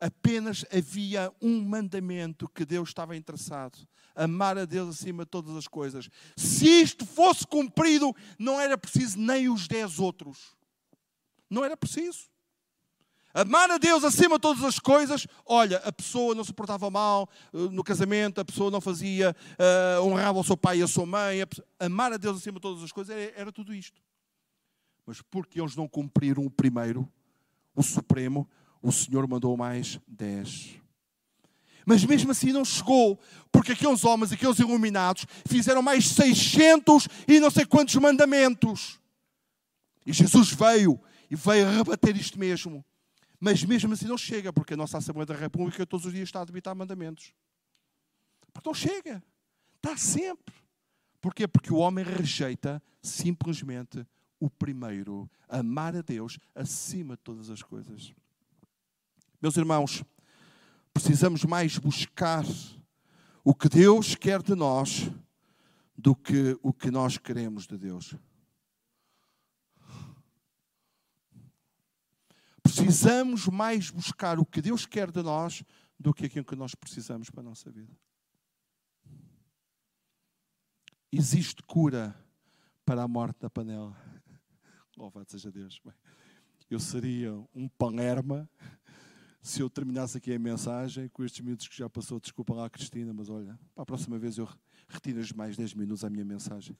Apenas 0.06 0.64
havia 0.72 1.34
um 1.41 1.64
mandamento 1.64 2.47
que 2.47 2.64
Deus 2.64 2.89
estava 2.89 3.16
interessado: 3.16 3.76
amar 4.16 4.56
a 4.56 4.64
Deus 4.64 5.01
acima 5.01 5.24
de 5.24 5.32
todas 5.32 5.56
as 5.56 5.68
coisas. 5.68 6.12
Se 6.38 6.68
isto 6.68 7.08
fosse 7.08 7.47
cumprido, 7.47 8.16
não 8.38 8.62
era 8.62 8.78
preciso 8.78 9.18
nem 9.18 9.49
os 9.49 9.68
dez 9.68 9.97
outros. 9.97 10.56
Não 11.49 11.66
era 11.66 11.76
preciso. 11.76 12.30
Amar 13.34 13.72
a 13.72 13.80
Deus 13.80 14.03
acima 14.03 14.36
de 14.36 14.41
todas 14.41 14.64
as 14.64 14.78
coisas. 14.78 15.26
Olha, 15.43 15.78
a 15.78 15.91
pessoa 15.91 16.36
não 16.36 16.43
se 16.43 16.53
portava 16.53 16.88
mal 16.91 17.28
eh, 17.51 17.58
no 17.72 17.84
casamento, 17.84 18.39
a 18.39 18.45
pessoa 18.45 18.70
não 18.70 18.80
fazia, 18.80 19.36
uh, 19.58 20.03
honrava 20.03 20.39
o 20.39 20.43
seu 20.43 20.56
pai 20.56 20.82
e 20.82 20.84
a 20.84 20.88
sua 20.88 21.08
mãe. 21.08 21.41
A 21.41 21.47
pessoa, 21.47 21.68
amar 21.80 22.14
a 22.14 22.18
Deus 22.18 22.38
acima 22.38 22.58
de 22.58 22.62
todas 22.62 22.84
as 22.84 22.91
coisas 22.91 23.16
era, 23.16 23.34
era 23.36 23.51
tudo 23.51 23.74
isto. 23.74 23.99
Mas 25.03 25.20
porque 25.24 25.60
eles 25.60 25.76
não 25.76 25.88
cumpriram 25.88 26.45
o 26.45 26.49
primeiro, 26.51 27.12
o 27.76 27.82
supremo, 27.82 28.47
o 28.86 28.91
Senhor 28.91 29.27
mandou 29.27 29.57
mais 29.57 29.99
dez. 30.07 30.79
Mas 31.88 32.05
mesmo 32.05 32.29
assim 32.29 32.51
não 32.51 32.63
chegou, 32.63 33.19
porque 33.51 33.71
aqueles 33.71 34.03
homens, 34.05 34.31
aqueles 34.31 34.59
iluminados, 34.59 35.25
fizeram 35.47 35.81
mais 35.81 36.07
600 36.09 37.07
e 37.27 37.39
não 37.39 37.49
sei 37.49 37.65
quantos 37.65 37.95
mandamentos. 37.95 38.99
E 40.05 40.13
Jesus 40.13 40.51
veio 40.51 40.99
e 41.31 41.36
veio 41.36 41.67
rebater 41.67 42.15
isto 42.15 42.38
mesmo. 42.38 42.86
Mas 43.39 43.63
mesmo 43.63 43.91
assim 43.91 44.05
não 44.05 44.19
chega, 44.19 44.53
porque 44.53 44.75
a 44.75 44.77
nossa 44.77 44.99
Assembleia 44.99 45.25
da 45.25 45.36
República 45.36 45.83
todos 45.83 46.05
os 46.05 46.13
dias 46.13 46.29
está 46.29 46.41
a 46.41 46.45
debitar 46.45 46.75
mandamentos. 46.75 47.33
Porque 48.53 48.69
não 48.69 48.73
chega. 48.73 49.23
Está 49.77 49.97
sempre. 49.97 50.53
Porquê? 51.19 51.47
Porque 51.47 51.73
o 51.73 51.77
homem 51.77 52.05
rejeita 52.05 52.81
simplesmente 53.01 54.05
o 54.39 54.47
primeiro, 54.47 55.27
amar 55.49 55.95
a 55.95 56.01
Deus 56.01 56.38
acima 56.53 57.15
de 57.15 57.23
todas 57.23 57.49
as 57.49 57.63
coisas. 57.63 58.13
Meus 59.41 59.57
irmãos, 59.57 60.03
precisamos 60.93 61.43
mais 61.43 61.77
buscar 61.77 62.45
o 63.43 63.53
que 63.53 63.69
Deus 63.69 64.15
quer 64.15 64.41
de 64.41 64.55
nós 64.55 65.09
do 65.97 66.15
que 66.15 66.57
o 66.61 66.73
que 66.73 66.91
nós 66.91 67.17
queremos 67.17 67.65
de 67.65 67.77
Deus. 67.77 68.15
precisamos 72.75 73.47
mais 73.47 73.89
buscar 73.89 74.38
o 74.38 74.45
que 74.45 74.61
Deus 74.61 74.86
quer 74.86 75.09
de 75.09 75.21
nós 75.21 75.63
do 75.99 76.13
que 76.13 76.25
aquilo 76.25 76.43
que 76.43 76.55
nós 76.55 76.75
precisamos 76.75 77.29
para 77.29 77.41
a 77.41 77.43
nossa 77.43 77.71
vida. 77.71 77.95
Existe 81.11 81.63
cura 81.63 82.13
para 82.86 83.03
a 83.03 83.07
morte 83.07 83.39
da 83.39 83.49
panela. 83.49 83.95
Louvado 84.97 85.31
seja 85.31 85.49
Deus. 85.49 85.79
Eu 86.69 86.79
seria 86.79 87.33
um 87.53 87.69
palerma 87.69 88.49
se 89.46 89.62
eu 89.62 89.70
terminasse 89.70 90.18
aqui 90.18 90.34
a 90.34 90.39
mensagem 90.39 91.08
com 91.10 91.24
estes 91.24 91.39
minutos 91.39 91.68
que 91.68 91.78
já 91.78 91.88
passou. 91.88 92.20
Desculpa 92.20 92.56
lá, 92.56 92.68
Cristina, 92.68 93.14
mas 93.14 93.30
olha, 93.30 93.60
para 93.76 93.84
a 93.84 93.86
próxima 93.86 94.18
vez 94.18 94.39
eu 94.39 94.50
retiro 94.88 95.22
mais 95.36 95.56
10 95.56 95.76
minutos 95.76 96.04
à 96.04 96.10
minha 96.10 96.26
mensagem. 96.26 96.76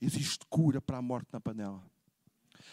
Existe 0.00 0.46
cura 0.48 0.80
para 0.80 0.98
a 0.98 1.02
morte 1.02 1.26
na 1.32 1.40
panela. 1.40 1.84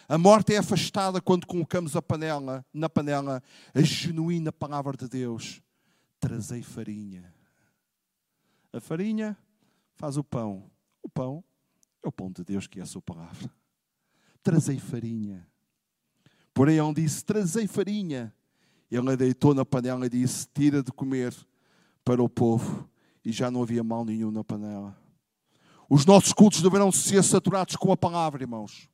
A 0.07 0.15
morte 0.15 0.53
é 0.53 0.59
afastada 0.59 1.19
quando 1.19 1.47
colocamos 1.47 1.95
a 1.95 2.03
panela, 2.03 2.63
na 2.71 2.87
panela 2.87 3.41
a 3.73 3.81
genuína 3.81 4.51
palavra 4.51 4.95
de 4.95 5.07
Deus. 5.07 5.59
Trazei 6.19 6.61
farinha. 6.61 7.33
A 8.71 8.79
farinha 8.79 9.35
faz 9.95 10.17
o 10.17 10.23
pão. 10.23 10.69
O 11.01 11.09
pão 11.09 11.43
é 12.03 12.07
o 12.07 12.11
pão 12.11 12.31
de 12.31 12.43
Deus 12.43 12.67
que 12.67 12.79
é 12.79 12.83
a 12.83 12.85
sua 12.85 13.01
palavra. 13.01 13.51
Trazei 14.43 14.77
farinha. 14.77 15.47
Porém, 16.57 16.81
onde 16.81 17.03
disse: 17.03 17.23
Trazei 17.23 17.67
farinha. 17.67 18.33
Ele 18.89 19.11
a 19.11 19.15
deitou 19.15 19.53
na 19.53 19.63
panela 19.63 20.07
e 20.07 20.09
disse: 20.09 20.47
Tira 20.51 20.81
de 20.81 20.91
comer 20.91 21.31
para 22.03 22.23
o 22.23 22.27
povo. 22.27 22.89
E 23.23 23.31
já 23.31 23.51
não 23.51 23.61
havia 23.61 23.83
mal 23.83 24.03
nenhum 24.03 24.31
na 24.31 24.43
panela. 24.43 24.97
Os 25.87 26.03
nossos 26.03 26.33
cultos 26.33 26.63
deverão 26.63 26.91
ser 26.91 27.23
saturados 27.23 27.75
com 27.75 27.91
a 27.91 27.95
palavra, 27.95 28.41
irmãos. 28.41 28.89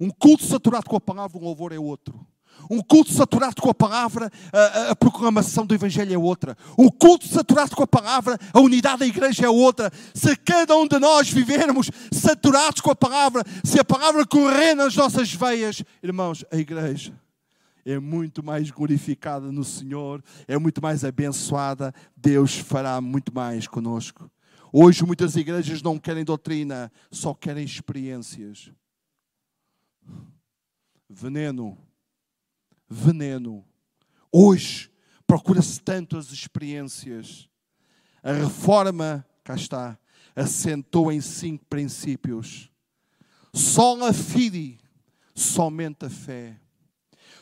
Um 0.00 0.10
culto 0.10 0.42
saturado 0.42 0.90
com 0.90 0.96
a 0.96 1.00
palavra, 1.00 1.38
um 1.38 1.44
louvor 1.44 1.70
é 1.70 1.78
outro. 1.78 2.26
Um 2.70 2.80
culto 2.80 3.12
saturado 3.12 3.60
com 3.60 3.70
a 3.70 3.74
palavra, 3.74 4.30
a, 4.52 4.90
a, 4.90 4.96
proclamação 4.96 5.66
do 5.66 5.74
Evangelho 5.74 6.14
é 6.14 6.18
outra. 6.18 6.56
Um 6.78 6.88
culto 6.88 7.26
saturado 7.28 7.76
com 7.76 7.82
a 7.82 7.86
palavra, 7.86 8.38
a 8.52 8.60
unidade 8.60 9.00
da 9.00 9.06
igreja 9.06 9.46
é 9.46 9.48
outra. 9.48 9.90
Se 10.14 10.36
cada 10.36 10.76
um 10.76 10.86
de 10.86 10.98
nós 10.98 11.30
vivermos 11.30 11.90
saturados 12.12 12.80
com 12.80 12.90
a 12.90 12.96
palavra, 12.96 13.42
se 13.64 13.78
a 13.78 13.84
palavra 13.84 14.26
correr 14.26 14.74
nas 14.74 14.94
nossas 14.96 15.32
veias, 15.32 15.82
irmãos, 16.02 16.44
a 16.50 16.56
igreja 16.56 17.12
é 17.84 17.98
muito 17.98 18.42
mais 18.42 18.70
glorificada 18.70 19.50
no 19.50 19.64
Senhor, 19.64 20.22
é 20.46 20.56
muito 20.56 20.80
mais 20.80 21.04
abençoada. 21.04 21.92
Deus 22.16 22.56
fará 22.56 23.00
muito 23.00 23.34
mais 23.34 23.66
conosco. 23.66 24.30
Hoje 24.72 25.04
muitas 25.04 25.36
igrejas 25.36 25.82
não 25.82 25.98
querem 25.98 26.24
doutrina, 26.24 26.90
só 27.10 27.34
querem 27.34 27.64
experiências. 27.64 28.72
Veneno. 31.08 31.76
Veneno. 32.92 33.64
Hoje 34.30 34.90
procura-se 35.26 35.80
tanto 35.80 36.18
as 36.18 36.30
experiências. 36.30 37.48
A 38.22 38.32
reforma, 38.32 39.26
cá 39.42 39.54
está, 39.54 39.98
assentou 40.36 41.10
em 41.10 41.20
cinco 41.20 41.64
princípios. 41.64 42.70
Sola 43.54 44.12
fide, 44.12 44.78
somente 45.34 46.04
a 46.04 46.10
fé. 46.10 46.60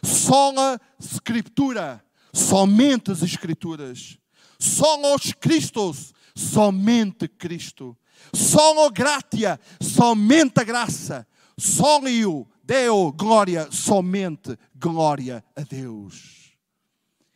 Sola 0.03 0.81
escritura, 0.99 2.03
somente 2.33 3.11
as 3.11 3.23
escrituras. 3.23 4.19
Solo 4.59 5.15
os 5.15 5.33
Cristos, 5.33 6.15
somente 6.35 7.27
Cristo. 7.27 7.97
Solo 8.33 8.89
gratia, 8.91 9.59
somente 9.81 10.61
a 10.61 10.65
graça. 10.65 11.27
Solio 11.59 12.47
Deo, 12.71 13.11
glória, 13.11 13.67
somente 13.73 14.57
glória 14.77 15.45
a 15.57 15.63
Deus. 15.63 16.53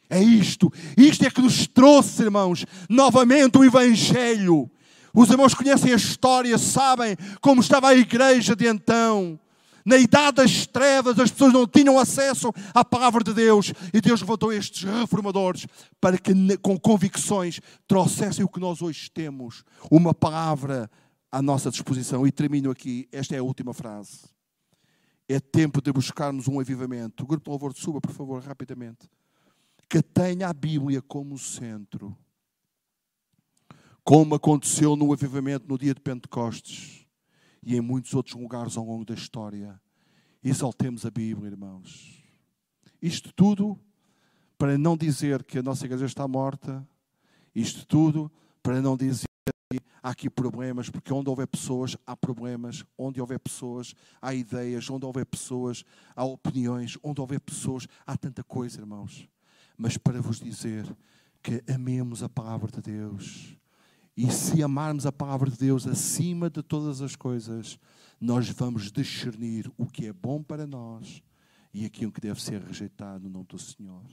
É 0.09 0.23
isto, 0.23 0.73
isto 0.97 1.25
é 1.25 1.31
que 1.31 1.43
nos 1.43 1.67
trouxe, 1.67 2.23
irmãos, 2.23 2.65
novamente 2.89 3.59
o 3.59 3.65
Evangelho. 3.65 4.71
Os 5.13 5.29
irmãos 5.29 5.53
conhecem 5.53 5.93
a 5.93 5.97
história, 5.97 6.57
sabem 6.57 7.17
como 7.41 7.61
estava 7.61 7.89
a 7.89 7.97
igreja 7.97 8.55
de 8.55 8.69
então. 8.69 9.37
Na 9.85 9.97
idade 9.97 10.37
das 10.37 10.69
trevas, 10.69 11.19
as 11.19 11.33
pessoas 11.33 11.53
não 11.53 11.67
tinham 11.67 11.99
acesso 11.99 12.53
à 12.73 12.85
palavra 12.85 13.25
de 13.25 13.35
Deus. 13.35 13.73
E 13.93 14.01
Deus 14.01 14.21
levantou 14.21 14.53
estes 14.53 14.85
reformadores 14.85 15.67
para 16.01 16.17
que, 16.17 16.33
com 16.59 16.79
convicções, 16.79 17.59
trouxessem 17.89 18.45
o 18.45 18.49
que 18.49 18.61
nós 18.61 18.81
hoje 18.81 19.11
temos: 19.11 19.65
uma 19.91 20.15
palavra 20.15 20.89
à 21.33 21.43
nossa 21.43 21.73
disposição. 21.73 22.25
E 22.25 22.31
termino 22.31 22.71
aqui. 22.71 23.09
Esta 23.11 23.35
é 23.35 23.39
a 23.41 23.43
última 23.43 23.75
frase. 23.75 24.33
É 25.29 25.41
tempo 25.41 25.81
de 25.81 25.93
buscarmos 25.93 26.49
um 26.49 26.61
avivamento. 26.61 27.25
O 27.25 27.27
grupo 27.27 27.45
de 27.45 27.51
louvor 27.51 27.75
suba, 27.75 28.01
por 28.01 28.13
favor, 28.13 28.43
rapidamente. 28.43 29.09
Que 29.89 30.03
tenha 30.03 30.49
a 30.49 30.53
Bíblia 30.53 31.01
como 31.01 31.39
centro. 31.39 32.17
Como 34.03 34.35
aconteceu 34.35 34.97
no 34.97 35.13
avivamento 35.13 35.67
no 35.67 35.79
dia 35.79 35.95
de 35.95 36.01
Pentecostes 36.01 37.07
e 37.63 37.75
em 37.77 37.81
muitos 37.81 38.13
outros 38.13 38.35
lugares 38.35 38.77
ao 38.77 38.85
longo 38.85 39.05
da 39.05 39.15
história. 39.15 39.81
Exaltemos 40.43 41.07
a 41.07 41.11
Bíblia, 41.11 41.51
irmãos. 41.51 42.23
Isto 43.01 43.33
tudo 43.33 43.79
para 44.59 44.77
não 44.77 44.97
dizer 44.97 45.43
que 45.43 45.59
a 45.59 45.63
nossa 45.63 45.87
igreja 45.87 46.05
está 46.05 46.29
morta, 46.29 46.87
isto 47.55 47.87
tudo 47.87 48.31
para 48.63 48.81
não 48.81 48.97
dizer 48.97 49.27
há 50.03 50.11
aqui 50.11 50.29
problemas, 50.29 50.91
porque 50.91 51.13
onde 51.13 51.29
houver 51.29 51.47
pessoas, 51.47 51.97
há 52.07 52.17
problemas, 52.17 52.85
onde 52.99 53.21
houver 53.21 53.39
pessoas, 53.39 53.95
há 54.21 54.35
ideias, 54.35 54.89
onde 54.91 55.07
houver 55.07 55.27
pessoas, 55.27 55.85
há 56.15 56.25
opiniões, 56.25 56.99
onde 57.03 57.21
houver 57.21 57.41
pessoas, 57.41 57.87
há 58.07 58.17
tanta 58.17 58.43
coisa, 58.43 58.81
irmãos. 58.81 59.29
Mas 59.77 59.97
para 59.97 60.21
vos 60.21 60.41
dizer 60.41 60.85
que 61.43 61.63
amemos 61.73 62.23
a 62.23 62.29
palavra 62.29 62.71
de 62.71 62.81
Deus, 62.81 63.57
e 64.17 64.31
se 64.31 64.63
amarmos 64.63 65.07
a 65.07 65.13
palavra 65.13 65.51
de 65.51 65.57
Deus 65.57 65.87
acima 65.87 66.49
de 66.49 66.63
todas 66.63 67.03
as 67.03 67.17
coisas, 67.17 67.79
nós 68.21 68.49
vamos 68.49 68.93
discernir 68.93 69.71
o 69.77 69.87
que 69.87 70.07
é 70.07 70.13
bom 70.13 70.43
para 70.43 70.67
nós 70.67 71.23
e 71.73 71.85
aquilo 71.85 72.13
que 72.13 72.21
deve 72.21 72.41
ser 72.41 72.63
rejeitado 72.63 73.25
no 73.25 73.31
nome 73.31 73.47
do 73.47 73.59
Senhor. 73.59 74.05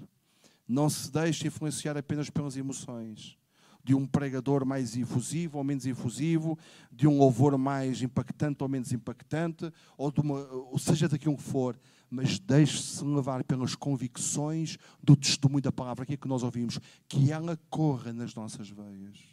Não 0.67 0.89
se 0.89 1.11
deixe 1.11 1.47
influenciar 1.47 1.95
apenas 1.97 2.29
pelas 2.29 2.57
emoções 2.57 3.37
de 3.83 3.95
um 3.95 4.05
pregador 4.05 4.65
mais 4.65 4.95
infusivo 4.95 5.57
ou 5.57 5.63
menos 5.63 5.85
infusivo, 5.85 6.57
de 6.91 7.07
um 7.07 7.17
louvor 7.17 7.57
mais 7.57 8.01
impactante 8.01 8.63
ou 8.63 8.69
menos 8.69 8.91
impactante, 8.91 9.71
ou, 9.97 10.13
uma, 10.23 10.39
ou 10.51 10.77
seja 10.77 11.07
daquilo 11.07 11.37
que 11.37 11.43
for, 11.43 11.79
mas 12.09 12.37
deixe-se 12.39 13.03
levar 13.03 13.43
pelas 13.43 13.73
convicções 13.73 14.77
do 15.01 15.15
testemunho 15.15 15.61
da 15.61 15.71
palavra, 15.71 16.03
aqui 16.03 16.17
que 16.17 16.27
nós 16.27 16.43
ouvimos, 16.43 16.79
que 17.07 17.31
ela 17.31 17.57
corra 17.69 18.11
nas 18.11 18.35
nossas 18.35 18.69
veias. 18.69 19.30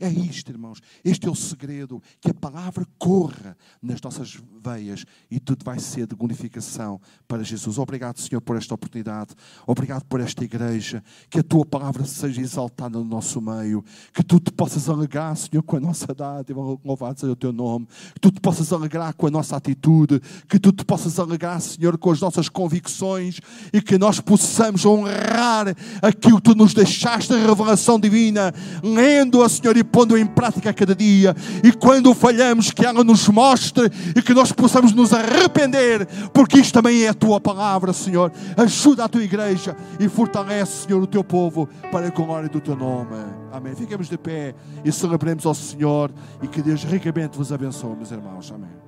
É 0.00 0.08
isto, 0.08 0.50
irmãos. 0.50 0.80
Este 1.04 1.26
é 1.26 1.30
o 1.30 1.34
segredo. 1.34 2.02
Que 2.20 2.30
a 2.30 2.34
palavra 2.34 2.86
corra 2.98 3.56
nas 3.82 4.00
nossas 4.00 4.38
veias 4.62 5.04
e 5.30 5.38
tudo 5.38 5.64
vai 5.64 5.78
ser 5.78 6.06
de 6.06 6.14
glorificação 6.14 7.00
para 7.28 7.44
Jesus. 7.44 7.78
Obrigado, 7.78 8.18
Senhor, 8.20 8.40
por 8.40 8.56
esta 8.56 8.74
oportunidade. 8.74 9.34
Obrigado 9.66 10.04
por 10.04 10.20
esta 10.20 10.44
igreja. 10.44 11.02
Que 11.30 11.40
a 11.40 11.42
tua 11.42 11.64
palavra 11.64 12.04
seja 12.04 12.40
exaltada 12.40 12.98
no 12.98 13.04
nosso 13.04 13.40
meio. 13.40 13.84
Que 14.12 14.22
tu 14.22 14.40
te 14.40 14.50
possas 14.52 14.88
alegrar, 14.88 15.36
Senhor, 15.36 15.62
com 15.62 15.76
a 15.76 15.80
nossa 15.80 16.12
dádiva. 16.14 16.60
Louvado 16.84 17.20
seja 17.20 17.32
o 17.32 17.36
teu 17.36 17.52
nome. 17.52 17.86
Que 18.14 18.20
tu 18.20 18.30
te 18.30 18.40
possas 18.40 18.72
alegrar 18.72 19.14
com 19.14 19.26
a 19.26 19.30
nossa 19.30 19.56
atitude. 19.56 20.20
Que 20.48 20.58
tu 20.58 20.72
te 20.72 20.84
possas 20.84 21.18
alegrar, 21.18 21.60
Senhor, 21.60 21.96
com 21.98 22.10
as 22.10 22.20
nossas 22.20 22.48
convicções. 22.48 23.40
E 23.72 23.80
que 23.80 23.98
nós 23.98 24.20
possamos 24.20 24.84
honrar 24.84 25.74
aquilo 26.02 26.36
que 26.36 26.50
tu 26.50 26.54
nos 26.54 26.74
deixaste, 26.74 27.32
a 27.32 27.36
revelação 27.36 27.98
divina. 27.98 28.52
Lendo-a, 28.82 29.48
Senhor, 29.48 29.76
pondo 29.84 30.16
em 30.16 30.26
prática 30.26 30.72
cada 30.72 30.94
dia. 30.94 31.34
E 31.62 31.72
quando 31.72 32.14
falhamos, 32.14 32.70
que 32.70 32.84
ela 32.84 33.04
nos 33.04 33.28
mostre 33.28 33.90
e 34.16 34.22
que 34.22 34.34
nós 34.34 34.52
possamos 34.52 34.92
nos 34.92 35.12
arrepender, 35.12 36.06
porque 36.32 36.58
isto 36.58 36.74
também 36.74 37.04
é 37.04 37.08
a 37.08 37.14
tua 37.14 37.40
palavra, 37.40 37.92
Senhor. 37.92 38.32
Ajuda 38.56 39.04
a 39.04 39.08
tua 39.08 39.22
igreja 39.22 39.76
e 40.00 40.08
fortalece, 40.08 40.86
Senhor, 40.86 41.02
o 41.02 41.06
teu 41.06 41.22
povo 41.22 41.68
para 41.90 42.06
a 42.06 42.10
glória 42.10 42.48
do 42.48 42.60
teu 42.60 42.76
nome. 42.76 43.16
Amém. 43.52 43.74
Fiquemos 43.74 44.08
de 44.08 44.18
pé 44.18 44.54
e 44.84 44.90
celebremos 44.90 45.46
ao 45.46 45.54
Senhor 45.54 46.10
e 46.42 46.48
que 46.48 46.62
Deus 46.62 46.82
ricamente 46.84 47.36
vos 47.36 47.52
abençoe, 47.52 47.94
meus 47.96 48.10
irmãos. 48.10 48.52
Amém. 48.52 48.83